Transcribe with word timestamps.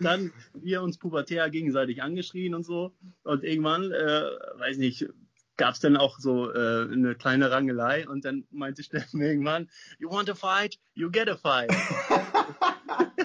dann 0.00 0.32
wir 0.54 0.82
uns 0.82 0.98
pubertär 0.98 1.50
gegenseitig 1.50 2.02
angeschrien 2.02 2.54
und 2.54 2.64
so. 2.64 2.92
Und 3.24 3.44
irgendwann, 3.44 3.92
äh, 3.92 4.22
weiß 4.58 4.78
nicht, 4.78 5.08
gab 5.56 5.74
es 5.74 5.80
dann 5.80 5.96
auch 5.96 6.18
so 6.18 6.52
äh, 6.52 6.88
eine 6.92 7.14
kleine 7.14 7.50
Rangelei 7.50 8.06
und 8.08 8.24
dann 8.24 8.44
meinte 8.50 8.82
Steffen 8.82 9.20
irgendwann, 9.20 9.68
you 9.98 10.10
want 10.10 10.28
a 10.30 10.34
fight, 10.34 10.78
you 10.94 11.10
get 11.10 11.28
a 11.28 11.36
fight. 11.36 11.70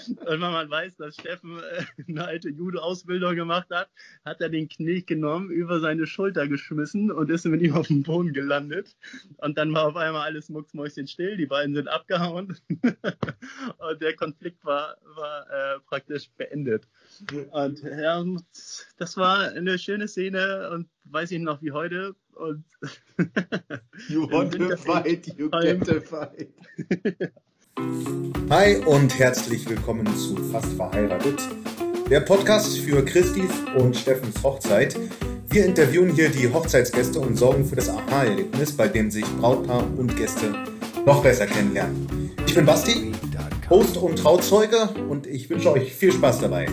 und 0.00 0.26
wenn 0.26 0.40
man 0.40 0.70
weiß, 0.70 0.96
dass 0.96 1.14
Steffen 1.14 1.58
äh, 1.58 1.84
eine 2.08 2.24
alte 2.24 2.48
Judo-Ausbildung 2.50 3.34
gemacht 3.34 3.68
hat, 3.70 3.88
hat 4.24 4.40
er 4.40 4.48
den 4.48 4.68
Knie 4.68 5.04
genommen, 5.04 5.50
über 5.50 5.80
seine 5.80 6.06
Schulter 6.06 6.48
geschmissen 6.48 7.10
und 7.10 7.30
ist 7.30 7.44
mit 7.46 7.62
ihm 7.62 7.74
auf 7.74 7.88
dem 7.88 8.02
Boden 8.02 8.32
gelandet. 8.32 8.96
Und 9.38 9.58
dann 9.58 9.72
war 9.74 9.86
auf 9.86 9.96
einmal 9.96 10.22
alles 10.22 10.48
mucksmäuschen 10.48 11.06
still, 11.06 11.36
die 11.36 11.46
beiden 11.46 11.74
sind 11.74 11.88
abgehauen 11.88 12.56
und 13.78 14.02
der 14.02 14.14
Konflikt 14.16 14.64
war, 14.64 14.96
war 15.14 15.46
äh, 15.50 15.80
praktisch 15.80 16.30
beendet. 16.36 16.88
Und 17.52 17.82
ja, 17.82 18.24
das 18.96 19.16
war 19.16 19.50
eine 19.50 19.78
schöne 19.78 20.08
Szene 20.08 20.70
und 20.70 20.88
weiß 21.04 21.30
ich 21.32 21.40
noch 21.40 21.62
wie 21.62 21.72
heute. 21.72 22.14
Und 22.32 22.64
you 24.08 24.28
want 24.30 24.52
to 24.52 24.76
fight, 24.76 25.26
you 25.38 25.50
get 25.50 25.88
a 25.88 26.00
fight. 26.00 26.52
Hi 27.76 28.76
und 28.86 29.18
herzlich 29.18 29.68
willkommen 29.68 30.06
zu 30.16 30.36
Fast 30.52 30.72
verheiratet, 30.74 31.40
der 32.08 32.20
Podcast 32.20 32.78
für 32.78 33.04
Christis 33.04 33.50
und 33.76 33.96
Steffens 33.96 34.40
Hochzeit. 34.44 34.96
Wir 35.48 35.64
interviewen 35.64 36.14
hier 36.14 36.28
die 36.28 36.52
Hochzeitsgäste 36.52 37.18
und 37.18 37.36
sorgen 37.36 37.64
für 37.64 37.74
das 37.74 37.88
Aha-Erlebnis, 37.88 38.76
bei 38.76 38.86
dem 38.86 39.10
sich 39.10 39.24
Brautpaar 39.40 39.84
und 39.96 40.16
Gäste 40.16 40.54
noch 41.04 41.22
besser 41.22 41.46
kennenlernen. 41.46 42.30
Ich 42.46 42.54
bin 42.54 42.64
Basti, 42.64 43.12
Host 43.68 43.96
und 43.96 44.16
Trauzeuge 44.20 44.90
und 45.08 45.26
ich 45.26 45.50
wünsche 45.50 45.72
euch 45.72 45.92
viel 45.92 46.12
Spaß 46.12 46.42
dabei. 46.42 46.68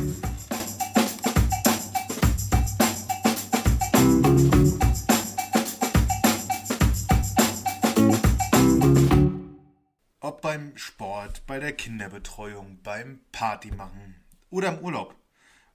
Bei 11.51 11.59
der 11.59 11.73
Kinderbetreuung, 11.73 12.81
beim 12.81 13.19
Partymachen 13.33 14.15
oder 14.51 14.69
im 14.69 14.85
Urlaub. 14.85 15.17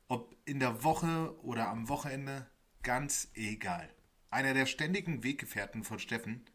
Ob 0.08 0.34
in 0.46 0.58
der 0.58 0.82
Woche 0.84 1.38
oder 1.42 1.68
am 1.68 1.90
Wochenende, 1.90 2.46
ganz 2.82 3.28
egal. 3.34 3.86
Einer 4.30 4.54
der 4.54 4.64
ständigen 4.64 5.22
Weggefährten 5.22 5.84
von 5.84 5.98
Steffen 5.98 6.46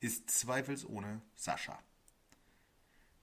ist 0.00 0.30
zweifelsohne 0.30 1.22
Sascha. 1.36 1.78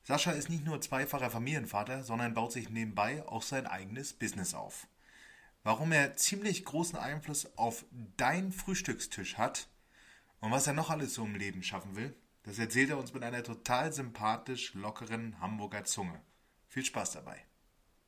Sascha 0.03 0.31
ist 0.31 0.49
nicht 0.49 0.64
nur 0.64 0.80
zweifacher 0.80 1.30
Familienvater, 1.30 2.05
sondern 2.05 2.33
baut 2.33 2.53
sich 2.53 2.69
nebenbei 2.69 3.27
auch 3.27 3.41
sein 3.41 3.67
eigenes 3.67 4.14
Business 4.14 4.53
auf. 4.53 4.88
Warum 5.64 5.91
er 5.91 6.16
ziemlich 6.16 6.64
großen 6.64 6.97
Einfluss 6.97 7.58
auf 7.58 7.83
dein 8.16 8.53
Frühstückstisch 8.53 9.38
hat 9.38 9.67
und 10.39 10.52
was 10.52 10.67
er 10.67 10.73
noch 10.73 10.89
alles 10.89 11.16
so 11.16 11.25
im 11.25 11.36
Leben 11.36 11.64
schaffen 11.64 11.97
will, 11.97 12.16
das 12.44 12.59
erzählt 12.59 12.89
er 12.89 12.97
uns 12.97 13.13
mit 13.13 13.23
einer 13.23 13.44
total 13.44 13.91
sympathisch 13.94 14.73
lockeren 14.73 15.39
Hamburger 15.39 15.83
Zunge. 15.83 16.22
Viel 16.67 16.83
Spaß 16.86 17.13
dabei. 17.13 17.38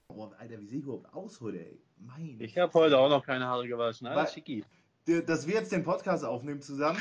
Oh, 0.09 0.29
Alter, 0.37 0.59
wie 0.59 0.67
sehe 0.67 0.79
ich 0.79 0.83
überhaupt 0.85 1.13
aus 1.13 1.41
heute, 1.41 1.65
ey? 1.65 1.81
Mein 1.97 2.37
ich 2.39 2.57
habe 2.57 2.73
heute 2.73 2.97
auch 2.99 3.09
noch 3.09 3.25
keine 3.25 3.45
Haare 3.47 3.67
gewaschen. 3.67 4.07
Alles 4.07 4.33
schicki. 4.33 4.63
Dass 5.27 5.45
wir 5.45 5.53
jetzt 5.53 5.71
den 5.71 5.83
Podcast 5.83 6.25
aufnehmen 6.25 6.61
zusammen, 6.61 6.97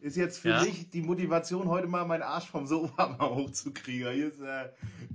ist 0.00 0.16
jetzt 0.16 0.38
für 0.38 0.50
Ja? 0.50 0.62
mich 0.62 0.90
die 0.90 1.02
Motivation, 1.02 1.68
heute 1.68 1.88
mal 1.88 2.04
meinen 2.04 2.22
Arsch 2.22 2.48
vom 2.48 2.66
Sofa 2.68 3.08
mal 3.18 3.30
hochzukriegen. 3.34 4.12
Hier 4.12 4.28
ist 4.28 4.40
äh, 4.40 4.70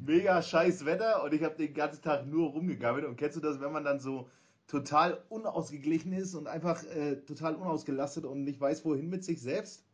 mega 0.06 0.42
scheiß 0.42 0.84
Wetter 0.86 1.24
und 1.24 1.34
ich 1.34 1.42
habe 1.42 1.56
den 1.56 1.74
ganzen 1.74 2.02
Tag 2.02 2.26
nur 2.26 2.50
rumgegammelt. 2.52 3.06
Und 3.06 3.16
kennst 3.16 3.38
du 3.38 3.42
das, 3.42 3.62
wenn 3.62 3.72
man 3.72 3.86
dann 3.86 4.00
so 4.02 4.30
total 4.68 5.24
unausgeglichen 5.30 6.12
ist 6.12 6.36
und 6.36 6.48
einfach 6.48 6.84
äh, 6.84 7.16
total 7.26 7.56
unausgelastet 7.56 8.26
und 8.26 8.44
nicht 8.44 8.60
weiß, 8.60 8.84
wohin 8.84 9.10
mit 9.10 9.24
sich 9.24 9.42
selbst? 9.42 9.86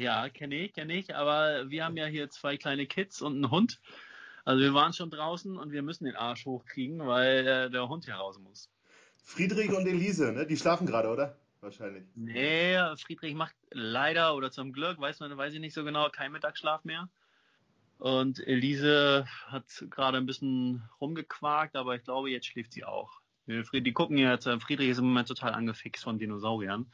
Ja, 0.00 0.30
kenne 0.30 0.54
ich, 0.54 0.72
kenne 0.72 0.94
ich. 0.94 1.14
Aber 1.14 1.68
wir 1.68 1.84
haben 1.84 1.96
ja 1.98 2.06
hier 2.06 2.30
zwei 2.30 2.56
kleine 2.56 2.86
Kids 2.86 3.20
und 3.20 3.34
einen 3.34 3.50
Hund. 3.50 3.80
Also 4.46 4.62
wir 4.62 4.72
waren 4.72 4.94
schon 4.94 5.10
draußen 5.10 5.58
und 5.58 5.72
wir 5.72 5.82
müssen 5.82 6.06
den 6.06 6.16
Arsch 6.16 6.46
hochkriegen, 6.46 7.06
weil 7.06 7.46
äh, 7.46 7.70
der 7.70 7.86
Hund 7.86 8.06
hier 8.06 8.14
raus 8.14 8.38
muss. 8.38 8.70
Friedrich 9.22 9.70
und 9.70 9.86
Elise, 9.86 10.32
ne? 10.32 10.46
Die 10.46 10.56
schlafen 10.56 10.86
gerade, 10.86 11.10
oder? 11.10 11.36
Wahrscheinlich. 11.60 12.04
Nee, 12.14 12.78
Friedrich 12.96 13.34
macht 13.34 13.54
leider 13.70 14.34
oder 14.34 14.50
zum 14.50 14.72
Glück, 14.72 14.98
weiß 14.98 15.20
man, 15.20 15.36
weiß 15.36 15.52
ich 15.52 15.60
nicht 15.60 15.74
so 15.74 15.84
genau, 15.84 16.08
keinen 16.08 16.32
Mittagsschlaf 16.32 16.84
mehr. 16.84 17.10
Und 17.98 18.40
Elise 18.46 19.26
hat 19.48 19.66
gerade 19.90 20.16
ein 20.16 20.24
bisschen 20.24 20.88
rumgequakt, 20.98 21.76
aber 21.76 21.96
ich 21.96 22.04
glaube, 22.04 22.30
jetzt 22.30 22.46
schläft 22.46 22.72
sie 22.72 22.84
auch. 22.84 23.20
Die 23.46 23.92
gucken 23.92 24.16
jetzt, 24.16 24.46
äh, 24.46 24.58
Friedrich 24.58 24.88
ist 24.88 24.98
im 24.98 25.08
Moment 25.08 25.28
total 25.28 25.52
angefixt 25.52 26.04
von 26.04 26.18
Dinosauriern. 26.18 26.90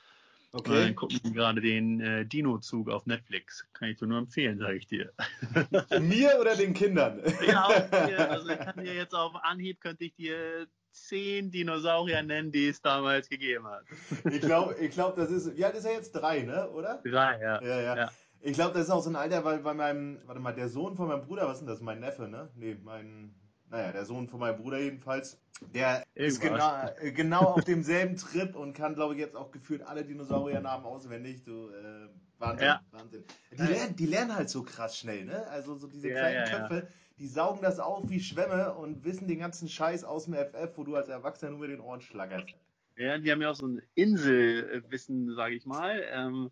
Okay. 0.52 0.84
dann 0.84 0.94
gucken 0.94 1.34
gerade 1.34 1.60
den 1.60 2.00
äh, 2.00 2.24
Dino-Zug 2.24 2.88
auf 2.88 3.04
Netflix. 3.06 3.66
Kann 3.72 3.90
ich 3.90 3.98
dir 3.98 4.06
nur 4.06 4.18
empfehlen, 4.18 4.58
sage 4.58 4.76
ich 4.76 4.86
dir. 4.86 5.12
Mir 6.00 6.38
oder 6.40 6.56
den 6.56 6.72
Kindern? 6.72 7.20
Ja, 7.46 7.64
auch 7.66 7.92
also 8.30 8.48
ich 8.48 8.58
kann 8.58 8.84
dir 8.84 8.94
jetzt 8.94 9.14
auf 9.14 9.34
Anhieb 9.42 9.80
könnte 9.80 10.04
ich 10.04 10.14
dir 10.14 10.66
zehn 10.96 11.50
Dinosaurier 11.50 12.22
nennen, 12.22 12.50
die 12.50 12.68
es 12.68 12.80
damals 12.80 13.28
gegeben 13.28 13.66
hat. 13.66 13.84
Ich 14.30 14.40
glaube, 14.40 14.76
ich 14.80 14.92
glaub, 14.92 15.16
das 15.16 15.30
ist. 15.30 15.56
Wie 15.56 15.64
alt 15.64 15.76
ist 15.76 15.84
er 15.84 15.92
jetzt? 15.92 16.12
Drei, 16.12 16.42
ne? 16.42 16.70
Oder? 16.70 17.02
Drei, 17.04 17.40
ja. 17.40 17.62
Ja, 17.62 17.80
ja. 17.80 17.96
Ja. 17.96 18.10
Ich 18.40 18.54
glaube, 18.54 18.74
das 18.74 18.84
ist 18.84 18.90
auch 18.90 19.02
so 19.02 19.10
ein 19.10 19.16
Alter, 19.16 19.44
weil 19.44 19.58
bei 19.58 19.74
meinem, 19.74 20.20
warte 20.26 20.40
mal, 20.40 20.54
der 20.54 20.68
Sohn 20.68 20.96
von 20.96 21.08
meinem 21.08 21.22
Bruder, 21.22 21.46
was 21.46 21.54
ist 21.54 21.60
denn 21.60 21.68
das? 21.68 21.80
Mein 21.80 22.00
Neffe, 22.00 22.28
ne? 22.28 22.48
Nee, 22.54 22.76
mein, 22.82 23.34
naja, 23.76 23.92
der 23.92 24.04
Sohn 24.04 24.28
von 24.28 24.40
meinem 24.40 24.56
Bruder 24.56 24.78
jedenfalls, 24.78 25.38
der 25.74 26.04
ist 26.14 26.40
genau, 26.40 26.54
Irgendwas. 26.56 27.14
genau 27.14 27.40
auf 27.44 27.64
demselben 27.64 28.16
Trip 28.16 28.54
und 28.56 28.72
kann, 28.74 28.94
glaube 28.94 29.14
ich, 29.14 29.20
jetzt 29.20 29.36
auch 29.36 29.50
gefühlt 29.50 29.82
alle 29.82 30.04
Dinosauriernamen 30.04 30.86
auswendig. 30.86 31.44
Du, 31.44 31.68
äh, 31.70 32.08
Wahnsinn, 32.38 32.66
Ja. 32.66 32.80
Wahnsinn. 32.90 33.24
Die 33.52 33.62
lernen, 33.62 33.96
die 33.96 34.06
lernen 34.06 34.34
halt 34.34 34.50
so 34.50 34.62
krass 34.62 34.98
schnell, 34.98 35.24
ne? 35.24 35.46
Also 35.48 35.76
so 35.76 35.86
diese 35.86 36.08
Ja, 36.08 36.14
kleinen 36.14 36.34
ja, 36.36 36.48
ja. 36.48 36.68
Köpfe, 36.68 36.88
die 37.18 37.26
saugen 37.28 37.62
das 37.62 37.78
auf 37.78 38.08
wie 38.08 38.20
Schwämme 38.20 38.74
und 38.74 39.04
wissen 39.04 39.28
den 39.28 39.38
ganzen 39.38 39.68
Scheiß 39.68 40.04
aus 40.04 40.24
dem 40.24 40.34
FF, 40.34 40.76
wo 40.76 40.84
du 40.84 40.96
als 40.96 41.08
Erwachsener 41.08 41.50
nur 41.52 41.60
mit 41.60 41.70
den 41.70 41.80
Ohren 41.80 42.00
schlackerst. 42.00 42.54
Ja, 42.96 43.18
die 43.18 43.30
haben 43.30 43.42
ja 43.42 43.50
auch 43.50 43.54
so 43.54 43.66
ein 43.66 43.82
Inselwissen, 43.94 45.34
sage 45.34 45.54
ich 45.54 45.66
mal. 45.66 46.02
Ähm, 46.10 46.50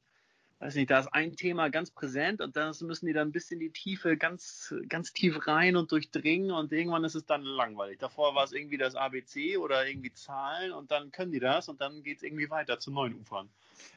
weiß 0.61 0.75
nicht, 0.77 0.91
da 0.91 1.01
ist 1.01 1.09
ein 1.13 1.37
Thema 1.37 1.69
ganz 1.69 1.91
präsent 1.91 2.41
und 2.41 2.57
dann 2.57 2.75
müssen 2.83 3.07
die 3.07 3.13
dann 3.13 3.33
bis 3.33 3.51
in 3.51 3.61
die 3.61 3.71
Tiefe, 3.71 4.17
ganz, 4.17 4.75
ganz 4.89 5.13
tief 5.13 5.47
rein 5.47 5.77
und 5.77 5.93
durchdringen 5.93 6.51
und 6.51 6.73
irgendwann 6.73 7.05
ist 7.05 7.15
es 7.15 7.27
dann 7.27 7.43
langweilig. 7.43 7.99
Davor 7.99 8.35
war 8.35 8.45
es 8.45 8.53
irgendwie 8.53 8.79
das 8.79 8.95
ABC 8.95 9.57
oder 9.59 9.87
irgendwie 9.87 10.13
Zahlen 10.13 10.73
und 10.73 10.91
dann 10.91 11.11
können 11.13 11.33
die 11.33 11.41
das 11.41 11.69
und 11.69 11.81
dann 11.81 12.03
geht 12.03 12.19
es 12.19 12.23
irgendwie 12.23 12.51
weiter 12.51 12.79
zu 12.79 12.91
neuen 12.91 13.15
Ufern. 13.15 13.49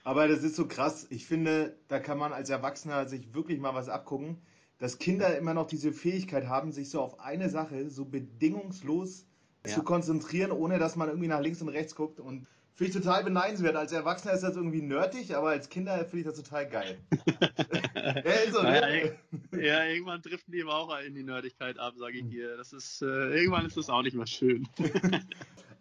Aber 0.03 0.27
das 0.27 0.43
ist 0.43 0.55
so 0.55 0.67
krass. 0.67 1.07
Ich 1.09 1.25
finde, 1.25 1.77
da 1.87 1.99
kann 1.99 2.17
man 2.17 2.33
als 2.33 2.49
Erwachsener 2.49 3.07
sich 3.07 3.33
wirklich 3.33 3.59
mal 3.59 3.73
was 3.75 3.89
abgucken, 3.89 4.41
dass 4.79 4.99
Kinder 4.99 5.37
immer 5.37 5.53
noch 5.53 5.67
diese 5.67 5.91
Fähigkeit 5.91 6.47
haben, 6.47 6.71
sich 6.71 6.89
so 6.89 7.01
auf 7.01 7.19
eine 7.19 7.49
Sache 7.49 7.89
so 7.89 8.05
bedingungslos 8.05 9.25
Ja. 9.65 9.73
zu 9.75 9.83
konzentrieren, 9.83 10.51
ohne 10.51 10.79
dass 10.79 10.95
man 10.95 11.09
irgendwie 11.09 11.27
nach 11.27 11.41
links 11.41 11.61
und 11.61 11.69
rechts 11.69 11.95
guckt. 11.95 12.19
Und 12.19 12.47
finde 12.77 12.91
ich 12.91 13.03
total 13.03 13.23
beneidenswert. 13.25 13.75
Als 13.75 13.91
Erwachsener 13.91 14.33
ist 14.33 14.41
das 14.43 14.55
irgendwie 14.55 14.81
nerdig, 14.81 15.35
aber 15.35 15.49
als 15.49 15.67
Kinder 15.67 15.97
finde 16.05 16.19
ich 16.19 16.25
das 16.25 16.35
total 16.41 16.69
geil. 16.69 16.97
ja, 18.23 18.51
so, 18.51 18.61
Naja, 18.61 19.09
ne? 19.51 19.65
Ja, 19.65 19.83
irgendwann 19.83 20.21
driften 20.21 20.53
die 20.53 20.61
aber 20.63 20.75
auch 20.75 20.97
in 21.01 21.13
die 21.15 21.23
Nerdigkeit 21.23 21.77
ab, 21.77 21.95
sage 21.97 22.19
ich 22.19 22.29
dir. 22.29 22.55
Das 22.55 22.71
ist, 22.71 23.01
äh, 23.01 23.05
irgendwann 23.05 23.65
ist 23.65 23.75
das 23.75 23.89
auch 23.89 24.01
nicht 24.03 24.15
mehr 24.15 24.27
schön. 24.27 24.65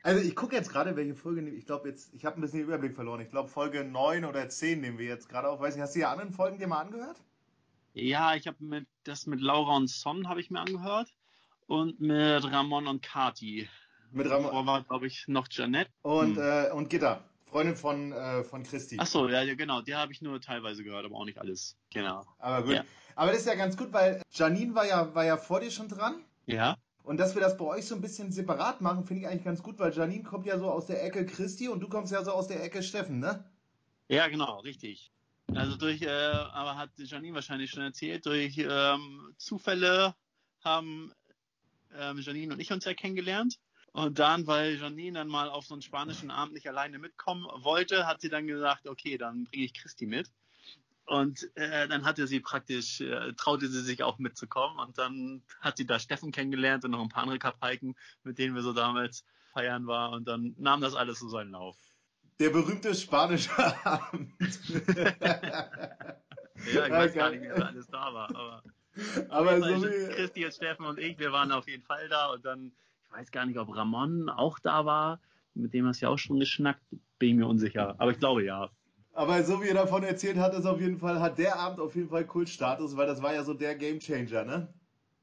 Also 0.02 0.22
ich 0.22 0.36
gucke 0.36 0.54
jetzt 0.54 0.70
gerade, 0.70 0.94
welche 0.94 1.16
Folge, 1.16 1.42
nehmen- 1.42 1.56
ich 1.58 1.66
glaube 1.66 1.88
jetzt, 1.88 2.14
ich 2.14 2.24
habe 2.24 2.38
ein 2.38 2.40
bisschen 2.40 2.60
den 2.60 2.68
Überblick 2.68 2.94
verloren. 2.94 3.20
Ich 3.22 3.28
glaube 3.28 3.48
Folge 3.48 3.82
9 3.82 4.24
oder 4.24 4.48
10 4.48 4.80
nehmen 4.80 4.98
wir 4.98 5.06
jetzt 5.06 5.28
gerade 5.28 5.48
auf. 5.48 5.58
Weiß 5.58 5.74
nicht, 5.74 5.82
hast 5.82 5.96
du 5.96 5.98
die 5.98 6.04
anderen 6.04 6.30
Folgen 6.32 6.58
dir 6.60 6.68
mal 6.68 6.80
angehört? 6.82 7.20
Ja, 7.92 8.36
ich 8.36 8.46
habe 8.46 8.62
mit, 8.62 8.86
das 9.02 9.26
mit 9.26 9.40
Laura 9.40 9.74
und 9.74 9.90
Son 9.90 10.28
habe 10.28 10.40
ich 10.40 10.48
mir 10.48 10.60
angehört 10.60 11.12
und 11.66 11.98
mit 12.00 12.44
Ramon 12.44 12.86
und 12.86 13.02
Kati. 13.02 13.68
Mit 14.16 14.30
Ramon- 14.30 14.44
Davor 14.44 14.66
war, 14.66 14.82
glaube 14.82 15.06
ich, 15.06 15.28
noch 15.28 15.46
Janette. 15.50 15.90
Und, 16.02 16.36
Hm. 16.36 16.42
äh, 16.42 16.70
und 16.70 16.88
Gitta, 16.88 17.22
Freundin 17.44 17.76
von, 17.76 18.12
äh, 18.12 18.42
von 18.44 18.62
Christi. 18.62 18.96
Ach 18.98 19.06
so, 19.06 19.28
ja, 19.28 19.42
ja, 19.42 19.54
genau. 19.54 19.82
Die 19.82 19.94
habe 19.94 20.10
ich 20.12 20.22
nur 20.22 20.40
teilweise 20.40 20.82
gehört, 20.82 21.04
aber 21.04 21.16
auch 21.16 21.26
nicht 21.26 21.38
alles. 21.38 21.76
Genau. 21.92 22.24
Aber 22.38 22.64
gut. 22.64 22.74
Ja. 22.76 22.84
Aber 23.14 23.30
das 23.30 23.40
ist 23.40 23.46
ja 23.46 23.54
ganz 23.54 23.76
gut, 23.76 23.92
weil 23.92 24.22
Janine 24.32 24.74
war 24.74 24.86
ja, 24.86 25.14
war 25.14 25.24
ja 25.24 25.36
vor 25.36 25.60
dir 25.60 25.70
schon 25.70 25.88
dran. 25.88 26.24
Ja? 26.46 26.76
Und 27.02 27.18
dass 27.18 27.34
wir 27.34 27.42
das 27.42 27.56
bei 27.58 27.66
euch 27.66 27.84
so 27.86 27.94
ein 27.94 28.00
bisschen 28.00 28.32
separat 28.32 28.80
machen, 28.80 29.04
finde 29.04 29.22
ich 29.22 29.28
eigentlich 29.28 29.44
ganz 29.44 29.62
gut, 29.62 29.78
weil 29.78 29.92
Janine 29.92 30.24
kommt 30.24 30.46
ja 30.46 30.58
so 30.58 30.70
aus 30.70 30.86
der 30.86 31.04
Ecke 31.04 31.24
Christi 31.26 31.68
und 31.68 31.80
du 31.80 31.88
kommst 31.88 32.10
ja 32.10 32.24
so 32.24 32.32
aus 32.32 32.48
der 32.48 32.64
Ecke 32.64 32.82
Steffen, 32.82 33.20
ne? 33.20 33.44
Ja, 34.08 34.28
genau, 34.28 34.60
richtig. 34.60 35.12
Also 35.54 35.76
durch, 35.76 36.02
äh, 36.02 36.08
aber 36.08 36.76
hat 36.76 36.90
Janine 36.96 37.34
wahrscheinlich 37.34 37.70
schon 37.70 37.82
erzählt, 37.82 38.24
durch 38.26 38.56
ähm, 38.58 39.34
Zufälle 39.36 40.14
haben 40.64 41.12
ähm, 41.96 42.18
Janine 42.18 42.54
und 42.54 42.60
ich 42.60 42.72
uns 42.72 42.84
ja 42.84 42.94
kennengelernt. 42.94 43.58
Und 43.96 44.19
dann, 44.19 44.46
weil 44.46 44.76
Janine 44.76 45.20
dann 45.20 45.28
mal 45.28 45.48
auf 45.48 45.64
so 45.64 45.72
einen 45.72 45.81
spanischen 45.81 46.31
Abend 46.31 46.52
nicht 46.52 46.69
alleine 46.69 46.98
mitkommen 46.98 47.46
wollte, 47.62 48.06
hat 48.06 48.20
sie 48.20 48.28
dann 48.28 48.46
gesagt, 48.46 48.87
okay, 48.87 49.16
dann 49.16 49.44
bringe 49.44 49.64
ich 49.64 49.72
Christi 49.72 50.04
mit. 50.04 50.31
Und 51.06 51.50
äh, 51.56 51.88
dann 51.88 52.04
hatte 52.04 52.26
sie 52.26 52.40
praktisch, 52.40 53.00
äh, 53.00 53.32
traute 53.38 53.69
sie 53.69 53.81
sich 53.81 54.02
auch 54.02 54.19
mitzukommen. 54.19 54.78
Und 54.81 54.98
dann 54.98 55.43
hat 55.60 55.78
sie 55.78 55.87
da 55.87 55.98
Steffen 55.98 56.31
kennengelernt 56.31 56.84
und 56.84 56.90
noch 56.90 57.00
ein 57.00 57.08
paar 57.08 57.22
andere 57.22 57.38
Kapaiken, 57.38 57.96
mit 58.22 58.37
denen 58.37 58.54
wir 58.54 58.60
so 58.60 58.75
damals 58.75 59.25
feiern 59.54 59.87
waren. 59.87 60.12
Und 60.12 60.28
dann 60.28 60.54
nahm 60.58 60.82
das 60.82 60.94
alles 60.94 61.19
so 61.19 61.31
seinen 61.31 61.52
Lauf. 61.52 61.78
Der 62.38 62.50
berühmte 62.50 62.94
spanische 62.94 63.50
Abend. 63.87 64.31
ja, 66.75 66.87
ich 66.87 66.92
weiß 66.92 67.14
gar 67.14 67.31
nicht, 67.31 67.44
wer 67.44 67.66
alles 67.66 67.87
da 67.87 68.12
war. 68.12 68.28
Aber, 68.37 68.62
aber 69.31 69.58
so 69.62 69.84
wie... 69.88 70.14
Christi 70.14 70.44
und 70.44 70.52
Steffen 70.52 70.84
und 70.84 70.99
ich, 70.99 71.19
wir 71.19 71.32
waren 71.32 71.50
auf 71.50 71.66
jeden 71.66 71.84
Fall 71.84 72.10
da. 72.10 72.26
Und 72.32 72.44
dann, 72.44 72.72
weiß 73.16 73.30
gar 73.30 73.46
nicht, 73.46 73.58
ob 73.58 73.74
Ramon 73.74 74.28
auch 74.28 74.58
da 74.58 74.84
war. 74.84 75.20
Mit 75.54 75.72
dem 75.72 75.86
hast 75.86 76.00
du 76.00 76.06
ja 76.06 76.12
auch 76.12 76.18
schon 76.18 76.38
geschnackt. 76.38 76.82
Bin 77.18 77.30
ich 77.30 77.34
mir 77.36 77.46
unsicher. 77.46 77.94
Aber 77.98 78.10
ich 78.10 78.18
glaube 78.18 78.44
ja. 78.44 78.70
Aber 79.14 79.42
so 79.42 79.62
wie 79.62 79.68
er 79.68 79.74
davon 79.74 80.02
erzählt 80.02 80.36
hat, 80.36 80.52
ist 80.52 80.66
auf 80.66 80.80
jeden 80.80 80.98
Fall, 80.98 81.20
hat 81.20 81.38
der 81.38 81.58
Abend 81.58 81.80
auf 81.80 81.94
jeden 81.96 82.10
Fall 82.10 82.26
Kultstatus, 82.26 82.96
weil 82.96 83.06
das 83.06 83.22
war 83.22 83.32
ja 83.32 83.42
so 83.42 83.54
der 83.54 83.74
Gamechanger, 83.74 84.44
ne? 84.44 84.68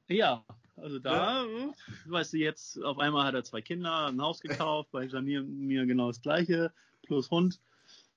Ja, 0.08 0.44
also 0.76 0.98
da, 0.98 1.46
ja. 1.46 1.74
weißt 2.08 2.34
du, 2.34 2.38
jetzt 2.38 2.84
auf 2.84 2.98
einmal 2.98 3.26
hat 3.26 3.36
er 3.36 3.44
zwei 3.44 3.62
Kinder, 3.62 4.08
ein 4.08 4.20
Haus 4.20 4.42
gekauft, 4.42 4.90
bei 4.92 5.06
Janir 5.06 5.44
mir 5.44 5.86
genau 5.86 6.08
das 6.08 6.22
gleiche, 6.22 6.74
plus 7.04 7.30
Hund. 7.30 7.60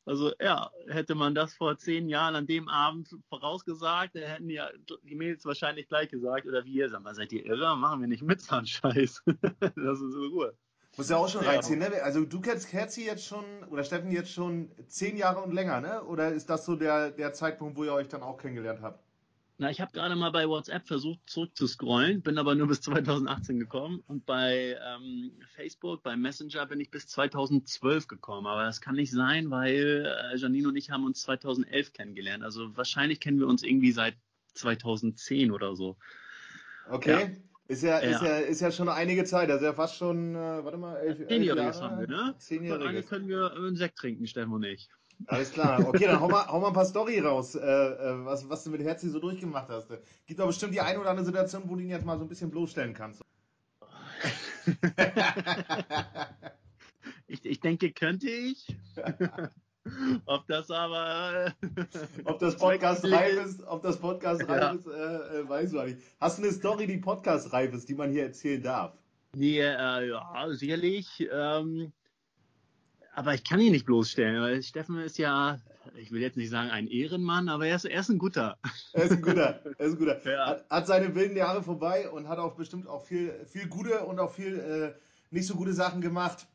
Also 0.06 0.32
ja, 0.40 0.70
hätte 0.86 1.16
man 1.16 1.34
das 1.34 1.54
vor 1.54 1.76
zehn 1.78 2.08
Jahren 2.08 2.36
an 2.36 2.46
dem 2.46 2.68
Abend 2.68 3.08
vorausgesagt, 3.28 4.14
dann 4.14 4.22
hätten 4.22 4.48
ja 4.48 4.70
die 5.02 5.16
Mädels 5.16 5.44
wahrscheinlich 5.44 5.88
gleich 5.88 6.08
gesagt, 6.08 6.46
oder 6.46 6.64
wir, 6.64 6.88
sag 6.88 7.02
mal, 7.02 7.14
seid 7.16 7.32
ihr 7.32 7.44
irre? 7.44 7.76
Machen 7.76 8.00
wir 8.00 8.06
nicht 8.06 8.22
mit 8.22 8.40
so 8.40 8.54
einen 8.54 8.68
Scheiß. 8.68 9.24
das 9.60 10.00
ist 10.00 10.14
in 10.14 10.30
Ruhe. 10.32 10.56
Muss 10.96 11.10
ja 11.10 11.16
auch 11.16 11.28
schon 11.28 11.42
ja. 11.42 11.50
reinziehen, 11.50 11.80
ne? 11.80 12.02
Also 12.04 12.24
du 12.24 12.40
kennst 12.40 12.70
Kerzi 12.70 13.04
jetzt 13.04 13.26
schon, 13.26 13.44
oder 13.68 13.82
Steffen 13.82 14.12
jetzt 14.12 14.30
schon 14.30 14.70
zehn 14.86 15.16
Jahre 15.16 15.40
und 15.40 15.52
länger, 15.52 15.80
ne? 15.80 16.04
Oder 16.04 16.32
ist 16.32 16.48
das 16.48 16.64
so 16.64 16.76
der, 16.76 17.10
der 17.10 17.32
Zeitpunkt, 17.32 17.76
wo 17.76 17.82
ihr 17.82 17.92
euch 17.92 18.08
dann 18.08 18.22
auch 18.22 18.38
kennengelernt 18.38 18.80
habt? 18.82 19.05
Na, 19.58 19.70
ich 19.70 19.80
habe 19.80 19.90
gerade 19.92 20.14
mal 20.16 20.30
bei 20.32 20.46
WhatsApp 20.48 20.86
versucht 20.86 21.20
zurückzuscrollen, 21.26 22.20
bin 22.20 22.36
aber 22.36 22.54
nur 22.54 22.66
bis 22.66 22.80
2018 22.82 23.58
gekommen 23.58 24.02
und 24.06 24.26
bei 24.26 24.78
ähm, 24.84 25.32
Facebook, 25.54 26.02
bei 26.02 26.14
Messenger 26.14 26.66
bin 26.66 26.80
ich 26.80 26.90
bis 26.90 27.06
2012 27.08 28.06
gekommen. 28.06 28.46
Aber 28.46 28.64
das 28.64 28.82
kann 28.82 28.96
nicht 28.96 29.12
sein, 29.12 29.50
weil 29.50 30.06
äh, 30.06 30.36
Janine 30.36 30.68
und 30.68 30.76
ich 30.76 30.90
haben 30.90 31.06
uns 31.06 31.22
2011 31.22 31.94
kennengelernt. 31.94 32.44
Also 32.44 32.76
wahrscheinlich 32.76 33.18
kennen 33.18 33.38
wir 33.38 33.46
uns 33.46 33.62
irgendwie 33.62 33.92
seit 33.92 34.16
2010 34.54 35.50
oder 35.50 35.74
so. 35.74 35.96
Okay. 36.90 37.10
Ja. 37.22 37.30
Ist 37.68 37.82
ja, 37.82 38.00
ja. 38.00 38.10
Ist, 38.10 38.22
ja, 38.22 38.38
ist 38.38 38.60
ja 38.60 38.70
schon 38.70 38.88
einige 38.88 39.24
Zeit, 39.24 39.50
ist 39.50 39.62
ja 39.62 39.72
fast 39.72 39.96
schon, 39.96 40.36
äh, 40.36 40.64
warte 40.64 40.76
mal, 40.76 40.96
elf, 40.98 41.26
Zehnjähriges 41.26 41.82
haben 41.82 41.98
wir, 41.98 42.06
ne? 42.06 42.34
Zehnjähriges. 42.38 43.08
können 43.08 43.26
wir 43.26 43.52
einen 43.54 43.74
Sekt 43.74 43.98
trinken, 43.98 44.26
Steffen 44.28 44.52
und 44.52 44.62
ich. 44.62 44.88
Alles 45.26 45.52
klar. 45.52 45.86
Okay, 45.86 46.06
dann 46.06 46.20
hau 46.20 46.28
mal, 46.28 46.46
hau 46.46 46.60
mal 46.60 46.68
ein 46.68 46.74
paar 46.74 46.84
Story 46.84 47.18
raus, 47.20 47.54
äh, 47.54 47.60
äh, 47.60 48.24
was, 48.24 48.48
was 48.48 48.64
du 48.64 48.70
mit 48.70 48.82
Herzi 48.82 49.08
so 49.08 49.18
durchgemacht 49.18 49.68
hast. 49.68 49.88
Gibt 50.26 50.38
doch 50.38 50.46
bestimmt 50.46 50.74
die 50.74 50.80
eine 50.80 51.00
oder 51.00 51.10
andere 51.10 51.26
Situation, 51.26 51.62
wo 51.66 51.74
du 51.74 51.82
ihn 51.82 51.90
jetzt 51.90 52.04
mal 52.04 52.18
so 52.18 52.24
ein 52.24 52.28
bisschen 52.28 52.50
bloßstellen 52.50 52.94
kannst. 52.94 53.22
ich, 57.26 57.44
ich 57.44 57.60
denke, 57.60 57.92
könnte 57.92 58.28
ich. 58.28 58.76
Ob 60.26 60.46
das 60.48 60.70
aber. 60.70 61.54
ob 62.24 62.38
das 62.40 62.56
Podcast 62.56 63.04
reif 63.04 63.44
ist, 63.44 63.62
ob 63.66 63.82
das 63.82 63.98
Podcast 64.00 64.42
reif 64.48 64.60
ja. 64.60 64.72
ist, 64.72 64.86
äh, 64.86 65.38
äh, 65.38 65.48
weiß 65.48 65.72
ich 65.72 65.80
nicht. 65.80 65.98
Hast 66.18 66.38
du 66.38 66.42
eine 66.42 66.52
Story, 66.52 66.88
die 66.88 66.98
Podcast 66.98 67.52
reif 67.52 67.72
ist, 67.72 67.88
die 67.88 67.94
man 67.94 68.10
hier 68.10 68.24
erzählen 68.24 68.62
darf? 68.62 68.98
Nee, 69.36 69.60
äh, 69.60 70.08
ja, 70.08 70.48
sicherlich. 70.50 71.28
Ähm, 71.30 71.92
aber 73.16 73.32
ich 73.32 73.44
kann 73.44 73.60
ihn 73.60 73.72
nicht 73.72 73.86
bloßstellen, 73.86 74.42
weil 74.42 74.62
Steffen 74.62 75.00
ist 75.00 75.16
ja, 75.16 75.58
ich 75.96 76.12
will 76.12 76.20
jetzt 76.20 76.36
nicht 76.36 76.50
sagen 76.50 76.68
ein 76.68 76.86
Ehrenmann, 76.86 77.48
aber 77.48 77.66
er 77.66 77.76
ist, 77.76 77.86
er 77.86 78.00
ist 78.00 78.10
ein 78.10 78.18
guter. 78.18 78.58
Er 78.92 79.04
ist 79.04 79.12
ein 79.12 79.22
guter, 79.22 79.62
er 79.78 79.86
ist 79.86 79.92
ein 79.94 79.98
guter. 79.98 80.30
Ja. 80.30 80.46
Hat, 80.46 80.66
hat, 80.68 80.86
seine 80.86 81.14
wilden 81.14 81.34
Jahre 81.34 81.62
vorbei 81.62 82.10
und 82.10 82.28
hat 82.28 82.38
auch 82.38 82.56
bestimmt 82.56 82.86
auch 82.86 83.02
viel, 83.02 83.32
viel 83.46 83.68
gute 83.68 84.04
und 84.04 84.20
auch 84.20 84.30
viel 84.30 84.58
äh, 84.58 85.34
nicht 85.34 85.46
so 85.46 85.54
gute 85.54 85.72
Sachen 85.72 86.02
gemacht 86.02 86.46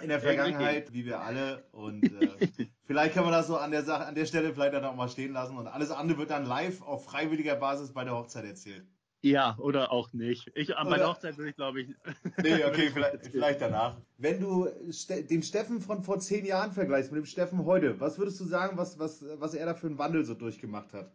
in 0.00 0.08
der 0.08 0.20
Vergangenheit, 0.20 0.90
wie 0.94 1.04
wir 1.04 1.20
alle. 1.20 1.64
Und 1.72 2.02
äh, 2.02 2.48
vielleicht 2.86 3.14
kann 3.14 3.24
man 3.24 3.34
das 3.34 3.46
so 3.46 3.58
an 3.58 3.70
der 3.70 3.84
Sache, 3.84 4.06
an 4.06 4.14
der 4.14 4.24
Stelle 4.24 4.54
vielleicht 4.54 4.72
dann 4.72 4.86
auch 4.86 4.96
mal 4.96 5.10
stehen 5.10 5.34
lassen. 5.34 5.58
Und 5.58 5.66
alles 5.66 5.90
andere 5.90 6.16
wird 6.16 6.30
dann 6.30 6.46
live 6.46 6.80
auf 6.80 7.04
freiwilliger 7.04 7.56
Basis 7.56 7.92
bei 7.92 8.04
der 8.04 8.14
Hochzeit 8.14 8.46
erzählt. 8.46 8.86
Ja, 9.24 9.56
oder 9.58 9.90
auch 9.90 10.12
nicht. 10.12 10.50
Ich, 10.54 10.68
bei 10.68 10.98
der 10.98 11.08
Hochzeit 11.08 11.38
würde 11.38 11.50
ich, 11.50 11.56
glaube 11.56 11.80
ich. 11.80 11.88
nee, 12.42 12.62
okay, 12.64 12.90
vielleicht, 12.92 13.26
vielleicht 13.32 13.60
danach. 13.60 13.96
Wenn 14.18 14.40
du 14.40 14.68
den 15.30 15.42
Steffen 15.42 15.80
von 15.80 16.02
vor 16.02 16.18
zehn 16.18 16.44
Jahren 16.44 16.72
vergleichst 16.72 17.10
mit 17.10 17.20
dem 17.20 17.26
Steffen 17.26 17.64
heute, 17.64 17.98
was 18.00 18.18
würdest 18.18 18.38
du 18.40 18.44
sagen, 18.44 18.76
was, 18.76 18.98
was, 18.98 19.24
was 19.38 19.54
er 19.54 19.66
da 19.66 19.74
für 19.74 19.86
einen 19.86 19.98
Wandel 19.98 20.24
so 20.24 20.34
durchgemacht 20.34 20.92
hat? 20.92 21.10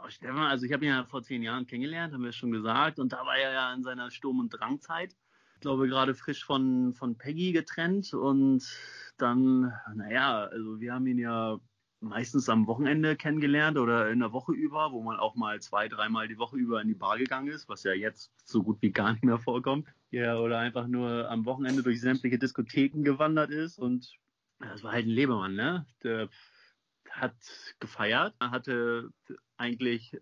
Oh, 0.00 0.08
Steffen, 0.08 0.38
also 0.38 0.66
ich 0.66 0.72
habe 0.72 0.84
ihn 0.84 0.90
ja 0.90 1.04
vor 1.04 1.22
zehn 1.22 1.42
Jahren 1.42 1.66
kennengelernt, 1.66 2.12
haben 2.12 2.24
wir 2.24 2.32
schon 2.32 2.50
gesagt, 2.50 2.98
und 2.98 3.12
da 3.12 3.24
war 3.24 3.36
er 3.36 3.52
ja 3.52 3.72
in 3.72 3.82
seiner 3.82 4.10
Sturm- 4.10 4.40
und 4.40 4.50
Drangzeit 4.50 5.14
ich 5.58 5.62
glaube, 5.62 5.88
gerade 5.88 6.14
frisch 6.14 6.44
von, 6.44 6.94
von 6.94 7.18
Peggy 7.18 7.50
getrennt 7.50 8.14
und 8.14 8.62
dann, 9.16 9.72
naja, 9.92 10.44
also 10.44 10.78
wir 10.78 10.94
haben 10.94 11.08
ihn 11.08 11.18
ja 11.18 11.58
meistens 12.00 12.48
am 12.48 12.66
Wochenende 12.66 13.16
kennengelernt 13.16 13.78
oder 13.78 14.10
in 14.10 14.20
der 14.20 14.32
Woche 14.32 14.52
über, 14.52 14.92
wo 14.92 15.02
man 15.02 15.18
auch 15.18 15.34
mal 15.34 15.60
zwei, 15.60 15.88
dreimal 15.88 16.28
die 16.28 16.38
Woche 16.38 16.56
über 16.56 16.80
in 16.80 16.88
die 16.88 16.94
Bar 16.94 17.18
gegangen 17.18 17.48
ist, 17.48 17.68
was 17.68 17.82
ja 17.82 17.92
jetzt 17.92 18.32
so 18.44 18.62
gut 18.62 18.78
wie 18.80 18.90
gar 18.90 19.12
nicht 19.12 19.24
mehr 19.24 19.38
vorkommt. 19.38 19.88
Ja, 20.10 20.38
oder 20.38 20.58
einfach 20.58 20.86
nur 20.86 21.28
am 21.30 21.44
Wochenende 21.44 21.82
durch 21.82 22.00
sämtliche 22.00 22.38
Diskotheken 22.38 23.02
gewandert 23.02 23.50
ist 23.50 23.78
und 23.78 24.12
das 24.60 24.82
war 24.82 24.92
halt 24.92 25.06
ein 25.06 25.10
Lebemann, 25.10 25.54
ne? 25.54 25.86
Der 26.02 26.28
hat 27.10 27.34
gefeiert, 27.80 28.34
hatte 28.40 29.10
eigentlich 29.56 30.16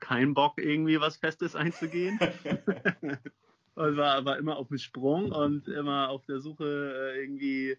keinen 0.00 0.34
Bock, 0.34 0.58
irgendwie 0.58 1.00
was 1.00 1.16
Festes 1.16 1.54
einzugehen. 1.54 2.18
und 3.74 3.96
war, 3.96 4.24
war 4.24 4.38
immer 4.38 4.56
auf 4.56 4.68
dem 4.68 4.78
Sprung 4.78 5.32
und 5.32 5.68
immer 5.68 6.08
auf 6.10 6.24
der 6.26 6.40
Suche 6.40 7.14
äh, 7.14 7.20
irgendwie 7.20 7.76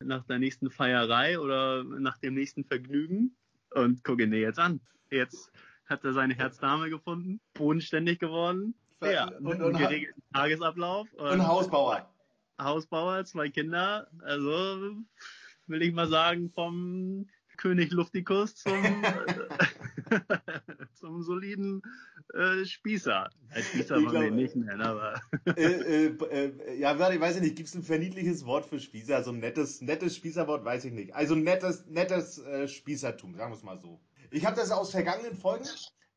nach 0.00 0.24
der 0.24 0.38
nächsten 0.38 0.70
Feierei 0.70 1.38
oder 1.38 1.84
nach 1.84 2.18
dem 2.18 2.34
nächsten 2.34 2.64
Vergnügen. 2.64 3.36
Und 3.74 4.04
guck 4.04 4.20
ihn 4.20 4.30
dir 4.30 4.40
jetzt 4.40 4.58
an. 4.58 4.80
Jetzt 5.10 5.52
hat 5.86 6.04
er 6.04 6.12
seine 6.12 6.34
Herzdame 6.34 6.90
gefunden, 6.90 7.40
bodenständig 7.54 8.18
geworden. 8.18 8.74
Ja, 9.02 9.28
und, 9.38 9.60
und 9.60 9.76
geregelten 9.76 10.22
Tagesablauf. 10.32 11.12
Und, 11.14 11.28
und 11.28 11.46
Hausbauer. 11.46 12.08
Hausbauer, 12.60 13.24
zwei 13.24 13.48
Kinder. 13.50 14.08
Also 14.22 14.96
will 15.66 15.82
ich 15.82 15.92
mal 15.92 16.08
sagen, 16.08 16.50
vom 16.50 17.28
König 17.56 17.92
Luftikus 17.92 18.54
zum, 18.54 19.04
zum 20.94 21.22
soliden 21.22 21.82
äh, 22.34 22.64
Spießer. 22.64 23.30
Als 23.50 23.66
Spießer 23.66 23.96
wollen 23.96 24.22
wir 24.22 24.30
nicht 24.30 24.56
nennen, 24.56 24.80
aber. 24.80 25.20
äh, 25.46 26.06
äh, 26.06 26.06
äh, 26.30 26.78
ja, 26.78 26.98
warte, 26.98 27.14
ich 27.14 27.20
weiß 27.20 27.40
nicht, 27.40 27.56
gibt 27.56 27.68
es 27.68 27.74
ein 27.74 27.82
verniedliches 27.82 28.44
Wort 28.44 28.66
für 28.66 28.80
Spießer? 28.80 29.22
So 29.22 29.30
ein 29.30 29.38
nettes, 29.38 29.80
nettes 29.80 30.16
Spießerwort, 30.16 30.64
weiß 30.64 30.84
ich 30.86 30.92
nicht. 30.92 31.14
Also 31.14 31.34
nettes, 31.34 31.86
nettes 31.86 32.38
äh, 32.38 32.68
Spießertum, 32.68 33.36
sagen 33.36 33.52
wir 33.52 33.56
es 33.56 33.62
mal 33.62 33.78
so. 33.78 34.00
Ich 34.30 34.44
habe 34.44 34.56
das 34.56 34.70
aus 34.70 34.90
vergangenen 34.90 35.36
Folgen 35.36 35.66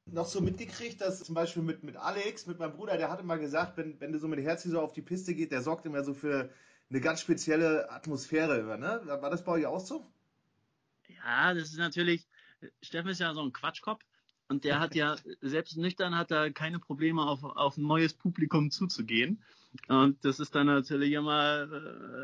noch 0.06 0.26
so 0.26 0.42
mitgekriegt, 0.42 1.02
dass 1.02 1.24
zum 1.24 1.36
Beispiel 1.36 1.62
mit, 1.62 1.84
mit 1.84 1.96
Alex, 1.96 2.48
mit 2.48 2.60
meinem 2.60 2.74
Bruder, 2.74 2.98
der 2.98 3.12
hatte 3.12 3.24
mal 3.24 3.40
gesagt, 3.40 3.78
wenn, 3.78 4.00
wenn 4.00 4.12
du 4.12 4.20
so 4.20 4.28
mit 4.28 4.40
Herzi 4.40 4.70
so 4.70 4.82
auf 4.82 4.94
die 4.94 5.02
Piste 5.02 5.36
geht, 5.36 5.52
der 5.52 5.62
sorgt 5.62 5.86
immer 5.86 6.04
so 6.04 6.14
für 6.14 6.50
eine 6.90 7.02
ganz 7.02 7.22
spezielle 7.22 7.92
Atmosphäre. 7.92 8.78
Ne? 8.80 9.02
War 9.06 9.30
das 9.30 9.44
bei 9.44 9.52
euch 9.54 9.66
auch 9.68 9.80
so? 9.80 10.12
Ja, 11.08 11.54
das 11.54 11.70
ist 11.70 11.78
natürlich, 11.78 12.28
Steffen 12.82 13.12
ist 13.12 13.20
ja 13.20 13.34
so 13.34 13.42
ein 13.42 13.54
Quatschkopf 13.54 14.04
und 14.50 14.64
der 14.64 14.80
hat 14.80 14.96
ja, 14.96 15.16
selbst 15.42 15.78
nüchtern 15.78 16.18
hat 16.18 16.32
er 16.32 16.52
keine 16.52 16.80
Probleme 16.80 17.22
auf, 17.22 17.44
auf 17.44 17.78
ein 17.78 17.84
neues 17.84 18.14
Publikum 18.14 18.72
zuzugehen. 18.72 19.44
Und 19.88 20.26
das 20.26 20.40
ist 20.40 20.56
dann 20.56 20.66
natürlich 20.66 21.14
immer 21.14 21.68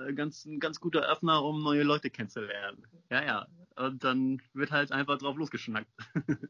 äh, 0.08 0.14
ganz, 0.14 0.44
ein 0.46 0.60
ganz 0.60 0.80
guter 0.80 1.02
Öffner, 1.02 1.44
um 1.44 1.62
neue 1.62 1.84
Leute 1.84 2.10
kennenzulernen. 2.10 2.84
Ja, 3.12 3.24
ja. 3.24 3.48
Und 3.76 4.04
dann 4.04 4.42
wird 4.54 4.72
halt 4.72 4.92
einfach 4.92 5.20
drauf 5.20 5.38
losgeschnackt. 5.38 5.88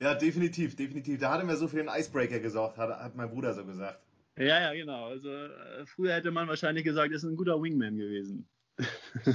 ja, 0.00 0.14
definitiv, 0.14 0.76
definitiv. 0.76 1.18
Da 1.18 1.32
hat 1.32 1.40
er 1.40 1.46
mir 1.46 1.56
so 1.56 1.66
für 1.66 1.78
den 1.78 1.88
Icebreaker 1.88 2.38
gesorgt, 2.38 2.78
hat, 2.78 2.90
hat 2.90 3.16
mein 3.16 3.30
Bruder 3.30 3.54
so 3.54 3.64
gesagt. 3.64 4.00
Ja, 4.36 4.60
ja, 4.60 4.72
genau. 4.72 5.06
Also 5.06 5.30
äh, 5.30 5.84
früher 5.86 6.14
hätte 6.14 6.30
man 6.30 6.46
wahrscheinlich 6.46 6.84
gesagt, 6.84 7.10
er 7.10 7.16
ist 7.16 7.24
ein 7.24 7.36
guter 7.36 7.60
Wingman 7.60 7.96
gewesen 7.96 8.48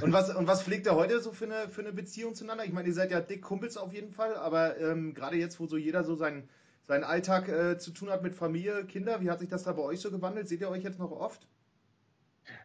und, 0.02 0.12
was, 0.12 0.34
und 0.34 0.46
was 0.46 0.62
pflegt 0.62 0.86
ihr 0.86 0.94
heute 0.94 1.20
so 1.20 1.32
für 1.32 1.44
eine, 1.44 1.68
für 1.68 1.82
eine 1.82 1.92
Beziehung 1.92 2.34
zueinander? 2.34 2.64
Ich 2.64 2.72
meine, 2.72 2.88
ihr 2.88 2.94
seid 2.94 3.10
ja 3.10 3.20
dick 3.20 3.42
Kumpels 3.42 3.76
auf 3.76 3.92
jeden 3.92 4.10
Fall, 4.10 4.36
aber 4.36 4.78
ähm, 4.78 5.14
gerade 5.14 5.36
jetzt, 5.36 5.60
wo 5.60 5.66
so 5.66 5.76
jeder 5.76 6.04
so 6.04 6.14
seinen, 6.14 6.48
seinen 6.86 7.04
Alltag 7.04 7.48
äh, 7.48 7.78
zu 7.78 7.90
tun 7.90 8.10
hat 8.10 8.22
mit 8.22 8.34
Familie, 8.34 8.84
Kinder, 8.86 9.20
wie 9.20 9.30
hat 9.30 9.40
sich 9.40 9.48
das 9.48 9.64
da 9.64 9.72
bei 9.72 9.82
euch 9.82 10.00
so 10.00 10.10
gewandelt? 10.10 10.48
Seht 10.48 10.60
ihr 10.60 10.70
euch 10.70 10.82
jetzt 10.82 10.98
noch 10.98 11.10
oft? 11.10 11.46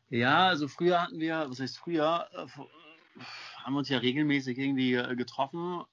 Ja, 0.09 0.47
also 0.47 0.67
früher 0.67 1.01
hatten 1.01 1.19
wir, 1.19 1.45
was 1.49 1.59
heißt 1.59 1.77
früher, 1.77 2.27
äh, 2.33 2.47
haben 3.63 3.73
wir 3.73 3.79
uns 3.79 3.89
ja 3.89 3.97
regelmäßig 3.97 4.57
irgendwie 4.57 4.93
äh, 4.93 5.15
getroffen, 5.15 5.83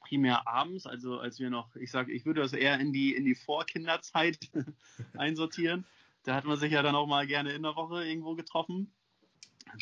primär 0.00 0.46
abends, 0.46 0.86
also 0.86 1.18
als 1.18 1.38
wir 1.40 1.50
noch, 1.50 1.74
ich 1.76 1.90
sage, 1.90 2.12
ich 2.12 2.26
würde 2.26 2.42
das 2.42 2.52
eher 2.52 2.78
in 2.78 2.92
die, 2.92 3.14
in 3.14 3.24
die 3.24 3.34
Vorkinderzeit 3.34 4.38
einsortieren. 5.16 5.84
Da 6.24 6.34
hat 6.34 6.44
man 6.44 6.56
sich 6.56 6.72
ja 6.72 6.82
dann 6.82 6.94
auch 6.94 7.06
mal 7.06 7.26
gerne 7.26 7.52
in 7.52 7.62
der 7.62 7.74
Woche 7.74 8.04
irgendwo 8.04 8.34
getroffen. 8.34 8.92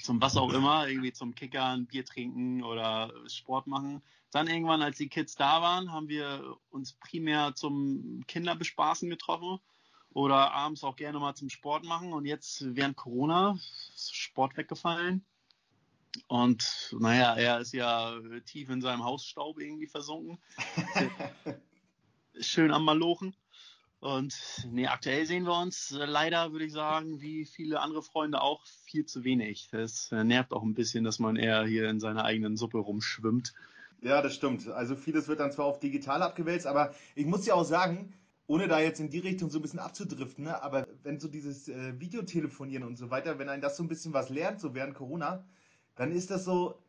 Zum 0.03 0.21
was 0.21 0.37
auch 0.37 0.53
immer, 0.53 0.89
irgendwie 0.89 1.13
zum 1.13 1.35
Kickern, 1.35 1.87
Bier 1.87 2.05
trinken 2.05 2.63
oder 2.63 3.13
Sport 3.29 3.67
machen. 3.67 4.03
Dann 4.31 4.47
irgendwann, 4.47 4.83
als 4.83 4.99
die 4.99 5.09
Kids 5.09 5.35
da 5.35 5.61
waren, 5.61 5.93
haben 5.93 6.09
wir 6.09 6.57
uns 6.71 6.93
primär 6.93 7.55
zum 7.55 8.23
Kinderbespaßen 8.29 9.11
getroffen 9.11 9.59
oder 10.13 10.53
abends 10.53 10.85
auch 10.85 10.97
gerne 10.97 11.19
mal 11.19 11.35
zum 11.35 11.51
Sport 11.51 11.85
machen. 11.85 12.13
Und 12.13 12.27
jetzt 12.27 12.65
während 12.77 12.97
Corona 12.97 13.59
ist 13.95 14.15
Sport 14.15 14.57
weggefallen. 14.57 15.25
Und 16.27 16.95
naja, 16.99 17.35
er 17.35 17.61
ist 17.61 17.73
ja 17.73 18.19
tief 18.47 18.69
in 18.69 18.81
seinem 18.81 19.05
Hausstaub 19.05 19.61
irgendwie 19.61 19.87
versunken. 19.87 20.39
Schön 22.41 22.73
am 22.73 22.85
Malochen. 22.85 23.35
Und 24.01 24.67
nee, 24.71 24.87
aktuell 24.87 25.27
sehen 25.27 25.45
wir 25.45 25.59
uns 25.59 25.93
äh, 25.93 26.07
leider, 26.07 26.53
würde 26.53 26.65
ich 26.65 26.73
sagen, 26.73 27.21
wie 27.21 27.45
viele 27.45 27.81
andere 27.81 28.03
Freunde 28.03 28.41
auch 28.41 28.65
viel 28.85 29.05
zu 29.05 29.25
wenig. 29.25 29.69
Das 29.71 30.11
äh, 30.11 30.25
nervt 30.25 30.53
auch 30.53 30.63
ein 30.63 30.75
bisschen, 30.75 31.05
dass 31.05 31.19
man 31.19 31.37
eher 31.37 31.65
hier 31.67 31.91
in 31.91 32.01
seiner 32.01 32.25
eigenen 32.25 32.57
Suppe 32.57 32.79
rumschwimmt. 32.79 33.53
Ja, 34.01 34.23
das 34.23 34.35
stimmt. 34.35 34.69
Also 34.69 34.97
vieles 34.97 35.29
wird 35.29 35.41
dann 35.41 35.53
zwar 35.53 35.67
auf 35.67 35.81
digital 35.81 36.23
abgewälzt, 36.23 36.67
aber 36.67 36.95
ich 37.15 37.27
muss 37.27 37.45
ja 37.45 37.53
auch 37.53 37.65
sagen, 37.65 38.15
ohne 38.47 38.69
da 38.69 38.81
jetzt 38.81 39.01
in 39.01 39.11
die 39.11 39.19
Richtung 39.19 39.51
so 39.51 39.59
ein 39.59 39.63
bisschen 39.63 39.79
abzudriften, 39.79 40.45
ne, 40.45 40.63
aber 40.63 40.87
wenn 41.03 41.21
so 41.21 41.29
dieses 41.29 41.69
äh, 41.69 42.01
Videotelefonieren 42.01 42.85
und 42.85 42.97
so 42.97 43.11
weiter, 43.11 43.39
wenn 43.39 43.51
ein 43.51 43.61
das 43.61 43.77
so 43.77 43.83
ein 43.83 43.89
bisschen 43.89 44.15
was 44.15 44.31
lernt, 44.31 44.61
so 44.61 44.75
während 44.75 44.95
Corona, 44.95 45.45
dann 45.95 46.11
ist 46.11 46.31
das 46.31 46.45
so, 46.45 46.83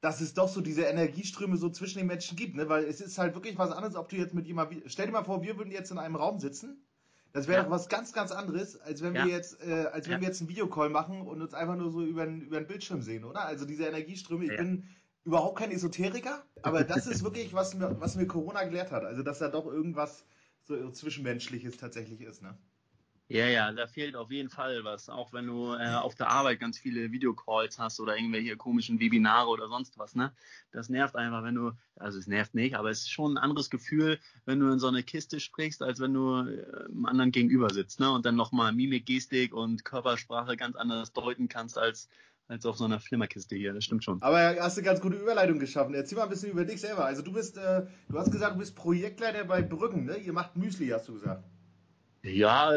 dass 0.00 0.20
es 0.20 0.34
doch 0.34 0.48
so 0.48 0.60
diese 0.60 0.82
Energieströme 0.82 1.56
so 1.56 1.68
zwischen 1.70 1.98
den 1.98 2.06
Menschen 2.06 2.36
gibt, 2.36 2.56
ne? 2.56 2.68
Weil 2.68 2.84
es 2.84 3.00
ist 3.00 3.18
halt 3.18 3.34
wirklich 3.34 3.58
was 3.58 3.70
anderes, 3.70 3.96
ob 3.96 4.08
du 4.08 4.16
jetzt 4.16 4.34
mit 4.34 4.46
jemandem. 4.46 4.82
Stell 4.86 5.06
dir 5.06 5.12
mal 5.12 5.24
vor, 5.24 5.42
wir 5.42 5.58
würden 5.58 5.70
jetzt 5.70 5.90
in 5.90 5.98
einem 5.98 6.16
Raum 6.16 6.38
sitzen. 6.38 6.82
Das 7.32 7.46
wäre 7.46 7.58
ja. 7.58 7.64
doch 7.64 7.70
was 7.70 7.88
ganz, 7.88 8.12
ganz 8.12 8.32
anderes, 8.32 8.80
als 8.80 9.02
wenn 9.02 9.14
ja. 9.14 9.24
wir 9.24 9.32
jetzt, 9.32 9.62
äh, 9.62 9.86
als 9.92 10.06
wenn 10.06 10.14
ja. 10.14 10.20
wir 10.20 10.28
jetzt 10.28 10.40
einen 10.40 10.48
Videocall 10.48 10.90
machen 10.90 11.22
und 11.22 11.40
uns 11.40 11.54
einfach 11.54 11.76
nur 11.76 11.90
so 11.90 12.02
über, 12.02 12.26
über 12.26 12.58
den 12.58 12.66
Bildschirm 12.66 13.02
sehen, 13.02 13.24
oder? 13.24 13.44
Also 13.44 13.66
diese 13.66 13.84
Energieströme, 13.84 14.44
ich 14.46 14.56
bin 14.56 14.88
überhaupt 15.24 15.58
kein 15.58 15.70
Esoteriker, 15.70 16.42
aber 16.62 16.82
das 16.82 17.06
ist 17.06 17.22
wirklich, 17.22 17.52
was 17.52 17.74
mir, 17.74 18.00
was 18.00 18.16
mir 18.16 18.26
Corona 18.26 18.64
gelehrt 18.64 18.90
hat. 18.90 19.04
Also, 19.04 19.22
dass 19.22 19.38
da 19.38 19.48
doch 19.48 19.66
irgendwas 19.66 20.24
so 20.64 20.90
Zwischenmenschliches 20.90 21.76
tatsächlich 21.76 22.20
ist, 22.22 22.42
ne? 22.42 22.56
Ja, 23.30 23.46
ja, 23.46 23.70
da 23.70 23.86
fehlt 23.86 24.16
auf 24.16 24.32
jeden 24.32 24.48
Fall 24.48 24.82
was. 24.82 25.08
Auch 25.08 25.32
wenn 25.32 25.46
du 25.46 25.72
äh, 25.74 25.94
auf 25.94 26.16
der 26.16 26.30
Arbeit 26.30 26.58
ganz 26.58 26.80
viele 26.80 27.12
Videocalls 27.12 27.78
hast 27.78 28.00
oder 28.00 28.16
irgendwelche 28.16 28.56
komischen 28.56 28.98
Webinare 28.98 29.48
oder 29.48 29.68
sonst 29.68 29.96
was, 29.98 30.16
ne? 30.16 30.32
Das 30.72 30.88
nervt 30.88 31.14
einfach, 31.14 31.44
wenn 31.44 31.54
du, 31.54 31.70
also 31.94 32.18
es 32.18 32.26
nervt 32.26 32.56
nicht, 32.56 32.74
aber 32.74 32.90
es 32.90 33.02
ist 33.02 33.12
schon 33.12 33.34
ein 33.34 33.38
anderes 33.38 33.70
Gefühl, 33.70 34.18
wenn 34.46 34.58
du 34.58 34.72
in 34.72 34.80
so 34.80 34.88
eine 34.88 35.04
Kiste 35.04 35.38
sprichst, 35.38 35.80
als 35.80 36.00
wenn 36.00 36.12
du 36.12 36.38
äh, 36.38 36.88
einem 36.88 37.06
anderen 37.06 37.30
gegenüber 37.30 37.72
sitzt, 37.72 38.00
ne? 38.00 38.10
Und 38.10 38.26
dann 38.26 38.34
nochmal 38.34 38.72
Mimik, 38.72 39.06
Gestik 39.06 39.54
und 39.54 39.84
Körpersprache 39.84 40.56
ganz 40.56 40.74
anders 40.74 41.12
deuten 41.12 41.48
kannst 41.48 41.78
als 41.78 42.08
als 42.48 42.66
auf 42.66 42.76
so 42.76 42.84
einer 42.84 42.98
Flimmerkiste 42.98 43.54
hier, 43.54 43.72
das 43.72 43.84
stimmt 43.84 44.02
schon. 44.02 44.20
Aber 44.22 44.56
hast 44.58 44.76
du 44.76 44.82
ganz 44.82 45.00
gute 45.00 45.14
Überleitung 45.14 45.60
geschaffen. 45.60 45.94
Erzähl 45.94 46.18
mal 46.18 46.24
ein 46.24 46.30
bisschen 46.30 46.50
über 46.50 46.64
dich 46.64 46.80
selber. 46.80 47.04
Also 47.04 47.22
du 47.22 47.32
bist, 47.32 47.56
äh, 47.58 47.86
du 48.08 48.18
hast 48.18 48.32
gesagt, 48.32 48.56
du 48.56 48.58
bist 48.58 48.74
Projektleiter 48.74 49.44
bei 49.44 49.62
Brüggen, 49.62 50.06
ne? 50.06 50.16
Ihr 50.16 50.32
macht 50.32 50.56
Müsli, 50.56 50.88
hast 50.88 51.06
du 51.06 51.12
gesagt. 51.12 51.44
Ja, 52.22 52.68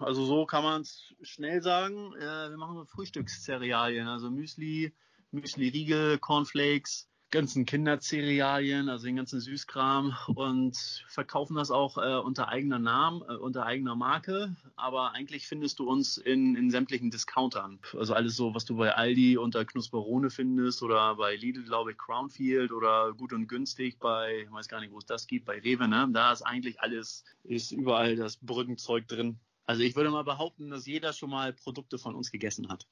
also 0.00 0.24
so 0.24 0.44
kann 0.46 0.64
man 0.64 0.82
es 0.82 1.14
schnell 1.22 1.62
sagen. 1.62 2.14
Äh, 2.16 2.50
wir 2.50 2.56
machen 2.58 2.86
Frühstückscerealien, 2.86 4.06
also 4.06 4.30
Müsli, 4.30 4.94
Müsli-Riegel, 5.30 6.18
Cornflakes, 6.18 7.08
ganzen 7.32 7.64
Kindercerealien, 7.64 8.88
also 8.88 9.06
den 9.06 9.16
ganzen 9.16 9.40
Süßkram 9.40 10.14
und 10.34 10.76
verkaufen 11.08 11.56
das 11.56 11.70
auch 11.70 11.98
äh, 11.98 12.18
unter 12.18 12.48
eigener 12.48 12.78
Namen, 12.78 13.22
äh, 13.22 13.34
unter 13.34 13.66
eigener 13.66 13.96
Marke. 13.96 14.54
Aber 14.76 15.12
eigentlich 15.12 15.48
findest 15.48 15.80
du 15.80 15.88
uns 15.88 16.18
in, 16.18 16.54
in 16.54 16.70
sämtlichen 16.70 17.10
Discountern. 17.10 17.80
Also 17.98 18.14
alles 18.14 18.36
so, 18.36 18.54
was 18.54 18.66
du 18.66 18.76
bei 18.76 18.94
Aldi 18.94 19.38
unter 19.38 19.64
Knusperone 19.64 20.30
findest 20.30 20.82
oder 20.82 21.16
bei 21.16 21.34
Lidl, 21.34 21.64
glaube 21.64 21.92
ich, 21.92 21.98
Crownfield 21.98 22.70
oder 22.70 23.12
gut 23.14 23.32
und 23.32 23.48
günstig 23.48 23.98
bei, 23.98 24.42
ich 24.44 24.52
weiß 24.52 24.68
gar 24.68 24.80
nicht, 24.80 24.92
wo 24.92 24.98
es 24.98 25.06
das 25.06 25.26
gibt, 25.26 25.46
bei 25.46 25.58
Rewe, 25.58 25.88
ne? 25.88 26.08
Da 26.12 26.32
ist 26.32 26.42
eigentlich 26.42 26.80
alles, 26.80 27.24
ist 27.42 27.72
überall 27.72 28.14
das 28.14 28.36
Brückenzeug 28.36 29.08
drin. 29.08 29.40
Also 29.64 29.82
ich 29.82 29.96
würde 29.96 30.10
mal 30.10 30.24
behaupten, 30.24 30.70
dass 30.70 30.86
jeder 30.86 31.12
schon 31.12 31.30
mal 31.30 31.52
Produkte 31.52 31.98
von 31.98 32.14
uns 32.14 32.30
gegessen 32.30 32.68
hat. 32.68 32.86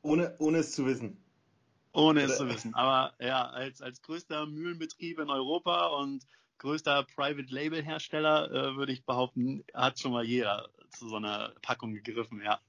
Ohne, 0.00 0.34
ohne 0.38 0.58
es 0.58 0.72
zu 0.72 0.86
wissen. 0.86 1.22
Ohne 1.92 2.22
es 2.22 2.38
zu 2.38 2.48
wissen. 2.48 2.74
Aber 2.74 3.14
ja, 3.20 3.46
als, 3.48 3.82
als 3.82 4.00
größter 4.02 4.46
Mühlenbetrieb 4.46 5.18
in 5.18 5.28
Europa 5.28 5.88
und 5.88 6.26
größter 6.58 7.04
Private 7.14 7.52
Label 7.52 7.82
Hersteller, 7.82 8.50
äh, 8.50 8.76
würde 8.76 8.92
ich 8.92 9.04
behaupten, 9.04 9.64
hat 9.74 9.98
schon 9.98 10.12
mal 10.12 10.24
jeder 10.24 10.68
zu 10.90 11.08
so 11.08 11.16
einer 11.16 11.52
Packung 11.60 11.92
gegriffen, 11.92 12.40
ja. 12.42 12.60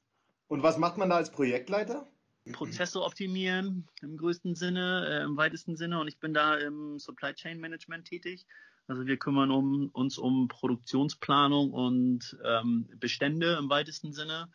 Und 0.48 0.63
was 0.63 0.77
macht 0.77 0.98
man 0.98 1.10
da 1.10 1.15
als 1.18 1.32
Projektleiter? 1.32 2.08
Prozesse 2.51 3.01
optimieren 3.01 3.88
im 4.01 4.18
größten 4.18 4.56
Sinne, 4.56 5.08
äh, 5.08 5.24
im 5.24 5.38
weitesten 5.38 5.77
Sinne. 5.77 6.00
Und 6.00 6.08
ich 6.08 6.20
bin 6.20 6.34
da 6.34 6.56
im 6.56 7.00
Supply 7.00 7.34
Chain 7.34 7.60
Management 7.60 8.06
tätig. 8.06 8.46
Also 8.88 9.06
wir 9.06 9.18
kümmern 9.18 9.50
um, 9.50 9.89
uns 9.94 10.18
um 10.18 10.50
Produktionsplanung 10.50 11.72
und 11.72 12.38
ähm, 12.44 12.89
Bestände 13.00 13.58
im 13.58 13.70
weitesten 13.70 14.12
Sinne. 14.12 14.50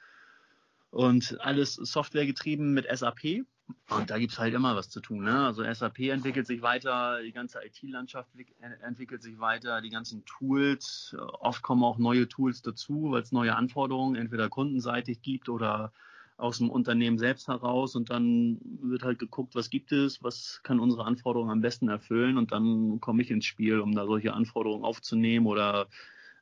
Und 0.90 1.40
alles 1.40 1.74
Software 1.74 2.26
getrieben 2.26 2.74
mit 2.74 2.86
SAP. 2.92 3.46
Und 3.90 4.10
da 4.10 4.18
gibt's 4.18 4.38
halt 4.38 4.54
immer 4.54 4.76
was 4.76 4.90
zu 4.90 5.00
tun. 5.00 5.24
Ne? 5.24 5.46
Also 5.46 5.64
SAP 5.64 6.00
entwickelt 6.00 6.46
sich 6.46 6.62
weiter, 6.62 7.22
die 7.22 7.32
ganze 7.32 7.58
IT-Landschaft 7.64 8.28
entwickelt 8.82 9.22
sich 9.22 9.38
weiter, 9.40 9.80
die 9.80 9.90
ganzen 9.90 10.24
Tools, 10.26 11.16
oft 11.40 11.62
kommen 11.62 11.82
auch 11.84 11.98
neue 11.98 12.28
Tools 12.28 12.62
dazu, 12.62 13.10
weil 13.10 13.22
es 13.22 13.32
neue 13.32 13.56
Anforderungen 13.56 14.16
entweder 14.16 14.48
kundenseitig 14.48 15.22
gibt 15.22 15.48
oder 15.48 15.92
aus 16.36 16.58
dem 16.58 16.70
Unternehmen 16.70 17.18
selbst 17.18 17.48
heraus 17.48 17.96
und 17.96 18.10
dann 18.10 18.58
wird 18.62 19.02
halt 19.02 19.18
geguckt, 19.18 19.54
was 19.54 19.70
gibt 19.70 19.90
es, 19.90 20.22
was 20.22 20.60
kann 20.62 20.78
unsere 20.78 21.04
Anforderungen 21.04 21.50
am 21.50 21.60
besten 21.60 21.88
erfüllen 21.88 22.38
und 22.38 22.52
dann 22.52 23.00
komme 23.00 23.22
ich 23.22 23.30
ins 23.30 23.44
Spiel, 23.44 23.80
um 23.80 23.94
da 23.94 24.06
solche 24.06 24.34
Anforderungen 24.34 24.84
aufzunehmen 24.84 25.46
oder 25.46 25.88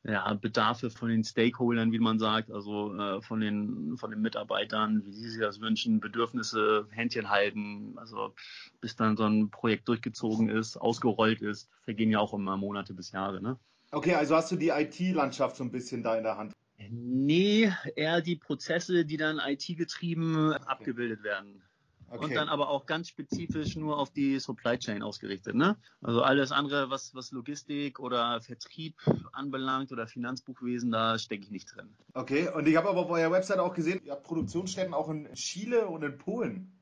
ja, 0.08 0.32
Bedarfe 0.34 0.90
von 0.90 1.08
den 1.08 1.24
Stakeholdern, 1.24 1.90
wie 1.90 1.98
man 1.98 2.18
sagt, 2.18 2.50
also 2.50 2.94
äh, 2.96 3.20
von 3.22 3.40
den 3.40 3.96
von 3.96 4.10
den 4.10 4.20
Mitarbeitern, 4.20 5.04
wie 5.04 5.12
sie 5.12 5.30
sich 5.30 5.40
das 5.40 5.60
wünschen, 5.60 6.00
Bedürfnisse, 6.00 6.86
Händchen 6.90 7.28
halten, 7.28 7.94
also 7.96 8.34
bis 8.80 8.94
dann 8.94 9.16
so 9.16 9.24
ein 9.24 9.50
Projekt 9.50 9.88
durchgezogen 9.88 10.48
ist, 10.48 10.76
ausgerollt 10.76 11.42
ist, 11.42 11.68
vergehen 11.82 12.10
ja 12.10 12.20
auch 12.20 12.34
immer 12.34 12.56
Monate 12.56 12.94
bis 12.94 13.10
Jahre, 13.10 13.42
ne? 13.42 13.58
Okay, 13.90 14.14
also 14.14 14.36
hast 14.36 14.50
du 14.50 14.56
die 14.56 14.68
IT-Landschaft 14.68 15.56
so 15.56 15.64
ein 15.64 15.70
bisschen 15.70 16.02
da 16.02 16.16
in 16.16 16.24
der 16.24 16.36
Hand? 16.36 16.52
Nee, 16.90 17.72
eher 17.94 18.20
die 18.20 18.36
Prozesse, 18.36 19.04
die 19.04 19.16
dann 19.16 19.38
IT-getrieben 19.38 20.50
okay. 20.50 20.62
abgebildet 20.66 21.22
werden. 21.22 21.62
Okay. 22.08 22.24
Und 22.24 22.34
dann 22.34 22.48
aber 22.48 22.68
auch 22.68 22.86
ganz 22.86 23.08
spezifisch 23.08 23.76
nur 23.76 23.98
auf 23.98 24.10
die 24.10 24.38
Supply 24.38 24.78
Chain 24.78 25.02
ausgerichtet. 25.02 25.54
Ne? 25.54 25.76
Also 26.02 26.22
alles 26.22 26.52
andere, 26.52 26.88
was, 26.88 27.14
was 27.14 27.32
Logistik 27.32 27.98
oder 27.98 28.40
Vertrieb 28.40 28.94
anbelangt 29.32 29.90
oder 29.90 30.06
Finanzbuchwesen, 30.06 30.92
da 30.92 31.18
stecke 31.18 31.44
ich 31.44 31.50
nicht 31.50 31.74
drin. 31.74 31.88
Okay, 32.14 32.48
und 32.48 32.68
ich 32.68 32.76
habe 32.76 32.88
aber 32.88 33.00
auf 33.00 33.10
eurer 33.10 33.32
Website 33.32 33.58
auch 33.58 33.74
gesehen, 33.74 34.00
ihr 34.04 34.12
habt 34.12 34.22
Produktionsstätten 34.22 34.94
auch 34.94 35.08
in 35.08 35.32
Chile 35.34 35.86
und 35.88 36.04
in 36.04 36.16
Polen. 36.16 36.72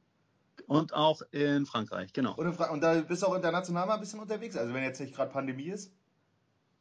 Und 0.67 0.95
auch 0.95 1.23
in 1.31 1.67
Frankreich, 1.67 2.13
genau. 2.13 2.35
Und, 2.35 2.55
Fra 2.55 2.71
und 2.71 2.83
da 2.83 3.01
bist 3.01 3.23
du 3.23 3.27
auch 3.27 3.35
international 3.35 3.87
mal 3.87 3.95
ein 3.95 4.01
bisschen 4.01 4.21
unterwegs, 4.21 4.57
also 4.57 4.73
wenn 4.73 4.83
jetzt 4.83 5.01
nicht 5.01 5.15
gerade 5.15 5.31
Pandemie 5.31 5.69
ist? 5.69 5.93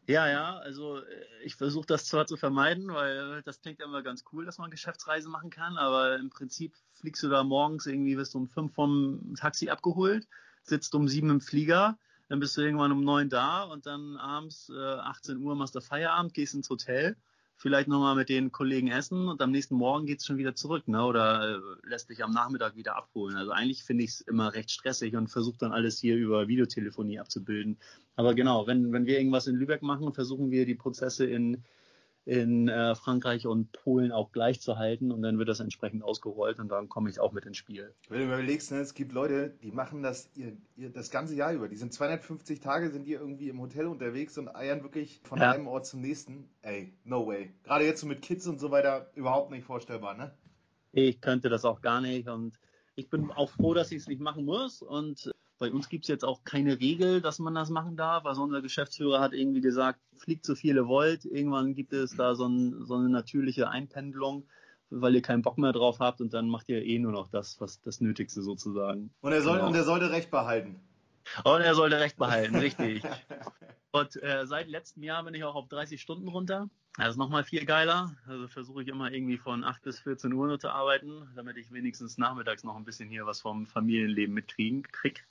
Ja, 0.06 0.28
ja, 0.28 0.58
also 0.58 0.98
äh, 0.98 1.26
ich 1.44 1.56
versuche 1.56 1.86
das 1.86 2.06
zwar 2.06 2.28
zu 2.28 2.36
vermeiden, 2.36 2.94
weil 2.94 3.42
das 3.44 3.62
klingt 3.62 3.82
immer 3.82 4.04
ganz 4.04 4.26
cool, 4.34 4.46
dass 4.46 4.58
man 4.58 4.70
Geschäftsreisen 4.70 5.32
machen 5.32 5.50
kann, 5.50 5.78
aber 5.78 6.18
im 6.18 6.30
Prinzip 6.30 6.76
fliegst 6.94 7.24
du 7.24 7.30
da 7.30 7.44
morgens 7.44 7.86
irgendwie, 7.86 8.18
wirst 8.18 8.34
du 8.34 8.40
um 8.40 8.50
fünf 8.50 8.74
vom 8.74 9.34
Taxi 9.38 9.70
abgeholt, 9.70 10.28
sitzt 10.64 10.94
um 10.94 11.08
sieben 11.08 11.30
im 11.30 11.40
Flieger, 11.40 11.98
dann 12.28 12.42
bist 12.42 12.58
du 12.58 12.62
irgendwann 12.62 12.92
um 12.92 13.02
neun 13.02 13.30
da 13.30 13.64
und 13.64 13.86
dann 13.86 14.18
abends 14.18 14.70
äh, 14.70 14.78
18 14.78 15.38
Uhr 15.38 15.56
machst 15.56 15.76
du 15.76 15.80
Feierabend, 15.82 16.34
gehst 16.34 16.54
ins 16.54 16.70
Hotel 16.70 17.16
vielleicht 17.64 17.88
nochmal 17.88 18.16
mit 18.16 18.28
den 18.28 18.52
Kollegen 18.52 18.90
essen 18.90 19.30
und 19.30 19.42
am 19.42 19.52
nächsten 19.52 19.76
Morgen 19.76 20.06
geht's 20.06 20.26
schon 20.26 20.38
wieder 20.38 20.54
zurück, 20.54 20.86
ne? 20.90 21.02
Oder 21.02 21.56
äh, 21.56 21.88
lässt 21.88 22.10
dich 22.10 22.22
am 22.22 22.34
Nachmittag 22.34 22.76
wieder 22.76 22.98
abholen. 22.98 23.38
Also 23.38 23.52
eigentlich 23.52 23.86
finde 23.86 24.04
ich 24.04 24.10
es 24.10 24.22
immer 24.22 24.54
recht 24.54 24.70
stressig 24.70 25.16
und 25.16 25.30
versuche 25.30 25.60
dann 25.60 25.72
alles 25.72 25.98
hier 25.98 26.18
über 26.18 26.50
Videotelefonie 26.50 27.20
abzubilden. 27.20 27.78
Aber 28.18 28.34
genau, 28.34 28.68
wenn, 28.68 28.92
wenn 28.92 29.06
wir 29.06 29.18
irgendwas 29.18 29.48
in 29.48 29.56
Lübeck 29.56 29.82
machen, 29.82 30.12
versuchen 30.12 30.52
wir 30.52 30.66
die 30.66 30.76
Prozesse 30.76 31.26
in 31.26 31.64
in 32.26 32.70
äh, 32.70 32.96
Frankreich 32.96 33.46
und 33.48 33.72
Polen 33.74 34.12
auch 34.12 34.32
gleich 34.32 34.62
zu 34.62 34.78
halten 34.78 35.12
und 35.12 35.22
dann 35.22 35.38
wird 35.38 35.50
das 35.50 35.60
entsprechend 35.60 36.04
ausgerollt 36.04 36.60
und 36.60 36.70
dann 36.70 36.88
komme 36.88 37.10
ich 37.10 37.20
auch 37.20 37.34
mit 37.34 37.46
ins 37.46 37.58
Spiel. 37.58 37.94
Wenn 38.08 38.20
du 38.20 38.26
überlegst, 38.26 38.72
ne, 38.72 38.80
es 38.80 38.94
gibt 38.94 39.12
Leute, 39.12 39.54
die 39.62 39.72
machen 39.72 40.04
das 40.04 40.30
ihr, 40.36 40.56
ihr, 40.78 40.90
das 40.90 41.12
ganze 41.12 41.36
Jahr 41.36 41.52
über. 41.54 41.68
Die 41.68 41.76
sind 41.76 41.94
250 41.94 42.62
Tage, 42.62 42.92
sind 42.92 43.06
die 43.06 43.14
irgendwie 43.14 43.50
im 43.50 43.60
Hotel 43.60 43.88
unterwegs 43.88 44.38
und 44.38 44.56
eiern 44.56 44.84
wirklich 44.84 45.20
von 45.24 45.40
ja. 45.40 45.52
einem 45.52 45.68
Ort 45.68 45.86
zum 45.86 46.00
nächsten. 46.00 46.50
Ey, 46.62 46.94
no 47.04 47.28
way. 47.28 47.54
Gerade 47.64 47.86
jetzt 47.86 48.00
so 48.00 48.08
mit 48.08 48.22
Kids 48.22 48.48
und 48.48 48.60
so 48.60 48.72
weiter 48.72 49.12
überhaupt 49.16 49.52
nicht 49.52 49.66
vorstellbar, 49.66 50.16
ne? 50.16 50.34
Ich 50.94 51.20
könnte 51.20 51.50
das 51.50 51.66
auch 51.66 51.82
gar 51.82 52.00
nicht 52.00 52.30
und 52.30 52.58
ich 52.96 53.10
bin 53.10 53.32
auch 53.32 53.50
froh, 53.50 53.74
dass 53.74 53.92
ich 53.92 53.98
es 53.98 54.08
nicht 54.08 54.22
machen 54.22 54.46
muss 54.46 54.82
und 54.82 55.34
bei 55.60 55.72
uns 55.72 55.90
gibt 55.90 56.06
es 56.06 56.10
jetzt 56.10 56.26
auch 56.26 56.44
keine 56.44 56.80
Regel, 56.80 57.22
dass 57.22 57.40
man 57.40 57.56
das 57.56 57.70
machen 57.70 57.96
darf. 57.96 58.26
Also 58.26 58.44
unser 58.44 58.62
Geschäftsführer 58.62 59.20
hat 59.20 59.34
irgendwie 59.34 59.62
gesagt, 59.62 60.00
fliegt 60.18 60.46
so 60.46 60.56
viele 60.56 60.88
wollt. 60.88 61.26
Irgendwann 61.26 61.74
gibt 61.76 61.94
es 61.94 62.16
da 62.16 62.36
so, 62.36 62.48
ein, 62.48 62.86
so 62.86 62.96
eine 62.96 63.10
natürliche 63.10 63.70
Einpendelung. 63.70 64.48
weil 64.90 65.16
ihr 65.16 65.22
keinen 65.22 65.42
Bock 65.42 65.58
mehr 65.58 65.72
drauf 65.72 66.00
habt 66.00 66.22
und 66.22 66.34
dann 66.34 66.48
macht 66.48 66.70
ihr 66.70 66.84
eh 66.84 67.00
nur 67.00 67.12
noch 67.12 67.28
das, 67.28 67.60
was 67.60 67.82
das 67.82 68.00
Nötigste 68.00 68.44
sozusagen. 68.44 69.12
Und 69.22 69.32
er, 69.32 69.42
soll, 69.42 69.56
genau. 69.56 69.68
und 69.70 69.76
er 69.76 69.84
sollte 69.84 70.12
Recht 70.12 70.30
behalten. 70.30 70.80
Und 71.44 71.62
er 71.62 71.74
sollte 71.74 72.00
Recht 72.00 72.18
behalten, 72.18 72.56
richtig. 72.56 73.02
und 73.92 74.22
äh, 74.22 74.46
seit 74.46 74.68
letztem 74.68 75.04
Jahr 75.04 75.24
bin 75.24 75.34
ich 75.34 75.44
auch 75.44 75.56
auf 75.56 75.68
30 75.68 76.00
Stunden 76.02 76.28
runter. 76.28 76.70
Das 76.98 77.10
ist 77.10 77.18
nochmal 77.18 77.44
viel 77.44 77.66
geiler. 77.66 78.16
Also 78.28 78.48
versuche 78.48 78.84
ich 78.84 78.88
immer 78.88 79.12
irgendwie 79.12 79.38
von 79.38 79.64
8 79.64 79.82
bis 79.82 80.00
14 80.02 80.32
Uhr 80.32 80.48
nur 80.48 80.60
zu 80.60 80.70
arbeiten, 80.70 81.28
damit 81.36 81.58
ich 81.58 81.72
wenigstens 81.72 82.18
nachmittags 82.18 82.64
noch 82.64 82.76
ein 82.76 82.86
bisschen 82.86 83.10
hier 83.10 83.26
was 83.26 83.42
vom 83.42 83.66
Familienleben 83.66 84.34
mitkriegen 84.34 84.84
krieg. 84.84 85.26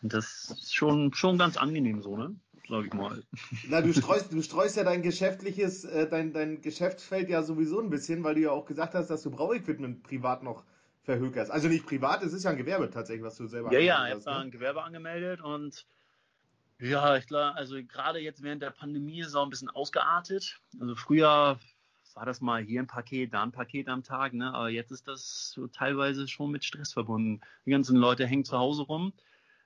Und 0.00 0.12
das 0.12 0.50
ist 0.50 0.74
schon, 0.74 1.12
schon 1.12 1.38
ganz 1.38 1.56
angenehm 1.56 2.02
so, 2.02 2.16
ne? 2.16 2.36
Sag 2.68 2.86
ich 2.86 2.92
mal. 2.92 3.22
Na, 3.68 3.80
du 3.80 3.92
streust, 3.92 4.32
du 4.32 4.42
streust 4.42 4.76
ja 4.76 4.84
dein 4.84 5.02
geschäftliches, 5.02 5.84
äh, 5.84 6.08
dein, 6.08 6.32
dein 6.32 6.60
Geschäftsfeld 6.60 7.28
ja 7.30 7.42
sowieso 7.42 7.80
ein 7.80 7.90
bisschen, 7.90 8.22
weil 8.22 8.34
du 8.34 8.42
ja 8.42 8.50
auch 8.50 8.66
gesagt 8.66 8.94
hast, 8.94 9.08
dass 9.08 9.22
du 9.22 9.30
Brauequipment 9.30 10.02
privat 10.02 10.42
noch 10.42 10.64
verhökerst. 11.02 11.50
Also 11.50 11.68
nicht 11.68 11.86
privat, 11.86 12.22
es 12.22 12.34
ist 12.34 12.44
ja 12.44 12.50
ein 12.50 12.58
Gewerbe 12.58 12.90
tatsächlich, 12.90 13.24
was 13.24 13.36
du 13.36 13.46
selber 13.46 13.72
Ja, 13.72 13.80
ja, 13.80 14.06
ich 14.06 14.12
habe 14.12 14.22
da 14.22 14.34
ne? 14.34 14.44
ein 14.44 14.50
Gewerbe 14.50 14.82
angemeldet 14.82 15.40
und 15.40 15.86
ja, 16.80 17.16
ich 17.16 17.26
glaube, 17.26 17.54
also 17.54 17.76
gerade 17.84 18.18
jetzt 18.18 18.42
während 18.42 18.62
der 18.62 18.70
Pandemie 18.70 19.20
ist 19.20 19.28
es 19.28 19.34
auch 19.34 19.44
ein 19.44 19.50
bisschen 19.50 19.70
ausgeartet. 19.70 20.60
Also 20.80 20.94
früher 20.94 21.58
war 22.18 22.26
das 22.26 22.40
mal 22.40 22.62
hier 22.62 22.82
ein 22.82 22.88
Paket, 22.88 23.32
da 23.32 23.44
ein 23.44 23.52
Paket 23.52 23.88
am 23.88 24.02
Tag, 24.02 24.32
ne? 24.34 24.52
Aber 24.52 24.68
jetzt 24.68 24.90
ist 24.90 25.06
das 25.06 25.52
so 25.54 25.68
teilweise 25.68 26.26
schon 26.26 26.50
mit 26.50 26.64
Stress 26.64 26.92
verbunden. 26.92 27.40
Die 27.64 27.70
ganzen 27.70 27.96
Leute 27.96 28.26
hängen 28.26 28.44
zu 28.44 28.58
Hause 28.58 28.82
rum, 28.82 29.12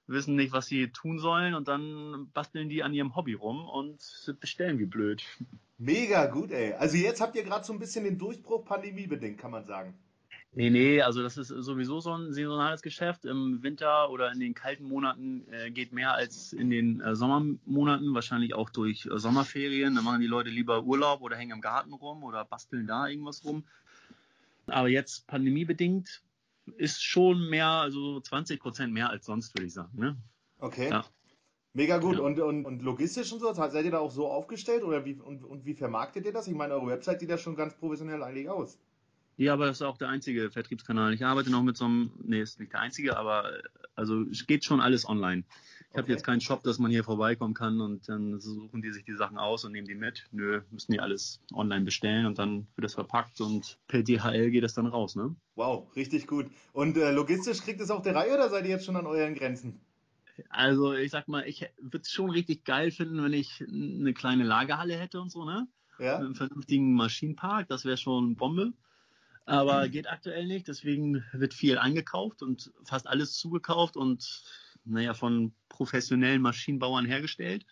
wissen 0.07 0.37
nicht, 0.37 0.52
was 0.52 0.66
sie 0.66 0.88
tun 0.88 1.19
sollen 1.19 1.54
und 1.54 1.69
dann 1.69 2.31
basteln 2.35 2.69
die 2.69 2.83
an 2.83 2.92
ihrem 2.92 3.16
Hobby 3.16 3.33
rum 3.33 3.66
und 3.69 3.99
bestellen 4.40 4.78
wie 4.78 4.87
blöd. 4.87 5.25
Mega 5.78 6.26
gut, 6.26 6.50
ey. 6.50 6.75
Also 6.75 6.97
jetzt 6.97 7.21
habt 7.21 7.37
ihr 7.37 7.42
gerade 7.42 7.64
so 7.64 7.73
ein 7.73 7.78
bisschen 7.78 8.04
den 8.04 8.19
Durchbruch 8.19 8.64
pandemiebedingt, 8.64 9.38
kann 9.38 9.50
man 9.50 9.64
sagen. 9.64 9.99
Nee, 10.54 10.68
nee, 10.68 11.00
also 11.00 11.23
das 11.23 11.38
ist 11.38 11.49
sowieso 11.49 12.00
so 12.00 12.12
ein 12.12 12.35
saisonales 12.35 12.82
Geschäft. 12.82 13.25
Im 13.25 13.62
Winter 13.62 14.11
oder 14.11 14.30
in 14.32 14.38
den 14.38 14.52
kalten 14.52 14.85
Monaten 14.85 15.47
äh, 15.50 15.71
geht 15.71 15.92
mehr 15.92 16.14
als 16.14 16.52
in 16.52 16.68
den 16.68 17.00
äh, 17.00 17.16
Sommermonaten, 17.16 18.14
wahrscheinlich 18.14 18.52
auch 18.52 18.68
durch 18.68 19.06
äh, 19.06 19.18
Sommerferien. 19.18 19.94
Da 19.94 20.02
machen 20.02 20.21
die 20.21 20.26
Leute 20.26 20.50
lieber 20.50 20.82
Urlaub 20.85 21.23
oder 21.23 21.37
hängen 21.37 21.52
im 21.52 21.61
Garten 21.62 21.94
rum 21.94 22.23
oder 22.23 22.44
basteln 22.44 22.87
da 22.87 23.09
irgendwas 23.09 23.44
rum. 23.47 23.64
Aber 24.66 24.88
jetzt 24.88 25.26
pandemiebedingt 25.26 26.23
ist 26.76 27.02
schon 27.02 27.49
mehr, 27.49 27.68
also 27.68 28.21
20 28.21 28.61
Prozent 28.61 28.92
mehr 28.92 29.09
als 29.09 29.25
sonst, 29.25 29.54
würde 29.54 29.66
ich 29.66 29.73
sagen. 29.73 29.99
Ne? 29.99 30.16
Okay. 30.59 30.90
Ja. 30.90 31.06
Mega 31.73 31.97
gut. 31.97 32.16
Ja. 32.16 32.23
Und, 32.23 32.38
und, 32.38 32.66
und 32.66 32.82
logistisch 32.82 33.32
und 33.32 33.40
so, 33.40 33.54
seid 33.54 33.87
ihr 33.87 33.90
da 33.90 34.00
auch 34.00 34.11
so 34.11 34.28
aufgestellt 34.28 34.85
oder 34.85 35.06
wie, 35.06 35.14
und, 35.14 35.44
und 35.44 35.64
wie 35.64 35.73
vermarktet 35.73 36.26
ihr 36.26 36.32
das? 36.32 36.47
Ich 36.47 36.54
meine, 36.54 36.75
eure 36.75 36.88
Website 36.88 37.21
sieht 37.21 37.30
ja 37.30 37.38
schon 37.38 37.56
ganz 37.56 37.75
professionell 37.75 38.23
eigentlich 38.23 38.50
aus. 38.50 38.78
Ja, 39.37 39.55
aber 39.55 39.67
das 39.67 39.79
ist 39.79 39.83
auch 39.83 39.97
der 39.97 40.09
einzige 40.09 40.51
Vertriebskanal. 40.51 41.15
Ich 41.15 41.25
arbeite 41.25 41.51
noch 41.51 41.62
mit 41.62 41.77
so 41.77 41.87
einem, 41.87 42.12
nee, 42.23 42.41
ist 42.41 42.61
nicht 42.61 42.73
der 42.73 42.81
einzige, 42.81 43.17
aber 43.17 43.51
also 43.95 44.23
es 44.31 44.47
geht 44.47 44.65
schon 44.65 44.81
alles 44.81 45.09
online. 45.09 45.45
Ich 45.81 45.87
okay. 45.91 45.99
habe 45.99 46.12
jetzt 46.12 46.25
keinen 46.25 46.41
Shop, 46.41 46.62
dass 46.62 46.79
man 46.79 46.91
hier 46.91 47.05
vorbeikommen 47.05 47.55
kann 47.55 47.81
und 47.81 48.09
dann 48.09 48.41
suchen 48.41 48.83
die 48.83 48.93
sich 48.93 49.05
die 49.05 49.15
Sachen 49.15 49.39
aus 49.39 49.65
und 49.65 49.73
nehmen 49.73 49.87
die 49.87 49.95
mit. 49.95 50.27
Nö, 50.33 50.62
müssen 50.71 50.93
die 50.93 51.01
alles 51.01 51.41
online 51.53 51.85
bestellen 51.85 52.27
und 52.27 52.39
dann 52.39 52.67
wird 52.77 52.85
das 52.85 52.95
verpackt 52.95 53.41
und 53.41 53.79
per 53.89 54.03
DHL 54.03 54.51
geht 54.51 54.65
das 54.65 54.75
dann 54.75 54.87
raus, 54.87 55.17
ne? 55.17 55.35
Wow, 55.55 55.95
richtig 55.97 56.27
gut. 56.27 56.47
Und 56.73 56.97
äh, 56.97 57.11
logistisch 57.12 57.61
kriegt 57.61 57.81
es 57.81 57.91
auch 57.91 58.03
der 58.03 58.15
Reihe 58.15 58.35
oder 58.35 58.49
seid 58.49 58.65
ihr 58.65 58.71
jetzt 58.71 58.85
schon 58.85 58.97
an 58.97 59.07
euren 59.07 59.35
Grenzen? 59.35 59.81
Also 60.49 60.95
ich 60.95 61.11
sag 61.11 61.29
mal, 61.29 61.47
ich 61.47 61.67
würde 61.79 62.03
es 62.03 62.11
schon 62.11 62.31
richtig 62.31 62.65
geil 62.65 62.91
finden, 62.91 63.23
wenn 63.23 63.35
ich 63.35 63.62
eine 63.67 64.15
kleine 64.15 64.45
Lagerhalle 64.45 64.97
hätte 64.97 65.21
und 65.21 65.31
so, 65.31 65.45
ne? 65.45 65.67
Ja. 65.99 66.19
Mit 66.19 66.27
einem 66.27 66.35
vernünftigen 66.35 66.95
Maschinenpark, 66.95 67.69
das 67.69 67.85
wäre 67.85 67.97
schon 67.97 68.37
Bombe 68.37 68.73
aber 69.47 69.89
geht 69.89 70.11
aktuell 70.11 70.47
nicht. 70.47 70.69
Deswegen 70.69 71.25
wird 71.33 71.55
viel 71.55 71.79
eingekauft 71.79 72.43
und 72.43 72.73
fast 72.85 73.07
alles 73.07 73.35
zugekauft 73.35 73.97
und 73.97 74.45
naja, 74.85 75.15
von 75.15 75.55
professionellen 75.69 76.43
Maschinenbauern 76.43 77.07
hergestellt. 77.07 77.67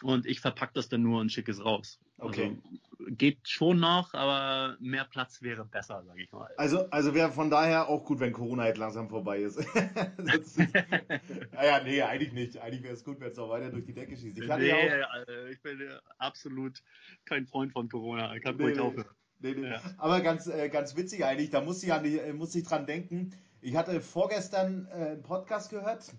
Und 0.00 0.24
ich 0.24 0.40
verpacke 0.40 0.72
das 0.74 0.88
dann 0.88 1.02
nur 1.02 1.20
und 1.20 1.30
schicke 1.30 1.50
es 1.50 1.62
raus. 1.62 2.00
Okay. 2.16 2.56
Also, 2.98 3.14
geht 3.14 3.46
schon 3.46 3.78
noch, 3.78 4.14
aber 4.14 4.76
mehr 4.80 5.04
Platz 5.04 5.42
wäre 5.42 5.66
besser, 5.66 6.02
sage 6.06 6.22
ich 6.22 6.32
mal. 6.32 6.48
Also, 6.56 6.88
also 6.90 7.14
wäre 7.14 7.30
von 7.30 7.50
daher 7.50 7.88
auch 7.88 8.04
gut, 8.04 8.20
wenn 8.20 8.32
Corona 8.32 8.68
jetzt 8.68 8.78
langsam 8.78 9.10
vorbei 9.10 9.42
ist. 9.42 9.58
ist 10.18 10.58
naja, 11.52 11.82
nee, 11.84 12.00
eigentlich 12.00 12.32
nicht. 12.32 12.58
Eigentlich 12.58 12.84
wäre 12.84 12.94
es 12.94 13.04
gut, 13.04 13.20
wenn 13.20 13.32
es 13.32 13.36
noch 13.36 13.50
weiter 13.50 13.70
durch 13.70 13.84
die 13.84 13.92
Decke 13.92 14.16
schießt. 14.16 14.38
Ich, 14.38 14.48
nee, 14.48 14.68
ja 14.68 15.06
auch, 15.06 15.10
also 15.10 15.32
ich 15.50 15.60
bin 15.60 15.78
absolut 16.16 16.82
kein 17.26 17.46
Freund 17.46 17.72
von 17.72 17.88
Corona. 17.90 18.34
Ich 18.34 18.42
kann 18.42 18.56
nee, 18.56 18.64
ruhig 18.64 18.80
aufhören. 18.80 19.14
Nee, 19.42 19.54
nee. 19.54 19.70
Ja. 19.70 19.80
Aber 19.98 20.20
ganz, 20.20 20.46
äh, 20.46 20.68
ganz 20.68 20.96
witzig 20.96 21.24
eigentlich, 21.24 21.50
da 21.50 21.60
muss 21.60 21.82
ich, 21.82 21.92
an 21.92 22.04
die, 22.04 22.18
äh, 22.18 22.32
muss 22.32 22.54
ich 22.54 22.64
dran 22.64 22.86
denken. 22.86 23.32
Ich 23.60 23.76
hatte 23.76 24.00
vorgestern 24.00 24.88
äh, 24.90 24.94
einen 24.94 25.22
Podcast 25.22 25.70
gehört, 25.70 26.12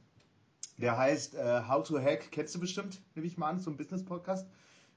der 0.77 0.97
heißt 0.97 1.35
äh, 1.35 1.61
How 1.67 1.87
to 1.87 1.99
Hack, 1.99 2.31
kennst 2.31 2.53
du 2.55 2.59
bestimmt, 2.59 3.01
nehme 3.15 3.27
ich 3.27 3.37
mal 3.37 3.49
an, 3.49 3.59
so 3.59 3.71
ein 3.71 3.77
Business-Podcast. 3.77 4.47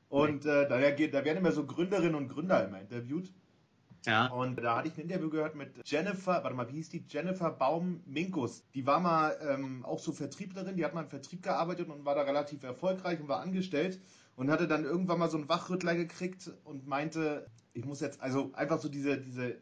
Und 0.08 0.44
nee. 0.44 0.50
äh, 0.50 0.68
da, 0.68 0.78
da 0.78 1.24
werden 1.24 1.38
immer 1.38 1.52
so 1.52 1.66
Gründerinnen 1.66 2.14
und 2.14 2.28
Gründer 2.28 2.66
immer 2.66 2.80
interviewt. 2.80 3.32
Ja. 4.06 4.28
Und 4.28 4.56
da 4.62 4.76
hatte 4.76 4.88
ich 4.88 4.96
ein 4.96 5.02
Interview 5.02 5.30
gehört 5.30 5.56
mit 5.56 5.70
Jennifer, 5.84 6.44
warte 6.44 6.54
mal, 6.54 6.68
wie 6.68 6.74
hieß 6.74 6.90
die? 6.90 7.04
Jennifer 7.08 7.50
Baum-Minkus. 7.50 8.64
Die 8.74 8.86
war 8.86 9.00
mal 9.00 9.36
ähm, 9.48 9.84
auch 9.84 9.98
so 9.98 10.12
Vertrieblerin, 10.12 10.76
die 10.76 10.84
hat 10.84 10.94
mal 10.94 11.02
im 11.02 11.10
Vertrieb 11.10 11.42
gearbeitet 11.42 11.88
und 11.88 12.04
war 12.04 12.14
da 12.14 12.22
relativ 12.22 12.62
erfolgreich 12.62 13.20
und 13.20 13.28
war 13.28 13.40
angestellt 13.40 14.00
und 14.36 14.50
hatte 14.50 14.68
dann 14.68 14.84
irgendwann 14.84 15.18
mal 15.18 15.30
so 15.30 15.38
einen 15.38 15.48
Wachrüttler 15.48 15.96
gekriegt 15.96 16.52
und 16.62 16.86
meinte, 16.86 17.46
ich 17.76 17.84
muss 17.84 18.00
jetzt, 18.00 18.20
also 18.22 18.50
einfach 18.54 18.80
so 18.80 18.88
diese, 18.88 19.18
diese 19.18 19.56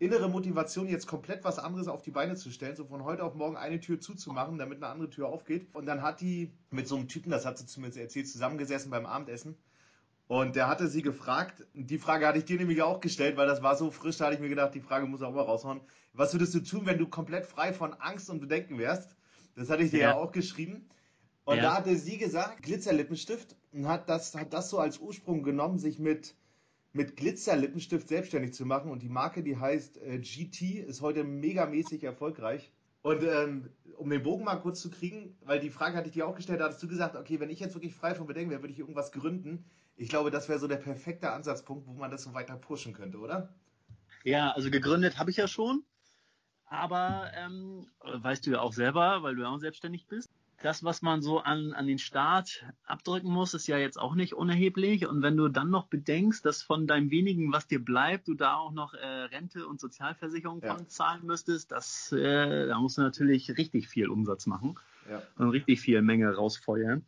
innere 0.00 0.28
Motivation, 0.28 0.88
jetzt 0.88 1.06
komplett 1.06 1.44
was 1.44 1.58
anderes 1.58 1.86
auf 1.86 2.02
die 2.02 2.10
Beine 2.10 2.34
zu 2.34 2.50
stellen, 2.50 2.74
so 2.74 2.84
von 2.84 3.04
heute 3.04 3.22
auf 3.22 3.34
morgen 3.34 3.56
eine 3.56 3.78
Tür 3.78 4.00
zuzumachen, 4.00 4.58
damit 4.58 4.78
eine 4.78 4.88
andere 4.88 5.08
Tür 5.08 5.28
aufgeht. 5.28 5.68
Und 5.72 5.86
dann 5.86 6.02
hat 6.02 6.20
die 6.20 6.50
mit 6.70 6.88
so 6.88 6.96
einem 6.96 7.06
Typen, 7.06 7.30
das 7.30 7.46
hat 7.46 7.58
sie 7.58 7.66
zumindest 7.66 8.00
erzählt, 8.00 8.28
zusammengesessen 8.28 8.90
beim 8.90 9.06
Abendessen. 9.06 9.56
Und 10.26 10.56
der 10.56 10.68
hatte 10.68 10.88
sie 10.88 11.02
gefragt, 11.02 11.64
die 11.74 11.98
Frage 11.98 12.26
hatte 12.26 12.38
ich 12.38 12.44
dir 12.44 12.58
nämlich 12.58 12.82
auch 12.82 13.00
gestellt, 13.00 13.36
weil 13.36 13.46
das 13.46 13.62
war 13.62 13.76
so 13.76 13.90
frisch, 13.90 14.16
da 14.16 14.26
hatte 14.26 14.34
ich 14.34 14.40
mir 14.40 14.48
gedacht, 14.48 14.74
die 14.74 14.80
Frage 14.80 15.06
muss 15.06 15.22
auch 15.22 15.32
mal 15.32 15.42
raushauen. 15.42 15.80
Was 16.12 16.34
würdest 16.34 16.54
du 16.54 16.60
tun, 16.60 16.86
wenn 16.86 16.98
du 16.98 17.08
komplett 17.08 17.46
frei 17.46 17.72
von 17.72 17.94
Angst 17.94 18.30
und 18.30 18.40
Bedenken 18.40 18.78
wärst? 18.78 19.16
Das 19.54 19.70
hatte 19.70 19.84
ich 19.84 19.90
dir 19.90 20.00
ja, 20.00 20.10
ja 20.10 20.16
auch 20.16 20.32
geschrieben. 20.32 20.88
Und 21.44 21.56
ja. 21.56 21.62
da 21.62 21.74
hatte 21.74 21.96
sie 21.96 22.18
gesagt, 22.18 22.62
Glitzerlippenstift 22.62 23.56
und 23.72 23.86
hat 23.86 24.08
das, 24.08 24.34
hat 24.34 24.52
das 24.52 24.70
so 24.70 24.78
als 24.78 24.98
Ursprung 24.98 25.42
genommen, 25.42 25.78
sich 25.78 25.98
mit 25.98 26.34
mit 26.92 27.16
Glitzerlippenstift 27.16 28.08
selbstständig 28.08 28.54
zu 28.54 28.66
machen. 28.66 28.90
Und 28.90 29.02
die 29.02 29.08
Marke, 29.08 29.42
die 29.42 29.56
heißt 29.56 30.02
äh, 30.02 30.18
GT, 30.18 30.80
ist 30.86 31.00
heute 31.00 31.24
megamäßig 31.24 32.04
erfolgreich. 32.04 32.70
Und 33.02 33.22
ähm, 33.22 33.70
um 33.96 34.10
den 34.10 34.22
Bogen 34.22 34.44
mal 34.44 34.56
kurz 34.56 34.80
zu 34.80 34.90
kriegen, 34.90 35.36
weil 35.44 35.60
die 35.60 35.70
Frage 35.70 35.96
hatte 35.96 36.08
ich 36.08 36.14
dir 36.14 36.26
auch 36.26 36.34
gestellt, 36.34 36.60
da 36.60 36.64
hattest 36.64 36.82
du 36.82 36.88
gesagt, 36.88 37.16
okay, 37.16 37.40
wenn 37.40 37.50
ich 37.50 37.60
jetzt 37.60 37.74
wirklich 37.74 37.94
frei 37.94 38.14
von 38.14 38.26
Bedenken 38.26 38.50
wäre, 38.50 38.62
würde 38.62 38.72
ich 38.72 38.78
irgendwas 38.78 39.12
gründen. 39.12 39.64
Ich 39.96 40.08
glaube, 40.08 40.30
das 40.30 40.48
wäre 40.48 40.58
so 40.58 40.66
der 40.66 40.76
perfekte 40.76 41.30
Ansatzpunkt, 41.30 41.86
wo 41.86 41.92
man 41.92 42.10
das 42.10 42.22
so 42.22 42.34
weiter 42.34 42.56
pushen 42.56 42.92
könnte, 42.92 43.18
oder? 43.18 43.54
Ja, 44.24 44.50
also 44.50 44.70
gegründet 44.70 45.18
habe 45.18 45.30
ich 45.30 45.36
ja 45.36 45.48
schon. 45.48 45.84
Aber 46.66 47.30
ähm, 47.34 47.88
weißt 48.00 48.46
du 48.46 48.52
ja 48.52 48.60
auch 48.60 48.72
selber, 48.72 49.22
weil 49.22 49.34
du 49.34 49.42
ja 49.42 49.48
auch 49.48 49.58
selbstständig 49.58 50.06
bist 50.06 50.30
das, 50.62 50.84
was 50.84 51.02
man 51.02 51.22
so 51.22 51.40
an, 51.40 51.72
an 51.72 51.86
den 51.86 51.98
Staat 51.98 52.64
abdrücken 52.84 53.30
muss, 53.30 53.54
ist 53.54 53.66
ja 53.66 53.78
jetzt 53.78 53.98
auch 53.98 54.14
nicht 54.14 54.34
unerheblich. 54.34 55.06
Und 55.06 55.22
wenn 55.22 55.36
du 55.36 55.48
dann 55.48 55.70
noch 55.70 55.86
bedenkst, 55.86 56.44
dass 56.44 56.62
von 56.62 56.86
deinem 56.86 57.10
wenigen, 57.10 57.52
was 57.52 57.66
dir 57.66 57.82
bleibt, 57.82 58.28
du 58.28 58.34
da 58.34 58.56
auch 58.56 58.72
noch 58.72 58.94
äh, 58.94 59.06
Rente 59.06 59.66
und 59.66 59.80
Sozialversicherung 59.80 60.60
ja. 60.62 60.76
zahlen 60.86 61.24
müsstest, 61.24 61.72
das, 61.72 62.12
äh, 62.12 62.66
da 62.66 62.78
musst 62.78 62.98
du 62.98 63.02
natürlich 63.02 63.56
richtig 63.56 63.88
viel 63.88 64.08
Umsatz 64.08 64.46
machen 64.46 64.78
ja. 65.08 65.22
und 65.36 65.50
richtig 65.50 65.80
viel 65.80 66.02
Menge 66.02 66.34
rausfeuern. 66.34 67.04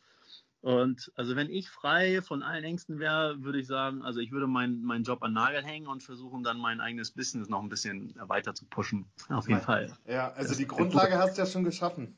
Und 0.63 1.11
also 1.17 1.35
wenn 1.35 1.51
ich 1.51 1.69
frei 1.69 2.23
von 2.23 2.45
allen 2.45 2.63
Ängsten 2.63 3.01
wäre, 3.01 3.43
würde 3.43 3.59
ich 3.59 3.67
sagen, 3.67 4.03
also 4.03 4.21
ich 4.21 4.31
würde 4.31 4.47
meinen 4.47 4.85
meinen 4.85 5.03
Job 5.03 5.21
an 5.25 5.33
Nagel 5.33 5.65
hängen 5.65 5.89
und 5.89 6.05
versuchen 6.05 6.45
dann 6.45 6.59
mein 6.59 6.81
eigenes 6.81 7.11
Business 7.11 7.49
noch 7.49 7.61
ein 7.61 7.69
bisschen 7.69 8.15
weiter 8.17 8.55
zu 8.55 8.65
pushen. 8.67 9.07
Auf 9.29 9.49
jeden 9.49 9.61
Fall. 9.61 9.93
Ja, 10.07 10.31
also 10.31 10.51
das 10.51 10.59
die 10.59 10.69
Grundlage 10.69 11.19
hast 11.19 11.37
du 11.37 11.43
ja 11.43 11.47
schon 11.47 11.65
geschaffen. 11.65 12.15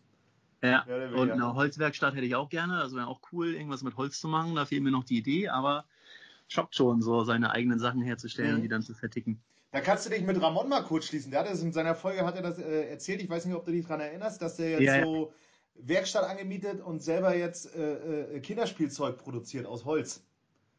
Ja, 0.64 0.86
und 1.14 1.30
eine 1.30 1.54
Holzwerkstatt 1.54 2.14
hätte 2.14 2.24
ich 2.24 2.34
auch 2.34 2.48
gerne. 2.48 2.80
Also 2.80 2.96
wäre 2.96 3.06
auch 3.06 3.20
cool, 3.32 3.54
irgendwas 3.54 3.82
mit 3.82 3.96
Holz 3.96 4.18
zu 4.18 4.28
machen. 4.28 4.54
Da 4.54 4.64
fehlt 4.64 4.82
mir 4.82 4.90
noch 4.90 5.04
die 5.04 5.18
Idee, 5.18 5.48
aber 5.48 5.84
schockt 6.48 6.74
schon, 6.74 7.02
so 7.02 7.24
seine 7.24 7.50
eigenen 7.50 7.78
Sachen 7.78 8.00
herzustellen 8.00 8.50
mhm. 8.50 8.56
und 8.56 8.62
die 8.62 8.68
dann 8.68 8.82
zu 8.82 8.94
verticken. 8.94 9.40
Da 9.72 9.80
kannst 9.80 10.06
du 10.06 10.10
dich 10.10 10.22
mit 10.22 10.40
Ramon 10.40 10.68
mal 10.68 10.82
kurz 10.82 11.06
schließen. 11.06 11.30
Der 11.30 11.40
hat 11.40 11.50
das 11.50 11.60
in 11.60 11.72
seiner 11.72 11.94
Folge 11.94 12.24
hat 12.24 12.36
er 12.36 12.42
das 12.42 12.58
äh, 12.58 12.90
erzählt. 12.90 13.20
Ich 13.20 13.28
weiß 13.28 13.44
nicht, 13.44 13.54
ob 13.54 13.64
du 13.64 13.72
dich 13.72 13.84
daran 13.84 14.00
erinnerst, 14.00 14.40
dass 14.40 14.56
der 14.56 14.70
jetzt 14.70 14.82
ja, 14.82 15.02
so 15.02 15.32
ja. 15.74 15.88
Werkstatt 15.88 16.24
angemietet 16.24 16.80
und 16.80 17.02
selber 17.02 17.36
jetzt 17.36 17.74
äh, 17.74 18.36
äh, 18.36 18.40
Kinderspielzeug 18.40 19.18
produziert 19.18 19.66
aus 19.66 19.84
Holz. 19.84 20.22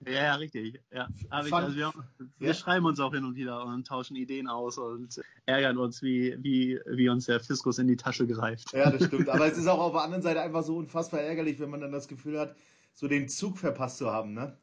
Ja, 0.06 0.12
ja, 0.12 0.36
richtig. 0.36 0.82
Ja. 0.92 1.08
Aber 1.30 1.48
ich, 1.48 1.54
also 1.54 1.76
wir, 1.76 1.94
wir 2.38 2.48
ja. 2.48 2.54
schreiben 2.54 2.86
uns 2.86 3.00
auch 3.00 3.14
hin 3.14 3.24
und 3.24 3.36
wieder 3.36 3.66
und 3.66 3.88
tauschen 3.88 4.16
Ideen 4.16 4.48
aus 4.48 4.78
und 4.78 5.22
ärgern 5.46 5.78
uns, 5.78 6.02
wie, 6.02 6.36
wie, 6.40 6.80
wie 6.86 7.10
uns 7.10 7.26
der 7.26 7.40
Fiskus 7.40 7.80
in 7.80 7.88
die 7.88 7.96
Tasche 7.96 8.28
greift. 8.28 8.74
Ja, 8.74 8.92
das 8.92 9.06
stimmt. 9.06 9.30
Aber 9.30 9.48
es 9.48 9.58
ist 9.58 9.68
auch 9.68 9.80
auf 9.80 9.94
der 9.94 10.02
anderen 10.02 10.24
Seite 10.24 10.42
einfach 10.42 10.64
so 10.64 10.78
unfassbar 10.78 11.22
ärgerlich, 11.22 11.60
wenn 11.60 11.70
man 11.70 11.82
dann 11.82 11.92
das 11.92 12.08
Gefühl 12.08 12.40
hat, 12.40 12.56
so 12.94 13.08
den 13.08 13.28
Zug 13.30 13.58
verpasst 13.58 13.98
zu 13.98 14.12
haben, 14.12 14.34
ne? 14.34 14.58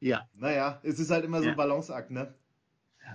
Ja. 0.00 0.28
Naja, 0.34 0.80
es 0.82 0.98
ist 0.98 1.10
halt 1.10 1.24
immer 1.24 1.42
so 1.42 1.48
ein 1.48 1.56
Balanceakt, 1.56 2.10
ne? 2.10 2.34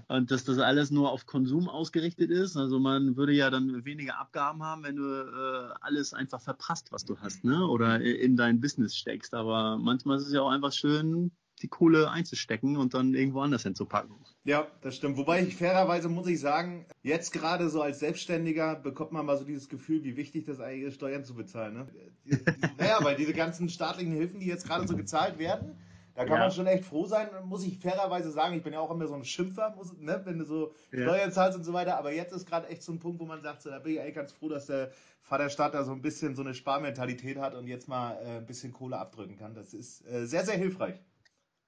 und 0.07 0.31
dass 0.31 0.43
das 0.43 0.57
alles 0.57 0.91
nur 0.91 1.11
auf 1.11 1.25
Konsum 1.25 1.69
ausgerichtet 1.69 2.31
ist. 2.31 2.57
Also 2.57 2.79
man 2.79 3.15
würde 3.17 3.33
ja 3.33 3.49
dann 3.49 3.83
weniger 3.85 4.19
Abgaben 4.19 4.63
haben, 4.63 4.83
wenn 4.83 4.95
du 4.95 5.03
äh, 5.03 5.73
alles 5.81 6.13
einfach 6.13 6.41
verprasst, 6.41 6.91
was 6.91 7.05
du 7.05 7.17
hast, 7.19 7.43
ne? 7.43 7.65
Oder 7.67 8.01
in 8.01 8.35
dein 8.35 8.61
Business 8.61 8.95
steckst. 8.95 9.33
Aber 9.33 9.77
manchmal 9.77 10.17
ist 10.17 10.27
es 10.27 10.33
ja 10.33 10.41
auch 10.41 10.49
einfach 10.49 10.71
schön, 10.71 11.31
die 11.61 11.67
Kohle 11.67 12.09
einzustecken 12.09 12.77
und 12.77 12.93
dann 12.93 13.13
irgendwo 13.13 13.41
anders 13.41 13.63
hinzupacken. 13.63 14.15
Ja, 14.43 14.67
das 14.81 14.95
stimmt. 14.95 15.17
Wobei 15.17 15.41
ich 15.43 15.55
fairerweise 15.55 16.09
muss 16.09 16.27
ich 16.27 16.39
sagen, 16.39 16.85
jetzt 17.03 17.31
gerade 17.31 17.69
so 17.69 17.81
als 17.81 17.99
Selbstständiger 17.99 18.75
bekommt 18.75 19.11
man 19.11 19.25
mal 19.25 19.37
so 19.37 19.45
dieses 19.45 19.69
Gefühl, 19.69 20.03
wie 20.03 20.17
wichtig 20.17 20.45
das 20.45 20.59
eigentlich 20.59 20.83
ist, 20.87 20.95
Steuern 20.95 21.23
zu 21.23 21.35
bezahlen. 21.35 21.73
Ne? 21.73 21.87
naja, 22.77 22.97
weil 23.01 23.15
diese 23.15 23.33
ganzen 23.33 23.69
staatlichen 23.69 24.13
Hilfen, 24.13 24.39
die 24.39 24.47
jetzt 24.47 24.65
gerade 24.65 24.87
so 24.87 24.95
gezahlt 24.95 25.37
werden, 25.37 25.77
da 26.15 26.25
kann 26.25 26.33
ja. 26.33 26.39
man 26.39 26.51
schon 26.51 26.67
echt 26.67 26.85
froh 26.85 27.05
sein, 27.05 27.29
muss 27.45 27.63
ich 27.63 27.77
fairerweise 27.77 28.31
sagen. 28.31 28.55
Ich 28.55 28.63
bin 28.63 28.73
ja 28.73 28.79
auch 28.79 28.91
immer 28.91 29.07
so 29.07 29.13
ein 29.13 29.23
Schimpfer, 29.23 29.73
muss, 29.75 29.95
ne, 29.97 30.21
wenn 30.25 30.39
du 30.39 30.45
so 30.45 30.73
ja. 30.91 31.03
Steuern 31.03 31.31
zahlst 31.31 31.57
und 31.57 31.63
so 31.63 31.73
weiter. 31.73 31.97
Aber 31.97 32.11
jetzt 32.11 32.33
ist 32.33 32.47
gerade 32.47 32.67
echt 32.67 32.83
so 32.83 32.91
ein 32.91 32.99
Punkt, 32.99 33.19
wo 33.19 33.25
man 33.25 33.41
sagt, 33.41 33.61
so, 33.61 33.69
da 33.69 33.79
bin 33.79 33.93
ich 33.93 34.01
eigentlich 34.01 34.15
ganz 34.15 34.31
froh, 34.31 34.49
dass 34.49 34.65
der 34.65 34.91
Vaterstaat 35.21 35.73
da 35.73 35.83
so 35.83 35.93
ein 35.93 36.01
bisschen 36.01 36.35
so 36.35 36.41
eine 36.41 36.53
Sparmentalität 36.53 37.37
hat 37.37 37.55
und 37.55 37.67
jetzt 37.67 37.87
mal 37.87 38.17
äh, 38.23 38.37
ein 38.37 38.45
bisschen 38.45 38.73
Kohle 38.73 38.97
abdrücken 38.97 39.37
kann. 39.37 39.53
Das 39.53 39.73
ist 39.73 40.05
äh, 40.07 40.25
sehr, 40.25 40.43
sehr 40.43 40.57
hilfreich 40.57 40.95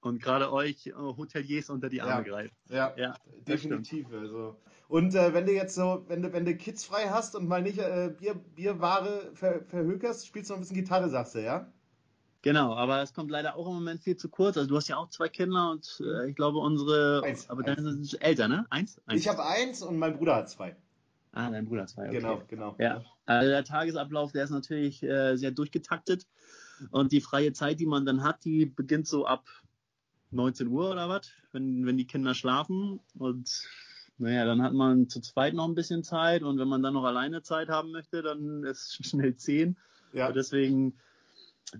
und 0.04 0.22
gerade 0.22 0.52
euch 0.52 0.88
äh, 0.88 0.94
Hoteliers 0.94 1.70
unter 1.70 1.90
die 1.90 2.02
Arme 2.02 2.12
ja, 2.12 2.22
greift. 2.22 2.56
Ja, 2.70 2.94
ja 2.98 3.16
definitiv. 3.48 4.08
Also. 4.12 4.58
Und 4.88 5.16
äh, 5.16 5.34
wenn 5.34 5.46
du 5.46 5.54
jetzt 5.54 5.76
so, 5.76 6.04
wenn 6.08 6.22
du, 6.22 6.34
wenn 6.34 6.46
du 6.46 6.56
Kids 6.56 6.84
frei 6.86 7.10
hast 7.10 7.36
und 7.36 7.48
mal 7.48 7.62
nicht 7.62 7.80
äh, 7.80 8.14
Bier, 8.18 8.36
Bierware 8.36 9.32
ver, 9.34 9.62
verhökerst, 9.64 10.28
spielst 10.28 10.50
du 10.50 10.54
noch 10.54 10.60
ein 10.60 10.62
bisschen 10.62 10.76
Gitarre, 10.76 11.10
sagst 11.10 11.36
du, 11.36 11.44
ja? 11.44 11.72
Genau, 12.42 12.76
aber 12.76 13.02
es 13.02 13.14
kommt 13.14 13.32
leider 13.32 13.56
auch 13.56 13.68
im 13.68 13.76
Moment 13.76 14.04
viel 14.04 14.18
zu 14.18 14.28
kurz. 14.28 14.58
Also 14.58 14.68
du 14.68 14.76
hast 14.76 14.90
ja 14.90 14.98
auch 14.98 15.10
zwei 15.10 15.30
Kinder 15.30 15.72
und 15.72 16.04
äh, 16.06 16.30
ich 16.30 16.36
glaube 16.36 16.60
unsere, 16.60 17.24
eins, 17.24 17.50
aber 17.50 17.64
deine 17.64 17.82
sind 17.82 18.22
älter, 18.22 18.50
ne? 18.50 18.66
Eins? 18.70 19.02
eins. 19.06 19.22
Ich 19.22 19.30
habe 19.30 19.46
eins 19.46 19.82
und 19.82 19.98
mein 19.98 20.18
Bruder 20.18 20.36
hat 20.36 20.50
zwei. 20.50 20.76
Ah, 21.32 21.50
dein 21.50 21.66
Bruder 21.66 21.84
hat 21.84 21.90
zwei. 21.90 22.08
Okay. 22.08 22.18
Genau, 22.18 22.42
genau. 22.50 22.76
Ja, 22.78 23.02
also 23.26 23.50
der 23.50 23.64
Tagesablauf, 23.64 24.34
der 24.34 24.44
ist 24.44 24.50
natürlich 24.50 25.02
äh, 25.04 25.38
sehr 25.38 25.52
durchgetaktet 25.52 26.28
und 26.92 27.14
die 27.14 27.22
freie 27.22 27.54
Zeit, 27.54 27.80
die 27.80 27.86
man 27.86 28.06
dann 28.06 28.24
hat, 28.24 28.44
die 28.44 28.66
beginnt 28.66 29.08
so 29.08 29.26
ab 29.26 29.46
19 30.34 30.68
Uhr 30.68 30.92
oder 30.92 31.10
was, 31.10 31.32
wenn, 31.52 31.86
wenn 31.86 31.98
die 31.98 32.08
Kinder 32.08 32.34
schlafen. 32.34 33.00
Und 33.18 33.64
naja, 34.18 34.46
dann 34.46 34.62
hat 34.62 34.74
man 34.74 35.10
zu 35.10 35.22
zweit 35.22 35.54
noch 35.54 35.68
ein 35.68 35.76
bisschen 35.76 36.04
Zeit 36.04 36.44
und 36.44 36.60
wenn 36.60 36.68
man 36.68 36.84
dann 36.84 36.94
noch 36.94 37.04
alleine 37.04 37.42
Zeit 37.42 37.70
haben 37.70 37.92
möchte, 37.92 38.22
dann 38.22 38.64
ist 38.64 39.00
es 39.00 39.08
schnell 39.10 39.36
10. 39.36 39.78
Ja. 40.14 40.28
Und 40.28 40.36
deswegen, 40.36 40.98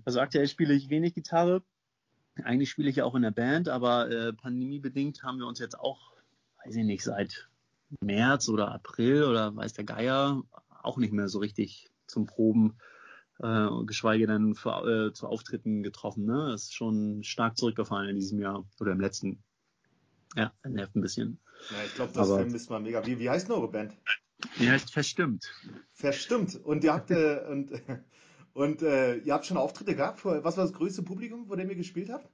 also 0.04 0.20
aktuell 0.20 0.48
spiele 0.48 0.74
ich 0.74 0.90
wenig 0.90 1.14
Gitarre. 1.14 1.62
Eigentlich 2.42 2.70
spiele 2.70 2.90
ich 2.90 2.96
ja 2.96 3.04
auch 3.04 3.14
in 3.14 3.22
der 3.22 3.30
Band, 3.30 3.68
aber 3.68 4.10
äh, 4.10 4.32
pandemiebedingt 4.32 5.22
haben 5.22 5.38
wir 5.38 5.46
uns 5.46 5.60
jetzt 5.60 5.78
auch, 5.78 6.12
weiß 6.64 6.74
ich 6.74 6.84
nicht, 6.84 7.04
seit 7.04 7.48
März 8.00 8.48
oder 8.48 8.72
April 8.72 9.24
oder 9.24 9.54
weiß 9.54 9.74
der 9.74 9.84
Geier 9.84 10.42
auch 10.82 10.96
nicht 10.96 11.12
mehr 11.12 11.28
so 11.28 11.38
richtig 11.38 11.90
zum 12.06 12.26
Proben 12.26 12.76
äh, 13.40 13.68
geschweige 13.86 14.26
denn 14.26 14.54
für, 14.54 15.08
äh, 15.08 15.12
zu 15.12 15.26
Auftritten 15.26 15.82
getroffen. 15.82 16.24
Ne? 16.24 16.48
Das 16.50 16.64
ist 16.64 16.74
schon 16.74 17.22
stark 17.22 17.56
zurückgefallen 17.56 18.10
in 18.10 18.16
diesem 18.16 18.40
Jahr 18.40 18.64
oder 18.80 18.92
im 18.92 19.00
letzten. 19.00 19.42
Ja, 20.36 20.52
nervt 20.64 20.96
ein 20.96 21.00
bisschen. 21.00 21.38
Ja, 21.70 21.76
ich 21.86 21.94
glaube, 21.94 22.12
das 22.12 22.30
Aber, 22.30 22.44
ist 22.44 22.70
mal 22.70 22.80
mega. 22.80 23.06
Wie, 23.06 23.18
wie 23.18 23.30
heißt 23.30 23.48
denn 23.48 23.54
eure 23.54 23.70
Band? 23.70 23.92
Die 24.58 24.68
heißt 24.68 24.92
Verstimmt. 24.92 25.52
Verstimmt. 25.92 26.56
Und 26.56 26.84
ihr 26.84 26.92
habt, 26.92 27.10
äh, 27.10 27.40
und, 27.48 27.70
und 28.52 28.82
äh, 28.82 29.16
ihr 29.18 29.32
habt 29.32 29.46
schon 29.46 29.56
Auftritte 29.56 29.94
gehabt? 29.94 30.24
Was 30.24 30.56
war 30.56 30.64
das 30.64 30.72
größte 30.72 31.02
Publikum, 31.02 31.46
vor 31.46 31.56
dem 31.56 31.70
ihr 31.70 31.76
gespielt 31.76 32.10
habt? 32.10 32.28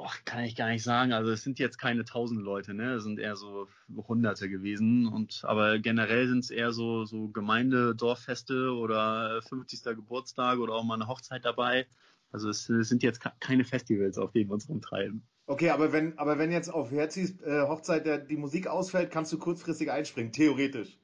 Oh, 0.00 0.06
kann 0.24 0.44
ich 0.44 0.54
gar 0.54 0.68
nicht 0.68 0.84
sagen. 0.84 1.12
Also 1.12 1.32
es 1.32 1.42
sind 1.42 1.58
jetzt 1.58 1.76
keine 1.76 2.04
tausend 2.04 2.40
Leute, 2.40 2.72
ne? 2.72 2.94
Es 2.94 3.02
sind 3.02 3.18
eher 3.18 3.34
so 3.34 3.66
Hunderte 4.06 4.48
gewesen. 4.48 5.08
Und 5.08 5.40
aber 5.42 5.80
generell 5.80 6.28
sind 6.28 6.38
es 6.44 6.50
eher 6.50 6.70
so 6.72 7.04
so 7.04 7.26
Gemeinde, 7.30 7.96
Dorffeste 7.96 8.70
oder 8.70 9.42
50. 9.42 9.82
Geburtstag 9.96 10.60
oder 10.60 10.74
auch 10.74 10.84
mal 10.84 10.94
eine 10.94 11.08
Hochzeit 11.08 11.44
dabei. 11.44 11.88
Also 12.30 12.48
es, 12.48 12.68
es 12.68 12.88
sind 12.88 13.02
jetzt 13.02 13.20
keine 13.40 13.64
Festivals, 13.64 14.18
auf 14.18 14.30
denen 14.30 14.50
wir 14.50 14.54
uns 14.54 14.68
rumtreiben. 14.68 15.26
Okay, 15.46 15.70
aber 15.70 15.92
wenn 15.92 16.16
aber 16.16 16.38
wenn 16.38 16.52
jetzt 16.52 16.68
auf 16.68 16.92
Herzis 16.92 17.40
äh, 17.40 17.62
Hochzeit 17.62 18.06
der, 18.06 18.18
die 18.18 18.36
Musik 18.36 18.68
ausfällt, 18.68 19.10
kannst 19.10 19.32
du 19.32 19.38
kurzfristig 19.38 19.90
einspringen, 19.90 20.30
theoretisch. 20.30 20.96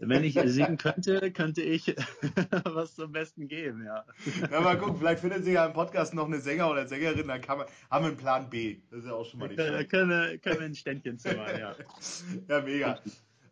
Wenn 0.00 0.22
ich 0.22 0.38
singen 0.44 0.78
könnte, 0.78 1.32
könnte 1.32 1.60
ich 1.60 1.94
was 2.64 2.94
zum 2.94 3.10
Besten 3.10 3.48
geben, 3.48 3.84
ja. 3.84 4.04
Ja, 4.50 4.60
mal 4.60 4.78
gucken, 4.78 4.96
vielleicht 4.98 5.20
findet 5.20 5.44
sich 5.44 5.54
ja 5.54 5.66
im 5.66 5.72
Podcast 5.72 6.14
noch 6.14 6.26
eine 6.26 6.40
Sänger 6.40 6.70
oder 6.70 6.86
Sängerin, 6.86 7.26
dann 7.26 7.26
man, 7.26 7.40
haben 7.42 8.04
wir 8.04 8.08
einen 8.08 8.16
Plan 8.16 8.48
B. 8.48 8.78
Das 8.90 9.00
ist 9.00 9.06
ja 9.06 9.14
auch 9.14 9.24
schon 9.24 9.40
mal 9.40 9.48
nicht 9.48 9.60
schlecht. 9.60 9.90
Können, 9.90 10.10
wir, 10.10 10.38
können 10.38 10.60
wir 10.60 10.66
ein 10.66 10.74
Ständchen 10.76 11.18
zimmern, 11.18 11.58
ja. 11.58 11.74
ja, 12.48 12.60
mega. 12.60 13.00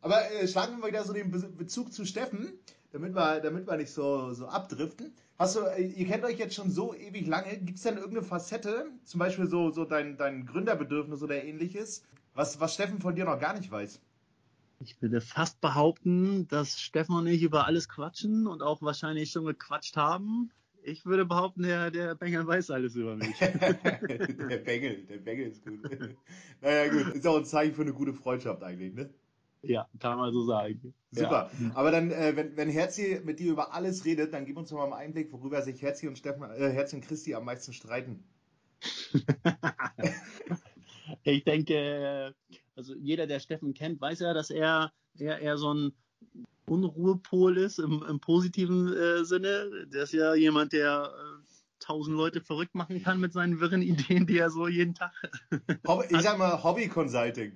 Aber 0.03 0.31
äh, 0.31 0.47
schlagen 0.47 0.79
wir 0.81 0.87
wieder 0.87 1.03
so 1.03 1.13
den 1.13 1.33
Be 1.33 1.41
Bezug 1.41 1.93
zu 1.93 2.05
Steffen, 2.05 2.53
damit 2.93 3.17
wir, 3.17 3.41
damit 3.41 3.67
wir 3.67 3.77
nicht 3.77 3.91
so, 3.91 4.33
so 4.33 4.47
abdriften. 4.47 5.13
Hast 5.39 5.57
du, 5.57 5.61
äh, 5.63 5.83
ihr 5.83 6.07
kennt 6.07 6.25
euch 6.25 6.39
jetzt 6.39 6.55
schon 6.55 6.71
so 6.71 6.95
ewig 6.95 7.27
lange. 7.27 7.57
Gibt 7.57 7.79
es 7.79 7.83
denn 7.83 7.97
irgendeine 7.97 8.25
Facette, 8.25 8.87
zum 9.03 9.19
Beispiel 9.19 9.49
so, 9.49 9.73
so 9.73 9.85
dein, 9.85 10.17
dein 10.17 10.47
Gründerbedürfnis 10.47 11.25
oder 11.25 11.43
ähnliches, 11.43 12.05
was, 12.35 12.61
was 12.61 12.75
Steffen 12.75 13.01
von 13.01 13.17
dir 13.17 13.25
noch 13.25 13.41
gar 13.41 13.55
nicht 13.55 13.69
weiß? 13.69 14.01
Ich 14.81 15.01
würde 15.01 15.21
fast 15.21 15.61
behaupten, 15.61 16.47
dass 16.49 16.81
Stefan 16.81 17.17
und 17.17 17.27
ich 17.27 17.43
über 17.43 17.67
alles 17.67 17.89
quatschen 17.89 18.47
und 18.47 18.63
auch 18.63 18.83
wahrscheinlich 18.83 19.31
schon 19.31 19.45
gequatscht 19.45 19.97
haben. 19.97 20.51
Ich 20.83 21.05
würde 21.05 21.25
behaupten, 21.25 21.63
der, 21.63 21.91
der 21.91 22.15
Bengel 22.15 22.47
weiß 22.47 22.71
alles 22.71 22.95
über 22.95 23.17
mich. 23.17 23.37
der 23.39 24.59
Bengel, 24.59 25.05
der 25.07 25.19
Bengel 25.19 25.49
ist 25.49 25.65
gut. 25.65 25.81
naja, 26.61 26.93
gut. 26.93 27.15
Ist 27.15 27.27
auch 27.27 27.39
ein 27.39 27.45
Zeichen 27.45 27.75
für 27.75 27.83
eine 27.83 27.93
gute 27.93 28.13
Freundschaft 28.13 28.63
eigentlich, 28.63 28.95
ne? 28.95 29.11
Ja, 29.63 29.89
kann 29.99 30.19
man 30.19 30.33
so 30.33 30.45
sagen. 30.45 30.95
Super. 31.11 31.51
Ja. 31.61 31.71
Aber 31.75 31.91
dann, 31.91 32.13
äh, 32.13 32.37
wenn, 32.37 32.57
wenn 32.57 32.69
Herzi 32.69 33.21
mit 33.25 33.41
dir 33.41 33.51
über 33.51 33.75
alles 33.75 34.05
redet, 34.05 34.33
dann 34.33 34.47
gib 34.47 34.57
uns 34.57 34.71
doch 34.71 34.77
mal 34.77 34.85
einen 34.85 34.93
Einblick, 34.93 35.33
worüber 35.33 35.61
sich 35.63 35.83
Herzi 35.83 36.07
und 36.07 36.19
Stefan, 36.19 36.53
äh, 36.53 36.71
Herzi 36.71 36.97
und 36.97 37.03
Christi 37.03 37.35
am 37.35 37.45
meisten 37.45 37.73
streiten. 37.73 38.23
ich 41.25 41.45
denke, 41.45 42.35
also 42.77 42.95
jeder, 42.95 43.27
der 43.27 43.41
Steffen 43.41 43.75
kennt, 43.75 44.01
weiß 44.01 44.21
ja, 44.21 44.35
dass 44.35 44.51
er 44.51 44.93
eher, 45.19 45.39
eher 45.39 45.59
so 45.59 45.73
ein 45.73 45.93
Unruhepol 46.67 47.57
ist 47.59 47.79
im, 47.79 48.05
im 48.09 48.21
positiven 48.21 48.93
äh, 48.93 49.25
Sinne. 49.25 49.87
Der 49.87 50.03
ist 50.03 50.13
ja 50.13 50.35
jemand, 50.35 50.73
der 50.73 51.13
äh, 51.13 51.47
tausend 51.79 52.17
Leute 52.17 52.41
verrückt 52.41 52.75
machen 52.75 53.03
kann 53.03 53.21
mit 53.21 53.33
seinen 53.33 53.61
wirren 53.61 53.83
Ideen, 53.83 54.27
die 54.27 54.39
er 54.39 54.51
so 54.51 54.69
jeden 54.69 54.95
Tag. 54.95 55.13
Hobby, 55.87 56.07
ich 56.11 56.21
sag 56.23 56.39
mal 56.39 56.63
Hobby 56.63 56.89
Consulting. 56.89 57.53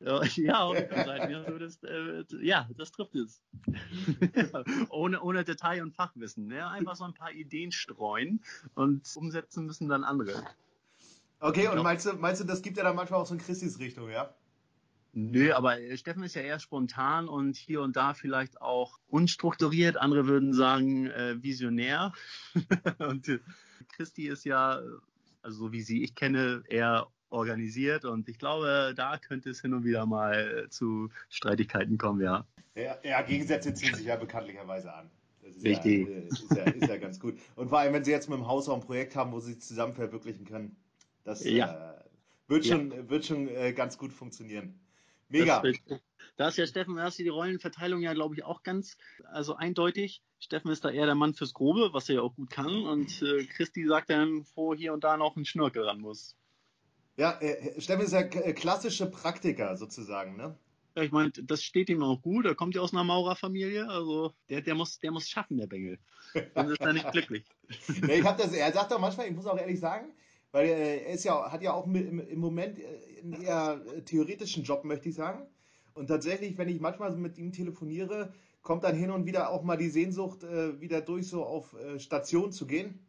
Ja, 0.00 0.22
ja, 0.36 0.66
Hobby 0.66 0.86
Consulting. 0.88 1.58
Das, 1.58 1.82
äh, 1.84 2.24
ja, 2.40 2.68
das 2.76 2.90
trifft 2.90 3.14
es. 3.14 3.42
ohne, 4.90 5.20
ohne 5.20 5.44
Detail- 5.44 5.82
und 5.82 5.94
Fachwissen. 5.94 6.48
Ne? 6.48 6.66
Einfach 6.68 6.96
so 6.96 7.04
ein 7.04 7.14
paar 7.14 7.32
Ideen 7.32 7.70
streuen 7.70 8.42
und 8.74 9.08
umsetzen 9.14 9.66
müssen 9.66 9.88
dann 9.88 10.02
andere. 10.02 10.44
Okay, 11.38 11.68
und 11.68 11.82
meinst 11.82 12.06
du, 12.06 12.12
meinst 12.14 12.40
du, 12.40 12.44
das 12.44 12.62
gibt 12.62 12.76
ja 12.76 12.84
dann 12.84 12.96
manchmal 12.96 13.20
auch 13.20 13.26
so 13.26 13.34
in 13.34 13.40
Christis 13.40 13.78
Richtung, 13.78 14.08
ja? 14.10 14.34
Nö, 15.14 15.52
aber 15.52 15.76
Steffen 15.96 16.22
ist 16.22 16.34
ja 16.34 16.42
eher 16.42 16.58
spontan 16.58 17.28
und 17.28 17.56
hier 17.56 17.82
und 17.82 17.96
da 17.96 18.14
vielleicht 18.14 18.62
auch 18.62 18.98
unstrukturiert. 19.08 19.98
Andere 19.98 20.26
würden 20.26 20.54
sagen 20.54 21.06
äh, 21.06 21.42
visionär. 21.42 22.12
und 22.98 23.28
äh, 23.28 23.38
Christi 23.94 24.28
ist 24.28 24.44
ja, 24.44 24.80
also 25.42 25.66
so 25.66 25.72
wie 25.72 25.82
sie 25.82 26.02
ich 26.02 26.14
kenne, 26.14 26.62
eher 26.68 27.08
organisiert 27.28 28.04
und 28.04 28.28
ich 28.28 28.38
glaube, 28.38 28.92
da 28.96 29.18
könnte 29.18 29.50
es 29.50 29.60
hin 29.60 29.74
und 29.74 29.84
wieder 29.84 30.06
mal 30.06 30.66
zu 30.70 31.10
Streitigkeiten 31.28 31.98
kommen, 31.98 32.20
ja. 32.20 32.46
Ja, 32.74 32.96
ja 33.02 33.22
Gegensätze 33.22 33.74
ziehen 33.74 33.94
sich 33.94 34.06
ja 34.06 34.16
bekanntlicherweise 34.16 34.92
an. 34.92 35.10
Das 35.42 35.56
ist 35.56 35.64
Richtig. 35.64 36.08
Ja, 36.08 36.16
ist, 36.16 36.50
ja, 36.50 36.62
ist 36.64 36.88
ja 36.88 36.96
ganz 36.98 37.18
gut. 37.18 37.38
Und 37.56 37.68
vor 37.68 37.80
allem, 37.80 37.92
wenn 37.92 38.04
Sie 38.04 38.10
jetzt 38.10 38.28
mit 38.28 38.38
dem 38.38 38.46
Haus 38.46 38.68
auch 38.68 38.74
ein 38.74 38.80
Projekt 38.80 39.16
haben, 39.16 39.32
wo 39.32 39.40
Sie 39.40 39.58
zusammen 39.58 39.94
verwirklichen 39.94 40.44
können. 40.44 40.76
Das 41.24 41.44
ja. 41.44 41.94
äh, 41.96 42.04
wird 42.48 42.66
schon, 42.66 43.08
wird 43.08 43.24
schon 43.24 43.48
äh, 43.48 43.72
ganz 43.72 43.98
gut 43.98 44.12
funktionieren. 44.12 44.78
Mega. 45.32 45.62
da 46.36 46.48
ist 46.48 46.58
ja 46.58 46.66
Steffen, 46.66 46.96
da 46.96 47.08
ist 47.08 47.18
die 47.18 47.28
Rollenverteilung 47.28 48.00
ja, 48.00 48.12
glaube 48.12 48.34
ich, 48.34 48.44
auch 48.44 48.62
ganz 48.62 48.96
also 49.30 49.56
eindeutig. 49.56 50.22
Steffen 50.38 50.70
ist 50.70 50.84
da 50.84 50.90
eher 50.90 51.06
der 51.06 51.14
Mann 51.14 51.34
fürs 51.34 51.54
Grobe, 51.54 51.90
was 51.92 52.08
er 52.08 52.16
ja 52.16 52.20
auch 52.22 52.34
gut 52.34 52.50
kann. 52.50 52.84
Und 52.84 53.22
äh, 53.22 53.44
Christi 53.46 53.86
sagt 53.86 54.10
dann, 54.10 54.44
wo 54.54 54.74
hier 54.74 54.92
und 54.92 55.04
da 55.04 55.16
noch 55.16 55.36
ein 55.36 55.44
Schnörkel 55.44 55.84
ran 55.84 56.00
muss. 56.00 56.36
Ja, 57.16 57.38
äh, 57.40 57.80
Steffen 57.80 58.04
ist 58.04 58.12
ja 58.12 58.20
äh, 58.20 58.52
klassische 58.52 59.06
Praktiker 59.10 59.76
sozusagen, 59.76 60.36
ne? 60.36 60.56
Ja, 60.94 61.02
ich 61.02 61.12
meine, 61.12 61.30
das 61.30 61.62
steht 61.62 61.88
ihm 61.88 62.02
auch 62.02 62.20
gut. 62.20 62.44
Er 62.44 62.54
kommt 62.54 62.74
ja 62.74 62.82
aus 62.82 62.92
einer 62.92 63.04
Maurerfamilie. 63.04 63.88
Also 63.88 64.34
der, 64.50 64.60
der 64.60 64.74
muss, 64.74 64.98
der 64.98 65.10
muss 65.10 65.28
schaffen, 65.28 65.56
der 65.56 65.66
Bengel. 65.66 65.98
Sonst 66.54 66.72
ist 66.72 66.80
er 66.80 66.92
nicht 66.92 67.10
glücklich. 67.12 67.44
ja, 68.02 68.14
ich 68.14 68.24
hab 68.24 68.36
das, 68.36 68.52
er 68.52 68.72
sagt 68.72 68.92
auch 68.92 68.98
manchmal, 68.98 69.28
ich 69.28 69.34
muss 69.34 69.46
auch 69.46 69.56
ehrlich 69.56 69.80
sagen, 69.80 70.12
weil 70.52 70.68
äh, 70.68 70.98
er 71.04 71.14
ist 71.14 71.24
ja, 71.24 71.50
hat 71.50 71.62
ja 71.62 71.72
auch 71.72 71.86
im, 71.86 72.38
Moment 72.38 72.78
äh, 72.78 72.84
einen 73.22 73.42
eher 73.42 73.80
äh, 73.96 74.02
theoretischen 74.02 74.62
Job, 74.62 74.84
möchte 74.84 75.08
ich 75.08 75.14
sagen. 75.14 75.46
Und 75.94 76.06
tatsächlich, 76.06 76.56
wenn 76.56 76.68
ich 76.68 76.80
manchmal 76.80 77.14
mit 77.16 77.36
ihm 77.38 77.52
telefoniere, 77.52 78.32
kommt 78.62 78.84
dann 78.84 78.94
hin 78.94 79.10
und 79.10 79.26
wieder 79.26 79.50
auch 79.50 79.62
mal 79.62 79.76
die 79.76 79.90
Sehnsucht, 79.90 80.44
äh, 80.44 80.80
wieder 80.80 81.00
durch 81.00 81.26
so 81.26 81.44
auf 81.44 81.74
äh, 81.74 81.98
Station 81.98 82.52
zu 82.52 82.66
gehen. 82.66 83.00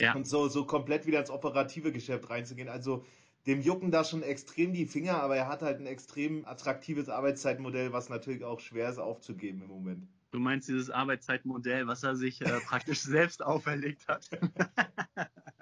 Ja. 0.00 0.14
Und 0.14 0.26
so, 0.26 0.48
so 0.48 0.64
komplett 0.64 1.06
wieder 1.06 1.20
ins 1.20 1.30
operative 1.30 1.92
Geschäft 1.92 2.30
reinzugehen. 2.30 2.68
Also 2.68 3.04
dem 3.46 3.60
jucken 3.60 3.90
da 3.90 4.04
schon 4.04 4.22
extrem 4.22 4.72
die 4.72 4.86
Finger, 4.86 5.22
aber 5.22 5.36
er 5.36 5.48
hat 5.48 5.62
halt 5.62 5.80
ein 5.80 5.86
extrem 5.86 6.44
attraktives 6.46 7.08
Arbeitszeitmodell, 7.08 7.92
was 7.92 8.08
natürlich 8.08 8.44
auch 8.44 8.60
schwer 8.60 8.88
ist 8.88 8.98
aufzugeben 8.98 9.62
im 9.62 9.68
Moment. 9.68 10.08
Du 10.30 10.38
meinst 10.38 10.68
dieses 10.68 10.88
Arbeitszeitmodell, 10.88 11.86
was 11.86 12.02
er 12.02 12.16
sich 12.16 12.40
äh, 12.40 12.60
praktisch 12.60 13.00
selbst 13.02 13.42
auferlegt 13.42 14.08
hat? 14.08 14.30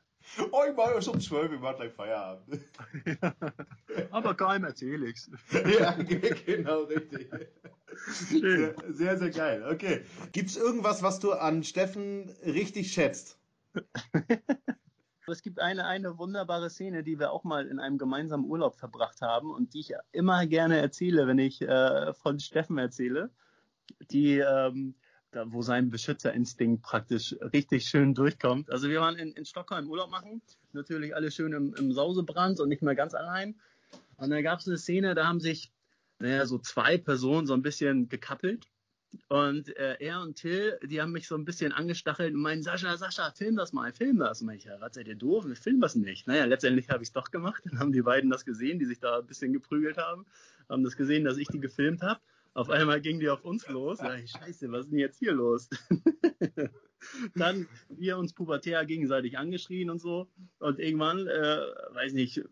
oh, 0.52 0.62
ich 0.68 0.76
mache 0.76 1.02
schon 1.02 1.20
zwölf, 1.20 1.52
ich 1.52 1.60
mache 1.60 1.76
gleich 1.76 1.92
Feierabend. 1.92 2.60
aber 4.10 4.34
keinem 4.34 4.64
erzähle 4.64 5.08
ich's. 5.08 5.30
ja, 5.78 5.92
genau, 6.46 6.82
richtig. 6.82 7.30
Sehr, 7.96 8.74
sehr, 8.88 9.18
sehr 9.18 9.30
geil. 9.30 9.64
Okay. 9.70 10.04
Gibt's 10.32 10.56
irgendwas, 10.56 11.02
was 11.02 11.18
du 11.20 11.32
an 11.32 11.64
Steffen 11.64 12.30
richtig 12.44 12.92
schätzt? 12.92 13.38
Es 15.26 15.42
gibt 15.42 15.60
eine, 15.60 15.86
eine 15.86 16.18
wunderbare 16.18 16.70
Szene, 16.70 17.04
die 17.04 17.18
wir 17.18 17.30
auch 17.30 17.44
mal 17.44 17.66
in 17.66 17.78
einem 17.78 17.98
gemeinsamen 17.98 18.44
Urlaub 18.44 18.76
verbracht 18.76 19.20
haben 19.20 19.50
und 19.50 19.74
die 19.74 19.80
ich 19.80 19.92
immer 20.12 20.46
gerne 20.46 20.78
erzähle, 20.78 21.26
wenn 21.26 21.38
ich 21.38 21.62
äh, 21.62 22.12
von 22.14 22.40
Steffen 22.40 22.78
erzähle. 22.78 23.30
Die, 24.10 24.38
ähm, 24.38 24.94
da, 25.30 25.52
wo 25.52 25.62
sein 25.62 25.90
Beschützerinstinkt 25.90 26.82
praktisch 26.82 27.34
richtig 27.52 27.86
schön 27.86 28.14
durchkommt. 28.14 28.70
Also 28.70 28.88
wir 28.88 29.00
waren 29.00 29.16
in, 29.16 29.32
in 29.32 29.44
Stockholm 29.44 29.88
Urlaub 29.88 30.10
machen, 30.10 30.42
natürlich 30.72 31.14
alle 31.14 31.30
schön 31.30 31.52
im, 31.52 31.74
im 31.74 31.92
Sausebrand 31.92 32.60
und 32.60 32.68
nicht 32.68 32.82
mehr 32.82 32.94
ganz 32.94 33.14
allein. 33.14 33.54
Und 34.16 34.30
dann 34.30 34.42
gab 34.42 34.60
es 34.60 34.68
eine 34.68 34.78
Szene, 34.78 35.14
da 35.14 35.26
haben 35.26 35.40
sich 35.40 35.72
naja, 36.18 36.44
so 36.46 36.58
zwei 36.58 36.98
Personen 36.98 37.46
so 37.46 37.54
ein 37.54 37.62
bisschen 37.62 38.08
gekappelt 38.08 38.66
und 39.28 39.76
äh, 39.76 39.96
er 39.98 40.22
und 40.22 40.36
Till, 40.36 40.78
die 40.84 41.00
haben 41.00 41.12
mich 41.12 41.26
so 41.26 41.34
ein 41.34 41.44
bisschen 41.44 41.72
angestachelt 41.72 42.32
und 42.34 42.40
meinen, 42.40 42.62
Sascha, 42.62 42.96
Sascha, 42.96 43.30
film 43.32 43.56
das 43.56 43.72
mal, 43.72 43.92
film 43.92 44.18
das. 44.18 44.42
Und 44.42 44.50
ich, 44.50 44.64
ja, 44.64 44.80
was 44.80 44.94
seid 44.94 45.08
ihr 45.08 45.16
doof? 45.16 45.46
Ich 45.50 45.58
film 45.58 45.80
das 45.80 45.96
nicht. 45.96 46.26
Naja, 46.26 46.44
letztendlich 46.44 46.90
habe 46.90 47.02
ich 47.02 47.08
es 47.08 47.12
doch 47.12 47.30
gemacht. 47.30 47.62
Dann 47.64 47.78
haben 47.80 47.92
die 47.92 48.02
beiden 48.02 48.30
das 48.30 48.44
gesehen, 48.44 48.78
die 48.78 48.84
sich 48.84 49.00
da 49.00 49.18
ein 49.18 49.26
bisschen 49.26 49.52
geprügelt 49.52 49.96
haben, 49.96 50.26
haben 50.68 50.84
das 50.84 50.96
gesehen, 50.96 51.24
dass 51.24 51.38
ich 51.38 51.48
die 51.48 51.60
gefilmt 51.60 52.02
habe. 52.02 52.20
Auf 52.54 52.68
einmal 52.68 53.00
gingen 53.00 53.20
die 53.20 53.28
auf 53.28 53.44
uns 53.44 53.68
los. 53.68 54.00
Ja, 54.00 54.16
scheiße, 54.16 54.70
was 54.72 54.86
ist 54.86 54.90
denn 54.90 54.98
jetzt 54.98 55.18
hier 55.18 55.32
los? 55.32 55.68
dann 57.34 57.68
wir 57.88 58.18
uns 58.18 58.32
pubertär 58.32 58.84
gegenseitig 58.84 59.38
angeschrien 59.38 59.90
und 59.90 60.00
so. 60.00 60.28
Und 60.58 60.78
irgendwann, 60.78 61.26
äh, 61.26 61.60
weiß 61.94 62.12
nicht, 62.12 62.42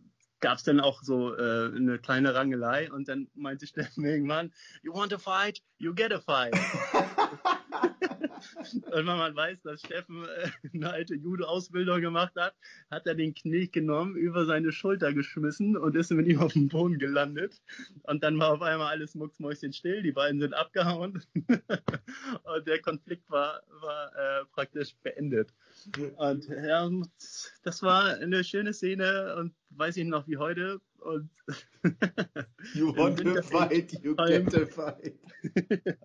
gab 0.41 0.59
es 0.59 0.65
dann 0.65 0.81
auch 0.81 1.03
so 1.03 1.35
äh, 1.35 1.75
eine 1.75 1.99
kleine 1.99 2.35
Rangelei 2.35 2.91
und 2.93 3.09
dann 3.09 3.29
meinte 3.35 3.67
Steffen 3.67 4.05
irgendwann, 4.05 4.53
you 4.83 4.93
want 4.93 5.11
to 5.11 5.19
fight, 5.19 5.61
you 5.79 5.95
get 5.95 6.13
a 6.13 6.21
fight. 6.21 6.55
und 8.75 8.93
wenn 8.93 9.05
man 9.07 9.35
weiß, 9.35 9.63
dass 9.63 9.81
Steffen 9.81 10.25
äh, 10.25 10.51
eine 10.75 10.91
alte 10.91 11.15
Judo-Ausbildung 11.15 12.01
gemacht 12.01 12.35
hat, 12.37 12.55
hat 12.91 13.07
er 13.07 13.15
den 13.15 13.35
Knie 13.35 13.69
genommen, 13.69 14.17
über 14.17 14.47
seine 14.47 14.73
Schulter 14.73 15.13
geschmissen 15.13 15.77
und 15.77 15.97
ist 15.97 16.11
mit 16.11 16.27
ihm 16.27 16.41
auf 16.41 16.53
dem 16.53 16.69
Boden 16.69 16.99
gelandet. 16.99 17.61
Und 18.05 18.23
dann 18.23 18.39
war 18.39 18.53
auf 18.53 18.63
einmal 18.63 18.89
alles 18.89 19.15
mucksmäuschen 19.15 19.73
still, 19.73 20.03
die 20.03 20.13
beiden 20.13 20.41
sind 20.41 20.55
abgehauen 20.55 21.23
und 21.35 22.67
der 22.67 22.81
Konflikt 22.81 23.29
war, 23.31 23.63
war 23.81 24.13
äh, 24.17 24.45
praktisch 24.53 24.95
beendet. 25.03 25.53
Und 26.17 26.49
ja, 26.49 26.91
das 27.63 27.83
war 27.83 28.17
eine 28.17 28.45
schöne 28.45 28.73
Szene 28.73 29.37
und 29.37 29.55
weiß 29.71 29.97
ich 29.97 30.05
noch 30.05 30.27
wie 30.27 30.37
heute. 30.37 30.81
Und 30.99 31.31
you 32.75 32.95
want 32.97 33.19
to 33.21 33.43
fight, 33.43 33.93
you 34.03 34.17
get 34.17 34.51
to 34.51 34.67
fight. 34.67 35.15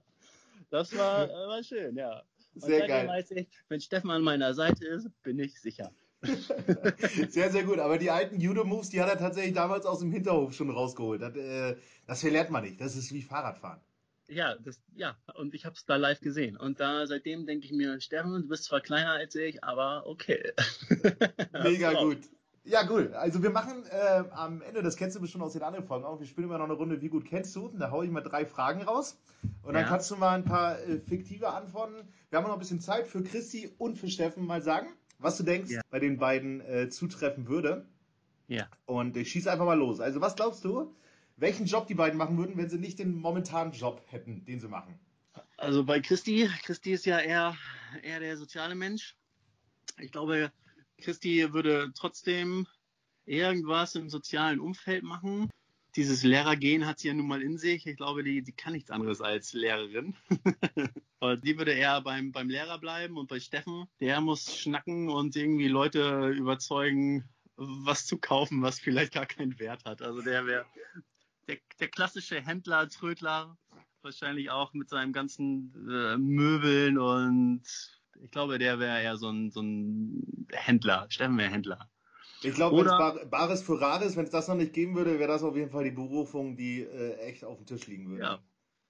Das 0.74 0.92
war, 0.98 1.30
äh, 1.30 1.48
war 1.48 1.64
schön, 1.64 1.96
ja. 1.96 2.24
Sehr 2.56 2.88
geil. 2.88 3.08
Weiß 3.08 3.32
ich, 3.32 3.48
wenn 3.70 3.82
Steffen 3.82 4.12
an 4.12 4.22
meiner 4.22 4.54
Seite 4.54 4.86
ist, 4.86 5.10
bin 5.24 5.40
ich 5.40 5.60
sicher. 5.60 5.92
sehr, 7.30 7.52
sehr 7.52 7.64
gut. 7.64 7.80
Aber 7.80 7.98
die 7.98 8.10
alten 8.10 8.40
Judo-Moves, 8.40 8.90
die 8.90 9.02
hat 9.02 9.10
er 9.10 9.18
tatsächlich 9.18 9.54
damals 9.54 9.86
aus 9.86 10.00
dem 10.00 10.12
Hinterhof 10.12 10.54
schon 10.54 10.70
rausgeholt. 10.70 11.22
Das, 11.22 11.36
äh, 11.36 11.76
das 12.08 12.22
verlernt 12.22 12.50
man 12.50 12.64
nicht. 12.64 12.80
Das 12.80 12.96
ist 12.96 13.12
wie 13.12 13.22
Fahrradfahren. 13.22 13.82
Ja, 14.28 14.56
das, 14.56 14.82
ja, 14.96 15.18
und 15.36 15.54
ich 15.54 15.66
habe 15.66 15.76
es 15.76 15.86
da 15.86 15.98
live 15.98 16.22
gesehen. 16.22 16.56
Und 16.56 16.80
da 16.80 17.06
seitdem 17.08 17.46
denke 17.46 17.66
ich 17.66 17.74
mir, 17.74 18.00
Steffen, 18.00 18.34
du 18.34 18.48
bist 18.48 18.66
zwar 18.66 18.82
kleiner 18.82 19.12
als 19.12 19.36
ich, 19.36 19.64
aber 19.64 20.08
okay. 20.08 20.54
Mega 21.64 21.94
gut. 21.94 22.20
Ja, 22.66 22.90
cool. 22.90 23.14
Also 23.14 23.44
wir 23.44 23.50
machen 23.50 23.84
äh, 23.90 24.24
am 24.32 24.62
Ende, 24.62 24.82
das 24.82 24.96
kennst 24.96 25.16
du 25.18 25.20
bestimmt 25.20 25.44
aus 25.44 25.54
den 25.54 25.64
anderen 25.64 25.86
Folgen 25.86 26.06
auch, 26.06 26.20
wir 26.20 26.28
spielen 26.28 26.48
immer 26.48 26.58
noch 26.58 26.66
eine 26.66 26.74
Runde, 26.74 27.02
wie 27.02 27.10
gut 27.10 27.26
kennst 27.26 27.56
du? 27.56 27.66
Und 27.66 27.80
da 27.80 27.92
haue 27.92 28.06
ich 28.06 28.12
mal 28.12 28.22
drei 28.22 28.46
Fragen 28.46 28.84
raus. 28.84 29.18
Und 29.64 29.74
dann 29.74 29.84
ja. 29.84 29.90
kannst 29.90 30.10
du 30.10 30.16
mal 30.16 30.36
ein 30.36 30.46
paar 30.46 30.80
äh, 30.80 31.00
fiktive 31.00 31.50
Antworten. 31.50 32.08
Wir 32.30 32.38
haben 32.38 32.46
noch 32.46 32.54
ein 32.54 32.60
bisschen 32.60 32.80
Zeit 32.80 33.08
für 33.08 33.22
Christi 33.22 33.70
und 33.78 33.98
für 33.98 34.10
Steffen 34.10 34.46
mal 34.46 34.62
sagen, 34.62 34.88
was 35.20 35.38
du 35.38 35.44
denkst, 35.44 35.72
ja. 35.72 35.82
bei 35.90 36.00
den 36.00 36.18
beiden 36.18 36.62
äh, 36.62 36.90
zutreffen 36.90 37.48
würde. 37.48 37.86
Ja. 38.48 38.68
Und 38.86 39.18
ich 39.18 39.32
schieße 39.32 39.52
einfach 39.52 39.66
mal 39.66 39.78
los. 39.78 40.00
Also 40.00 40.22
was 40.22 40.36
glaubst 40.36 40.64
du, 40.64 40.96
welchen 41.36 41.66
Job 41.66 41.88
die 41.88 41.96
beiden 41.96 42.18
machen 42.18 42.38
würden, 42.38 42.56
wenn 42.56 42.70
sie 42.70 42.78
nicht 42.78 43.00
den 43.00 43.16
momentanen 43.16 43.74
Job 43.74 44.02
hätten, 44.08 44.46
den 44.46 44.62
sie 44.62 44.70
machen? 44.70 44.98
Also 45.58 45.84
bei 45.84 46.00
Christi, 46.00 46.50
Christi 46.64 46.94
ist 46.94 47.06
ja 47.06 47.20
eher, 47.20 47.58
eher 48.04 48.20
der 48.20 48.38
soziale 48.38 48.76
Mensch. 48.76 49.16
Ich 50.00 50.12
glaube, 50.12 50.52
Christi 51.02 51.54
würde 51.54 51.92
trotzdem 51.96 52.68
irgendwas 53.26 53.96
im 53.96 54.10
sozialen 54.10 54.60
Umfeld 54.60 55.04
machen. 55.04 55.50
Dieses 55.96 56.24
Lehrergehen 56.24 56.88
hat 56.88 57.00
sie 57.00 57.10
ja 57.10 57.14
nun 57.14 57.28
mal 57.28 57.42
in 57.42 57.58
sich. 57.58 57.86
Ich 57.86 57.98
glaube, 57.98 58.24
die, 58.24 58.42
die 58.42 58.52
kann 58.52 58.74
nichts 58.74 58.90
anderes 58.90 59.22
als 59.22 59.54
Lehrerin. 59.54 60.16
und 61.20 61.44
die 61.44 61.58
würde 61.58 61.74
eher 61.74 62.02
beim, 62.02 62.32
beim 62.32 62.50
Lehrer 62.50 62.80
bleiben 62.80 63.18
und 63.18 63.28
bei 63.28 63.40
Steffen, 63.40 63.88
der 64.00 64.20
muss 64.20 64.58
schnacken 64.58 65.10
und 65.10 65.36
irgendwie 65.36 65.68
Leute 65.68 66.30
überzeugen, 66.30 67.30
was 67.56 68.08
zu 68.08 68.18
kaufen, 68.18 68.64
was 68.64 68.80
vielleicht 68.80 69.14
gar 69.14 69.28
keinen 69.28 69.60
Wert 69.60 69.86
hat. 69.86 70.02
Also 70.02 70.22
der 70.22 70.48
wäre 70.48 70.66
der, 71.48 71.58
der 71.80 71.88
klassische 71.90 72.42
Händler, 72.42 72.90
Trödler, 72.90 73.58
wahrscheinlich 74.02 74.50
auch 74.50 74.74
mit 74.74 74.90
seinem 74.90 75.14
ganzen 75.14 75.74
äh, 75.90 76.18
Möbeln 76.18 76.98
und 76.98 77.64
ich 78.22 78.32
glaube, 78.32 78.60
der 78.60 78.80
wäre 78.80 79.02
eher 79.02 79.18
so 79.18 79.30
ein, 79.30 79.52
so 79.52 79.62
ein 79.62 80.48
Händler. 80.52 81.08
Steffen 81.10 81.38
wäre 81.38 81.50
Händler. 81.50 81.90
Ich 82.42 82.56
glaube, 82.56 82.78
wenn 82.78 82.86
es 82.86 82.92
Bar 82.92 83.26
Bares 83.26 83.62
für 83.62 83.80
Rares, 83.80 84.18
wenn 84.18 84.26
es 84.26 84.32
das 84.32 84.48
noch 84.50 84.56
nicht 84.56 84.74
geben 84.74 84.96
würde, 84.96 85.18
wäre 85.18 85.32
das 85.32 85.44
auf 85.44 85.56
jeden 85.56 85.72
Fall 85.72 85.86
die 85.86 85.92
Berufung, 85.92 86.58
die 86.58 86.82
äh, 86.82 87.16
echt 87.20 87.46
auf 87.46 87.58
dem 87.58 87.66
Tisch 87.66 87.88
liegen 87.88 88.10
würde. 88.10 88.24
Ja, 88.24 88.40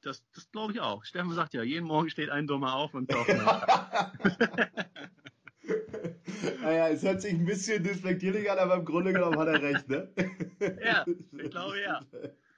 das, 0.01 0.25
das 0.33 0.51
glaube 0.51 0.73
ich 0.73 0.81
auch. 0.81 1.05
Steffen 1.05 1.33
sagt 1.33 1.53
ja, 1.53 1.61
jeden 1.61 1.85
Morgen 1.85 2.09
steht 2.09 2.29
ein 2.29 2.47
Dummer 2.47 2.73
auf 2.75 2.93
und 2.93 3.09
kauft 3.09 3.29
naja, 6.61 6.89
es 6.89 7.03
hört 7.03 7.21
sich 7.21 7.33
ein 7.33 7.45
bisschen 7.45 7.83
despektierlich 7.83 8.49
an, 8.49 8.57
aber 8.57 8.75
im 8.75 8.85
Grunde 8.85 9.13
genommen 9.13 9.37
hat 9.37 9.47
er 9.47 9.61
recht, 9.61 9.87
ne? 9.87 10.11
ja, 10.83 11.05
ich 11.07 11.51
glaube 11.51 11.79
ja. 11.79 12.01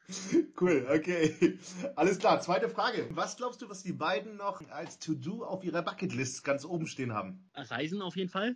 Cool, 0.59 0.87
okay. 0.89 1.57
Alles 1.95 2.19
klar. 2.19 2.39
Zweite 2.39 2.69
Frage. 2.69 3.07
Was 3.11 3.37
glaubst 3.37 3.61
du, 3.61 3.69
was 3.69 3.83
die 3.83 3.91
beiden 3.91 4.37
noch 4.37 4.61
als 4.69 4.99
To-Do 4.99 5.43
auf 5.43 5.63
ihrer 5.63 5.81
Bucketlist 5.81 6.43
ganz 6.43 6.63
oben 6.63 6.87
stehen 6.87 7.13
haben? 7.13 7.43
Reisen 7.53 8.01
auf 8.01 8.15
jeden 8.15 8.29
Fall. 8.29 8.55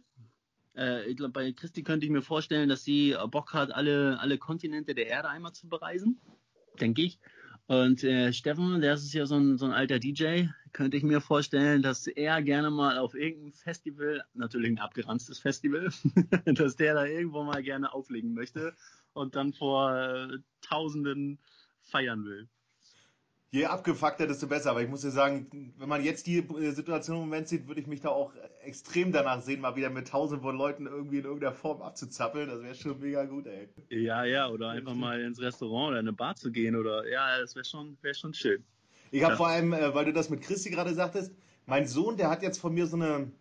Äh, 0.76 1.06
ich 1.10 1.18
glaube, 1.18 1.34
bei 1.34 1.52
Christi 1.52 1.84
könnte 1.84 2.06
ich 2.06 2.12
mir 2.12 2.22
vorstellen, 2.22 2.70
dass 2.70 2.84
sie 2.84 3.16
Bock 3.32 3.54
hat, 3.54 3.72
alle, 3.72 4.20
alle 4.20 4.38
Kontinente 4.38 4.96
der 4.96 5.08
Erde 5.08 5.30
einmal 5.30 5.54
zu 5.54 5.68
bereisen. 5.68 6.22
Denke 6.80 7.02
ich. 7.02 7.20
Und 7.68 8.04
äh, 8.04 8.34
Steffen, 8.34 8.82
der 8.82 8.94
ist 8.94 9.14
ja 9.14 9.26
so 9.26 9.36
ein, 9.36 9.58
so 9.58 9.66
ein 9.66 9.74
alter 9.74 10.00
DJ, 10.00 10.46
könnte 10.73 10.97
ich 10.97 11.03
mir 11.03 11.21
vorstellen, 11.21 11.82
dass 11.82 12.08
er 12.08 12.41
gerne 12.41 12.69
mal 12.69 12.97
auf 12.97 13.15
irgendeinem 13.15 13.53
Festival, 13.53 14.23
natürlich 14.34 14.71
ein 14.71 14.79
abgeranztes 14.79 15.39
Festival, 15.39 15.89
dass 16.45 16.75
der 16.75 16.93
da 16.93 17.05
irgendwo 17.05 17.43
mal 17.43 17.63
gerne 17.63 17.93
auflegen 17.93 18.34
möchte 18.34 18.73
und 19.13 19.36
dann 19.36 19.53
vor 19.53 19.95
äh, 19.95 20.38
Tausenden 20.62 21.39
feiern 21.82 22.25
will. 22.25 22.47
Je 23.51 23.65
abgefuckter, 23.65 24.27
desto 24.27 24.45
besser. 24.45 24.71
Aber 24.71 24.84
ich 24.84 24.89
muss 24.89 25.01
dir 25.01 25.10
sagen, 25.10 25.73
wenn 25.77 25.89
man 25.89 26.03
jetzt 26.03 26.27
die 26.27 26.38
äh, 26.38 26.71
Situation 26.71 27.17
im 27.17 27.21
Moment 27.23 27.47
sieht, 27.47 27.67
würde 27.67 27.82
ich 27.82 27.88
mich 27.88 27.99
da 27.99 28.10
auch 28.10 28.32
extrem 28.62 29.12
danach 29.12 29.41
sehen, 29.41 29.62
mal 29.62 29.75
wieder 29.75 29.89
mit 29.89 30.08
tausend 30.08 30.43
von 30.43 30.55
Leuten 30.55 30.86
irgendwie 30.86 31.17
in 31.17 31.23
irgendeiner 31.23 31.53
Form 31.53 31.82
abzuzappeln. 31.82 32.47
Das 32.47 32.62
wäre 32.62 32.75
schon 32.75 32.99
mega 32.99 33.25
gut, 33.25 33.47
ey. 33.47 33.69
Ja, 33.89 34.23
ja, 34.23 34.49
oder 34.49 34.69
einfach 34.69 34.93
mal 34.93 35.19
ins 35.21 35.41
Restaurant 35.41 35.89
oder 35.89 35.99
in 35.99 36.08
eine 36.08 36.13
Bar 36.13 36.36
zu 36.36 36.51
gehen 36.51 36.75
oder, 36.75 37.10
ja, 37.10 37.39
das 37.39 37.55
wäre 37.55 37.65
schon, 37.65 37.97
wäre 38.01 38.13
schon 38.13 38.36
schön. 38.36 38.63
Ich 39.12 39.24
habe 39.24 39.34
ja. 39.34 39.38
vor 39.38 39.48
allem, 39.48 39.74
äh, 39.74 39.93
weil 39.93 40.06
du 40.06 40.13
das 40.13 40.30
mit 40.30 40.41
Christi 40.41 40.69
gerade 40.69 40.93
sagtest, 40.93 41.34
mein 41.65 41.88
Sohn, 41.88 42.17
der 42.17 42.30
hat 42.30 42.41
jetzt 42.41 42.60
von 42.60 42.74
mir 42.74 42.88
so 42.88 42.95
eine, 42.95 43.32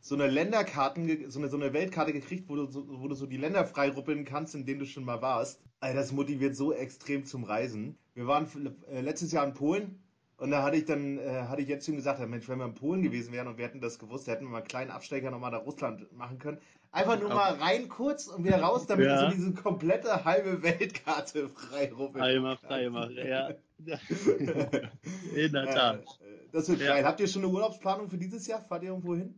so 0.00 0.14
eine 0.14 0.26
Länderkarten, 0.26 1.30
so 1.30 1.38
eine, 1.38 1.48
so 1.48 1.56
eine 1.56 1.72
Weltkarte 1.72 2.12
gekriegt, 2.12 2.48
wo 2.48 2.56
du, 2.56 2.66
so, 2.66 2.84
wo 2.88 3.08
du 3.08 3.14
so 3.14 3.26
die 3.26 3.36
Länder 3.36 3.64
freiruppeln 3.64 4.24
kannst, 4.24 4.54
in 4.54 4.66
denen 4.66 4.80
du 4.80 4.86
schon 4.86 5.04
mal 5.04 5.22
warst. 5.22 5.60
Also 5.80 5.96
das 5.96 6.12
motiviert 6.12 6.56
so 6.56 6.72
extrem 6.72 7.24
zum 7.24 7.44
Reisen. 7.44 7.96
Wir 8.14 8.26
waren 8.26 8.46
äh, 8.90 9.00
letztes 9.00 9.32
Jahr 9.32 9.46
in 9.46 9.54
Polen 9.54 10.02
und 10.38 10.50
da 10.50 10.62
hatte 10.62 10.76
ich 10.76 10.84
dann, 10.84 11.18
äh, 11.18 11.44
hatte 11.48 11.62
ich 11.62 11.68
jetzt 11.68 11.84
zu 11.84 11.92
ihm 11.92 11.96
gesagt, 11.96 12.20
Mensch, 12.28 12.48
wenn 12.48 12.58
wir 12.58 12.66
in 12.66 12.74
Polen 12.74 13.02
gewesen 13.02 13.32
wären 13.32 13.48
und 13.48 13.58
wir 13.58 13.64
hätten 13.64 13.80
das 13.80 13.98
gewusst, 13.98 14.26
hätten 14.28 14.44
wir 14.44 14.50
mal 14.50 14.58
einen 14.58 14.68
kleinen 14.68 14.90
Abstecher 14.90 15.30
nochmal 15.30 15.50
nach 15.50 15.64
Russland 15.64 16.12
machen 16.12 16.38
können. 16.38 16.58
Einfach 16.90 17.20
nur 17.20 17.28
mal 17.28 17.54
rein 17.54 17.88
kurz 17.88 18.28
und 18.28 18.44
wieder 18.44 18.60
raus, 18.60 18.86
damit 18.86 19.06
ja. 19.06 19.20
du 19.20 19.30
so 19.30 19.36
diese 19.36 19.52
komplette 19.54 20.24
halbe 20.24 20.62
Weltkarte 20.62 21.48
freiruppeln 21.48 22.24
Einmal 22.24 22.56
frei 22.56 22.88
machen, 22.88 23.16
ja. 23.16 23.50
in 25.34 25.52
der 25.52 25.66
Tat. 25.66 26.00
Äh, 26.20 26.48
das 26.52 26.68
wird 26.68 26.80
ja. 26.80 26.88
geil. 26.88 27.04
Habt 27.04 27.20
ihr 27.20 27.28
schon 27.28 27.44
eine 27.44 27.52
Urlaubsplanung 27.52 28.08
für 28.08 28.18
dieses 28.18 28.46
Jahr? 28.46 28.62
Fahrt 28.62 28.82
ihr 28.82 28.90
irgendwo 28.90 29.14
hin? 29.14 29.34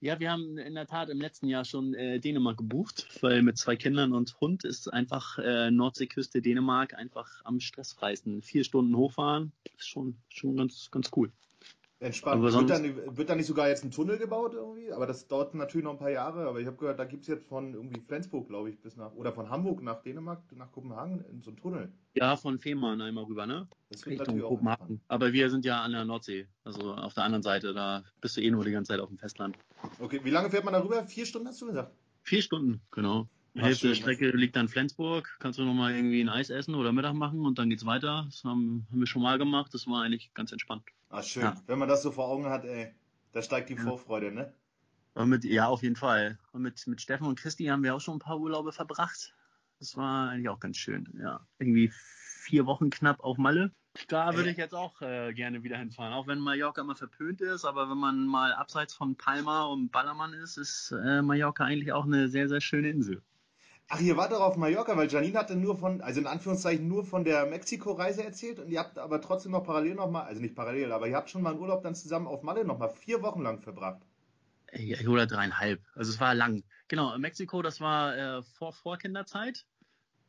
Ja, 0.00 0.18
wir 0.18 0.32
haben 0.32 0.58
in 0.58 0.74
der 0.74 0.88
Tat 0.88 1.10
im 1.10 1.20
letzten 1.20 1.46
Jahr 1.46 1.64
schon 1.64 1.94
äh, 1.94 2.18
Dänemark 2.18 2.56
gebucht, 2.56 3.06
weil 3.20 3.40
mit 3.42 3.56
zwei 3.56 3.76
Kindern 3.76 4.12
und 4.12 4.40
Hund 4.40 4.64
ist 4.64 4.92
einfach 4.92 5.38
äh, 5.38 5.70
Nordseeküste 5.70 6.42
Dänemark 6.42 6.94
einfach 6.94 7.28
am 7.44 7.60
stressfreisten. 7.60 8.42
Vier 8.42 8.64
Stunden 8.64 8.96
hochfahren 8.96 9.52
ist 9.78 9.88
schon, 9.88 10.16
schon 10.28 10.56
ganz, 10.56 10.90
ganz 10.90 11.10
cool. 11.14 11.30
Entspannt. 12.02 12.42
Wird 12.42 12.68
dann, 12.68 13.16
wird 13.16 13.30
dann 13.30 13.38
nicht 13.38 13.46
sogar 13.46 13.68
jetzt 13.68 13.84
ein 13.84 13.92
Tunnel 13.92 14.18
gebaut 14.18 14.54
irgendwie? 14.54 14.92
Aber 14.92 15.06
das 15.06 15.28
dauert 15.28 15.54
natürlich 15.54 15.84
noch 15.84 15.92
ein 15.92 15.98
paar 15.98 16.10
Jahre. 16.10 16.48
Aber 16.48 16.60
ich 16.60 16.66
habe 16.66 16.76
gehört, 16.76 16.98
da 16.98 17.04
gibt 17.04 17.22
es 17.22 17.28
jetzt 17.28 17.46
von 17.46 17.74
irgendwie 17.74 18.00
Flensburg, 18.00 18.48
glaube 18.48 18.70
ich, 18.70 18.80
bis 18.80 18.96
nach, 18.96 19.12
oder 19.14 19.32
von 19.32 19.48
Hamburg 19.48 19.82
nach 19.82 20.02
Dänemark, 20.02 20.42
nach 20.56 20.72
Kopenhagen, 20.72 21.24
in 21.30 21.42
so 21.42 21.50
einen 21.50 21.58
Tunnel. 21.58 21.92
Ja, 22.14 22.36
von 22.36 22.58
Fehmarn 22.58 23.00
einmal 23.00 23.24
rüber, 23.24 23.46
ne? 23.46 23.68
Das 23.90 24.04
Richtung 24.04 24.40
Kopenhagen. 24.40 25.00
Aber 25.06 25.32
wir 25.32 25.48
sind 25.48 25.64
ja 25.64 25.80
an 25.82 25.92
der 25.92 26.04
Nordsee, 26.04 26.48
also 26.64 26.92
auf 26.92 27.14
der 27.14 27.22
anderen 27.22 27.44
Seite. 27.44 27.72
Da 27.72 28.02
bist 28.20 28.36
du 28.36 28.40
eh 28.40 28.50
nur 28.50 28.64
die 28.64 28.72
ganze 28.72 28.92
Zeit 28.92 29.00
auf 29.00 29.08
dem 29.08 29.18
Festland. 29.18 29.56
Okay, 30.00 30.20
wie 30.24 30.30
lange 30.30 30.50
fährt 30.50 30.64
man 30.64 30.74
da 30.74 30.82
rüber? 30.82 31.06
Vier 31.06 31.24
Stunden 31.24 31.46
hast 31.48 31.62
du 31.62 31.66
gesagt? 31.66 31.92
Vier 32.22 32.42
Stunden, 32.42 32.80
genau. 32.90 33.28
Die 33.54 33.60
Hälfte 33.60 33.88
der 33.88 33.94
Strecke 33.94 34.30
liegt 34.30 34.56
an 34.56 34.66
Flensburg. 34.66 35.36
Kannst 35.38 35.58
du 35.58 35.64
nochmal 35.64 35.94
irgendwie 35.94 36.22
ein 36.22 36.30
Eis 36.30 36.48
essen 36.48 36.74
oder 36.74 36.90
Mittag 36.90 37.14
machen 37.14 37.44
und 37.44 37.58
dann 37.58 37.68
geht's 37.68 37.84
weiter. 37.84 38.24
Das 38.28 38.42
haben, 38.44 38.86
haben 38.90 38.98
wir 38.98 39.06
schon 39.06 39.22
mal 39.22 39.38
gemacht. 39.38 39.74
Das 39.74 39.86
war 39.86 40.02
eigentlich 40.02 40.32
ganz 40.32 40.52
entspannt. 40.52 40.82
Ah, 41.12 41.22
schön. 41.22 41.42
Ja. 41.42 41.54
Wenn 41.66 41.78
man 41.78 41.88
das 41.88 42.02
so 42.02 42.10
vor 42.10 42.26
Augen 42.26 42.46
hat, 42.46 42.64
ey, 42.64 42.92
da 43.32 43.42
steigt 43.42 43.68
die 43.68 43.74
ja. 43.74 43.82
Vorfreude, 43.82 44.32
ne? 44.32 44.52
Und 45.14 45.28
mit, 45.28 45.44
ja, 45.44 45.66
auf 45.66 45.82
jeden 45.82 45.96
Fall. 45.96 46.38
Und 46.52 46.62
mit, 46.62 46.86
mit 46.86 47.02
Steffen 47.02 47.26
und 47.26 47.38
Christi 47.38 47.66
haben 47.66 47.82
wir 47.82 47.94
auch 47.94 48.00
schon 48.00 48.16
ein 48.16 48.18
paar 48.18 48.40
Urlaube 48.40 48.72
verbracht. 48.72 49.34
Das 49.78 49.94
war 49.96 50.30
eigentlich 50.30 50.48
auch 50.48 50.58
ganz 50.58 50.78
schön, 50.78 51.06
ja. 51.20 51.46
Irgendwie 51.58 51.92
vier 51.92 52.64
Wochen 52.64 52.88
knapp 52.88 53.20
auf 53.20 53.36
Malle. 53.36 53.72
Da 54.08 54.34
würde 54.34 54.48
ich 54.48 54.56
jetzt 54.56 54.74
auch 54.74 55.02
äh, 55.02 55.34
gerne 55.34 55.62
wieder 55.62 55.76
hinfahren, 55.76 56.14
auch 56.14 56.26
wenn 56.26 56.38
Mallorca 56.38 56.80
immer 56.80 56.96
verpönt 56.96 57.42
ist, 57.42 57.66
aber 57.66 57.90
wenn 57.90 57.98
man 57.98 58.26
mal 58.26 58.54
abseits 58.54 58.94
von 58.94 59.16
Palma 59.16 59.64
und 59.64 59.90
Ballermann 59.90 60.32
ist, 60.32 60.56
ist 60.56 60.92
äh, 60.92 61.20
Mallorca 61.20 61.66
eigentlich 61.66 61.92
auch 61.92 62.06
eine 62.06 62.28
sehr, 62.28 62.48
sehr 62.48 62.62
schöne 62.62 62.88
Insel. 62.88 63.22
Ach, 63.88 64.00
ihr 64.00 64.16
wart 64.16 64.32
doch 64.32 64.40
auf 64.40 64.56
Mallorca, 64.56 64.96
weil 64.96 65.10
Janine 65.10 65.38
hatte 65.38 65.54
nur 65.54 65.76
von, 65.76 66.00
also 66.00 66.20
in 66.20 66.26
Anführungszeichen 66.26 66.88
nur 66.88 67.04
von 67.04 67.24
der 67.24 67.46
Mexiko-Reise 67.46 68.24
erzählt 68.24 68.58
und 68.58 68.70
ihr 68.70 68.78
habt 68.78 68.98
aber 68.98 69.20
trotzdem 69.20 69.52
noch 69.52 69.64
parallel 69.64 69.94
nochmal, 69.94 70.24
also 70.24 70.40
nicht 70.40 70.54
parallel, 70.54 70.92
aber 70.92 71.08
ihr 71.08 71.16
habt 71.16 71.28
schon 71.28 71.42
mal 71.42 71.50
einen 71.50 71.60
Urlaub 71.60 71.82
dann 71.82 71.94
zusammen 71.94 72.26
auf 72.26 72.42
Malle 72.42 72.64
nochmal 72.64 72.90
vier 72.90 73.22
Wochen 73.22 73.42
lang 73.42 73.60
verbracht. 73.60 74.00
Ja, 74.72 75.06
oder 75.06 75.26
dreieinhalb. 75.26 75.82
Also 75.94 76.10
es 76.10 76.20
war 76.20 76.34
lang. 76.34 76.62
Genau, 76.88 77.16
Mexiko, 77.18 77.60
das 77.60 77.80
war 77.80 78.16
äh, 78.16 78.42
vor 78.42 78.72
Vorkinderzeit. 78.72 79.66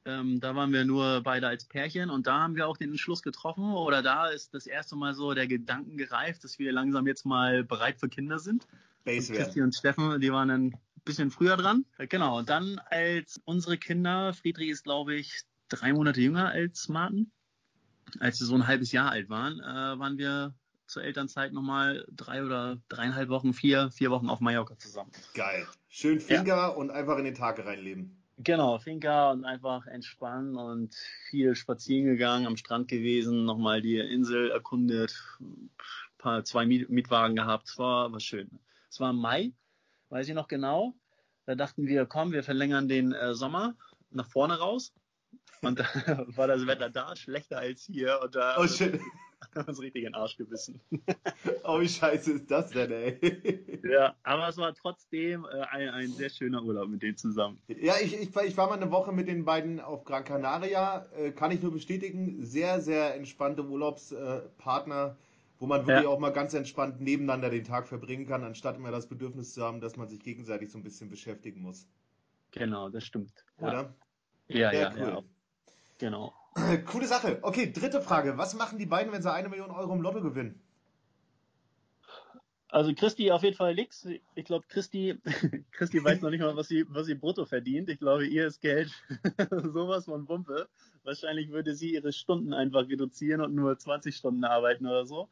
Ähm, 0.05 0.41
da 0.41 0.53
waren 0.55 0.73
wir 0.73 0.83
nur 0.83 1.21
beide 1.23 1.47
als 1.47 1.63
Pärchen 1.63 2.09
und 2.09 2.27
da 2.27 2.41
haben 2.41 2.57
wir 2.57 2.67
auch 2.67 2.75
den 2.75 2.89
Entschluss 2.89 3.23
getroffen 3.23 3.73
oder 3.73 4.01
da 4.01 4.27
ist 4.27 4.53
das 4.53 4.67
erste 4.67 4.97
Mal 4.97 5.13
so 5.13 5.33
der 5.33 5.47
Gedanken 5.47 5.95
gereift, 5.95 6.43
dass 6.43 6.59
wir 6.59 6.73
langsam 6.73 7.07
jetzt 7.07 7.25
mal 7.25 7.63
bereit 7.63 7.99
für 8.01 8.09
Kinder 8.09 8.39
sind. 8.39 8.67
Base 9.05 9.31
und 9.31 9.39
Christi 9.39 9.61
und 9.61 9.73
Steffen, 9.73 10.19
die 10.19 10.31
waren 10.31 10.49
dann 10.49 10.75
bisschen 11.05 11.31
früher 11.31 11.57
dran. 11.57 11.85
Genau, 11.97 12.39
und 12.39 12.49
dann 12.49 12.79
als 12.89 13.41
unsere 13.45 13.77
Kinder, 13.77 14.33
Friedrich 14.33 14.69
ist 14.69 14.83
glaube 14.83 15.15
ich 15.15 15.41
drei 15.69 15.93
Monate 15.93 16.21
jünger 16.21 16.49
als 16.49 16.87
Martin, 16.89 17.31
als 18.19 18.37
sie 18.37 18.45
so 18.45 18.55
ein 18.55 18.67
halbes 18.67 18.91
Jahr 18.91 19.11
alt 19.11 19.29
waren, 19.29 19.59
äh, 19.59 19.99
waren 19.99 20.17
wir 20.17 20.53
zur 20.87 21.03
Elternzeit 21.03 21.53
nochmal 21.53 22.05
drei 22.11 22.43
oder 22.43 22.77
dreieinhalb 22.89 23.29
Wochen, 23.29 23.53
vier, 23.53 23.89
vier 23.91 24.11
Wochen 24.11 24.29
auf 24.29 24.39
Mallorca 24.39 24.77
zusammen. 24.77 25.11
Geil. 25.33 25.65
Schön 25.89 26.19
Finca 26.19 26.55
ja. 26.55 26.67
und 26.67 26.91
einfach 26.91 27.17
in 27.17 27.25
den 27.25 27.35
Tag 27.35 27.63
reinleben. 27.65 28.23
Genau, 28.37 28.79
Finca 28.79 29.31
und 29.31 29.45
einfach 29.45 29.85
entspannen 29.87 30.55
und 30.55 30.95
viel 31.29 31.55
spazieren 31.55 32.05
gegangen, 32.05 32.47
am 32.47 32.57
Strand 32.57 32.87
gewesen, 32.87 33.45
nochmal 33.45 33.81
die 33.81 33.97
Insel 33.99 34.51
erkundet, 34.51 35.15
paar, 36.17 36.43
zwei 36.43 36.65
Mietwagen 36.65 37.35
gehabt. 37.35 37.69
Es 37.69 37.77
war, 37.77 38.11
war 38.11 38.19
schön. 38.19 38.59
Es 38.89 38.99
war 38.99 39.11
im 39.11 39.17
Mai, 39.17 39.51
weiß 40.13 40.27
ich 40.29 40.35
noch 40.35 40.47
genau. 40.47 40.93
Da 41.45 41.55
dachten 41.55 41.87
wir, 41.87 42.05
komm, 42.05 42.31
wir 42.31 42.43
verlängern 42.43 42.87
den 42.87 43.13
äh, 43.13 43.33
Sommer 43.33 43.75
nach 44.11 44.29
vorne 44.29 44.59
raus. 44.59 44.93
Und 45.61 45.79
da 45.79 45.85
war 46.35 46.47
das 46.47 46.67
Wetter 46.67 46.89
da 46.89 47.15
schlechter 47.15 47.57
als 47.57 47.85
hier. 47.85 48.19
Und 48.23 48.35
da 48.35 48.57
oh, 48.59 48.67
shit. 48.67 48.99
haben 49.55 49.65
wir 49.65 49.69
uns 49.69 49.81
richtig 49.81 50.03
in 50.03 50.11
den 50.11 50.15
Arsch 50.15 50.37
gebissen. 50.37 50.79
oh, 51.63 51.81
wie 51.81 51.89
scheiße 51.89 52.33
ist 52.33 52.51
das 52.51 52.69
denn, 52.69 52.91
ey? 52.91 53.81
Ja, 53.83 54.15
aber 54.23 54.47
es 54.47 54.57
war 54.57 54.73
trotzdem 54.75 55.45
äh, 55.45 55.61
ein, 55.61 55.89
ein 55.89 56.11
sehr 56.11 56.29
schöner 56.29 56.63
Urlaub 56.63 56.89
mit 56.89 57.01
denen 57.01 57.17
zusammen. 57.17 57.59
Ja, 57.67 57.95
ich, 58.01 58.13
ich, 58.13 58.35
ich 58.35 58.57
war 58.57 58.67
mal 58.67 58.75
eine 58.75 58.91
Woche 58.91 59.11
mit 59.11 59.27
den 59.27 59.45
beiden 59.45 59.79
auf 59.79 60.05
Gran 60.05 60.23
Canaria. 60.23 61.07
Äh, 61.17 61.31
kann 61.31 61.51
ich 61.51 61.61
nur 61.61 61.73
bestätigen. 61.73 62.45
Sehr, 62.45 62.81
sehr 62.81 63.15
entspannte 63.15 63.65
Urlaubspartner. 63.65 65.17
Äh, 65.17 65.32
wo 65.63 65.67
man 65.67 65.87
wirklich 65.87 66.03
ja. 66.03 66.09
auch 66.09 66.19
mal 66.19 66.31
ganz 66.33 66.53
entspannt 66.53 66.99
nebeneinander 66.99 67.49
den 67.49 67.63
Tag 67.63 67.87
verbringen 67.87 68.27
kann, 68.27 68.43
anstatt 68.43 68.75
immer 68.75 68.91
das 68.91 69.07
Bedürfnis 69.07 69.53
zu 69.53 69.63
haben, 69.63 69.79
dass 69.79 69.95
man 69.95 70.09
sich 70.09 70.19
gegenseitig 70.19 70.69
so 70.69 70.77
ein 70.77 70.83
bisschen 70.83 71.09
beschäftigen 71.09 71.61
muss. 71.61 71.87
Genau, 72.51 72.89
das 72.89 73.05
stimmt. 73.05 73.31
Oder? 73.59 73.95
Ja, 74.49 74.73
ja, 74.73 74.73
ja, 74.73 74.91
cool. 74.91 74.99
ja. 74.99 75.21
Genau. 75.99 76.33
Coole 76.85 77.07
Sache. 77.07 77.39
Okay, 77.43 77.71
dritte 77.71 78.01
Frage. 78.01 78.37
Was 78.37 78.55
machen 78.55 78.77
die 78.77 78.85
beiden, 78.85 79.13
wenn 79.13 79.21
sie 79.21 79.31
eine 79.31 79.47
Million 79.47 79.71
Euro 79.71 79.93
im 79.93 80.01
Lotto 80.01 80.19
gewinnen? 80.19 80.61
Also 82.67 82.93
Christi 82.93 83.31
auf 83.31 83.43
jeden 83.43 83.55
Fall 83.55 83.73
nix. 83.73 84.05
Ich 84.35 84.43
glaube, 84.43 84.65
Christi, 84.67 85.17
Christi 85.71 86.03
weiß 86.03 86.19
noch 86.21 86.29
nicht 86.29 86.41
mal, 86.41 86.57
was 86.57 86.67
sie, 86.67 86.83
was 86.89 87.05
sie 87.05 87.15
brutto 87.15 87.45
verdient. 87.45 87.87
Ich 87.87 87.99
glaube, 87.99 88.27
ihr 88.27 88.47
ist 88.47 88.59
Geld 88.59 88.91
sowas 89.71 90.05
von 90.05 90.27
Wumpe. 90.27 90.67
Wahrscheinlich 91.05 91.51
würde 91.51 91.73
sie 91.73 91.93
ihre 91.93 92.11
Stunden 92.11 92.51
einfach 92.51 92.89
reduzieren 92.89 93.39
und 93.39 93.55
nur 93.55 93.77
20 93.77 94.13
Stunden 94.13 94.43
arbeiten 94.43 94.85
oder 94.87 95.05
so. 95.05 95.29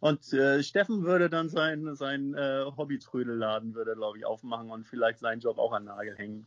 Und 0.00 0.32
äh, 0.32 0.62
Steffen 0.62 1.04
würde 1.04 1.28
dann 1.28 1.48
sein, 1.48 1.94
sein 1.94 2.34
äh, 2.34 2.64
Hobby-Trödelladen, 2.76 3.74
würde, 3.74 3.94
glaube 3.94 4.18
ich, 4.18 4.26
aufmachen 4.26 4.70
und 4.70 4.86
vielleicht 4.86 5.18
seinen 5.18 5.40
Job 5.40 5.58
auch 5.58 5.72
an 5.72 5.84
Nagel 5.84 6.16
hängen. 6.16 6.46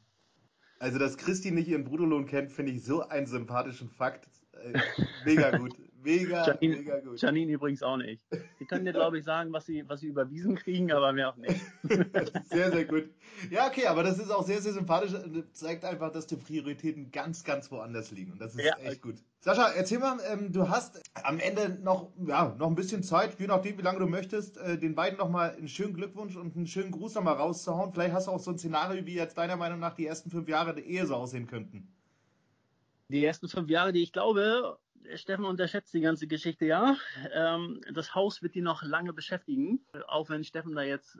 Also, 0.80 0.98
dass 0.98 1.18
Christi 1.18 1.52
nicht 1.52 1.68
ihren 1.68 1.84
Bruttolohn 1.84 2.26
kennt, 2.26 2.52
finde 2.52 2.72
ich 2.72 2.84
so 2.84 3.02
einen 3.02 3.28
sympathischen 3.28 3.90
Fakt. 3.90 4.28
Äh, 4.54 4.80
mega 5.26 5.58
gut. 5.58 5.76
Mega, 6.04 6.48
Janine, 6.48 6.78
mega 6.78 7.00
gut. 7.00 7.22
Janine 7.22 7.52
übrigens 7.52 7.84
auch 7.84 7.98
nicht. 7.98 8.24
Die 8.60 8.66
können 8.66 8.86
dir, 8.86 8.94
glaube 8.94 9.20
ich, 9.20 9.24
sagen, 9.24 9.54
was 9.54 9.68
sie, 9.68 9.88
was 9.88 10.00
sie 10.00 10.08
überwiesen 10.08 10.56
kriegen, 10.56 10.92
aber 10.92 11.14
mehr 11.14 11.30
auch 11.30 11.36
nicht. 11.36 11.62
sehr, 12.50 12.72
sehr 12.72 12.86
gut. 12.86 13.10
Ja, 13.50 13.68
okay, 13.68 13.88
aber 13.88 14.04
das 14.04 14.20
ist 14.20 14.30
auch 14.30 14.46
sehr, 14.46 14.62
sehr 14.62 14.74
sympathisch. 14.74 15.14
Zeigt 15.54 15.84
einfach, 15.84 16.12
dass 16.12 16.28
die 16.28 16.36
Prioritäten 16.36 17.10
ganz, 17.12 17.44
ganz 17.44 17.72
woanders 17.72 18.12
liegen. 18.12 18.34
Und 18.34 18.42
das 18.42 18.54
ist 18.54 18.64
ja, 18.64 18.76
echt 18.78 19.02
gut. 19.02 19.16
Sascha, 19.44 19.72
erzähl 19.72 19.98
mal, 19.98 20.20
ähm, 20.32 20.54
du 20.54 20.70
hast 20.70 21.02
am 21.24 21.40
Ende 21.40 21.68
noch, 21.82 22.12
ja, 22.28 22.56
noch 22.60 22.68
ein 22.68 22.76
bisschen 22.76 23.02
Zeit, 23.02 23.40
je 23.40 23.48
nachdem, 23.48 23.76
wie 23.80 23.82
lange 23.82 23.98
du 23.98 24.06
möchtest, 24.06 24.58
äh, 24.58 24.78
den 24.78 24.94
beiden 24.94 25.18
nochmal 25.18 25.56
einen 25.56 25.68
schönen 25.68 25.96
Glückwunsch 25.96 26.36
und 26.36 26.56
einen 26.56 26.68
schönen 26.68 26.92
Gruß 26.92 27.16
nochmal 27.16 27.34
rauszuhauen. 27.34 27.92
Vielleicht 27.92 28.14
hast 28.14 28.28
du 28.28 28.32
auch 28.32 28.40
so 28.40 28.52
ein 28.52 28.60
Szenario, 28.60 29.04
wie 29.08 29.16
jetzt 29.16 29.40
deiner 29.40 29.56
Meinung 29.56 29.80
nach 29.80 29.96
die 29.96 30.06
ersten 30.06 30.30
fünf 30.30 30.48
Jahre 30.48 30.76
der 30.76 30.86
Ehe 30.86 31.08
so 31.08 31.16
aussehen 31.16 31.48
könnten. 31.48 31.92
Die 33.08 33.26
ersten 33.26 33.48
fünf 33.48 33.68
Jahre, 33.68 33.92
die 33.94 34.04
ich 34.04 34.14
glaube, 34.14 34.78
Steffen 35.16 35.46
unterschätzt 35.46 35.92
die 35.96 36.02
ganze 36.02 36.28
Geschichte 36.28 36.68
ja. 36.68 36.96
Ähm, 37.34 37.82
das 37.92 38.14
Haus 38.14 38.44
wird 38.44 38.54
die 38.54 38.62
noch 38.62 38.84
lange 38.84 39.12
beschäftigen, 39.12 39.84
auch 40.08 40.30
wenn 40.30 40.44
Steffen 40.44 40.76
da 40.76 40.84
jetzt 40.84 41.18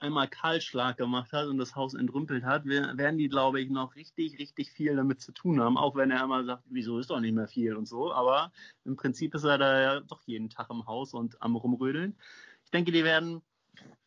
einmal 0.00 0.28
Kahlschlag 0.28 0.96
gemacht 0.96 1.32
hat 1.32 1.46
und 1.46 1.58
das 1.58 1.74
Haus 1.76 1.94
entrümpelt 1.94 2.44
hat, 2.44 2.64
werden 2.64 3.18
die, 3.18 3.28
glaube 3.28 3.60
ich, 3.60 3.70
noch 3.70 3.94
richtig, 3.96 4.38
richtig 4.38 4.70
viel 4.70 4.96
damit 4.96 5.20
zu 5.20 5.32
tun 5.32 5.60
haben, 5.60 5.76
auch 5.76 5.94
wenn 5.94 6.10
er 6.10 6.24
immer 6.24 6.44
sagt, 6.44 6.64
wieso 6.66 6.98
ist 6.98 7.10
doch 7.10 7.20
nicht 7.20 7.34
mehr 7.34 7.48
viel 7.48 7.74
und 7.74 7.86
so. 7.86 8.12
Aber 8.12 8.52
im 8.84 8.96
Prinzip 8.96 9.34
ist 9.34 9.44
er 9.44 9.58
da 9.58 9.80
ja 9.80 10.00
doch 10.00 10.22
jeden 10.26 10.50
Tag 10.50 10.70
im 10.70 10.86
Haus 10.86 11.14
und 11.14 11.40
am 11.42 11.56
Rumrödeln. 11.56 12.16
Ich 12.64 12.70
denke, 12.70 12.92
die 12.92 13.04
werden 13.04 13.42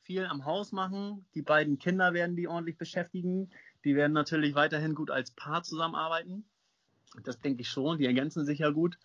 viel 0.04 0.26
am 0.26 0.46
Haus 0.46 0.72
machen. 0.72 1.26
Die 1.36 1.42
beiden 1.42 1.80
Kinder 1.80 2.14
werden 2.14 2.36
die 2.36 2.48
ordentlich 2.48 2.78
beschäftigen. 2.78 3.50
Die 3.86 3.96
werden 3.96 4.14
natürlich 4.14 4.56
weiterhin 4.56 4.96
gut 4.96 5.12
als 5.12 5.32
Paar 5.32 5.64
zusammenarbeiten. 5.64 6.46
Das 7.24 7.40
denke 7.40 7.62
ich 7.62 7.70
schon. 7.70 7.98
Die 7.98 8.06
ergänzen 8.06 8.46
sich 8.46 8.60
ja 8.60 8.70
gut. 8.70 8.98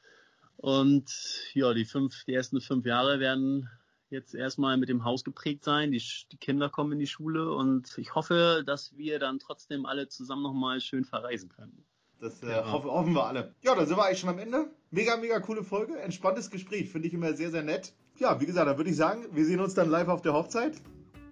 Und 0.57 1.11
ja, 1.55 1.75
die 1.75 1.85
fünf, 1.85 2.25
die 2.25 2.35
ersten 2.35 2.61
fünf 2.61 2.87
Jahre 2.87 3.21
werden 3.21 3.69
jetzt 4.11 4.35
erstmal 4.35 4.77
mit 4.77 4.89
dem 4.89 5.05
Haus 5.05 5.25
geprägt 5.25 5.65
sein. 5.65 5.93
Die, 5.93 6.03
die 6.33 6.37
Kinder 6.37 6.69
kommen 6.69 6.93
in 6.93 6.99
die 6.99 7.07
Schule 7.07 7.53
und 7.53 7.97
ich 7.99 8.15
hoffe, 8.15 8.63
dass 8.67 8.97
wir 8.97 9.19
dann 9.19 9.39
trotzdem 9.39 9.87
alle 9.87 10.09
zusammen 10.09 10.43
nochmal 10.43 10.81
schön 10.81 11.05
verreisen 11.05 11.49
können. 11.49 11.85
Das 12.21 12.43
äh, 12.43 12.49
ja. 12.49 12.71
hoffen, 12.71 12.91
hoffen 12.91 13.13
wir 13.13 13.27
alle. 13.27 13.55
Ja, 13.63 13.75
dann 13.75 13.87
sind 13.87 13.97
wir 13.97 14.05
eigentlich 14.05 14.21
schon 14.21 14.31
am 14.31 14.39
Ende. 14.39 14.71
Mega, 14.91 15.17
mega 15.17 15.39
coole 15.41 15.63
Folge. 15.63 15.99
Entspanntes 15.99 16.51
Gespräch. 16.51 16.91
Finde 16.91 17.09
ich 17.09 17.15
immer 17.15 17.35
sehr, 17.35 17.51
sehr 17.51 17.63
nett. 17.63 17.93
Ja, 18.19 18.41
wie 18.41 18.47
gesagt, 18.47 18.67
dann 18.67 18.79
würde 18.79 18.91
ich 18.91 18.97
sagen, 18.97 19.27
wir 19.33 19.45
sehen 19.45 19.61
uns 19.61 19.75
dann 19.75 19.91
live 19.91 20.09
auf 20.09 20.23
der 20.23 20.33
Hochzeit. 20.33 20.81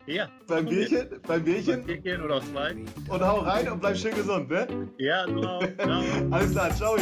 Ja. 0.07 0.29
Beim 0.47 0.67
Bierchen, 0.67 1.09
beim 1.27 1.43
Bierchen. 1.43 1.87
Beim 1.87 2.03
Bierchen 2.03 2.23
oder 2.23 2.43
zwei. 2.43 2.73
Und 3.09 3.23
hau 3.23 3.39
rein 3.39 3.71
und 3.71 3.81
bleib 3.81 3.97
schön 3.97 4.15
gesund, 4.15 4.51
ne? 4.51 4.91
Ja, 4.99 5.25
genau. 5.25 5.61
Alles 6.31 6.51
klar, 6.53 6.75
ciao. 6.75 6.99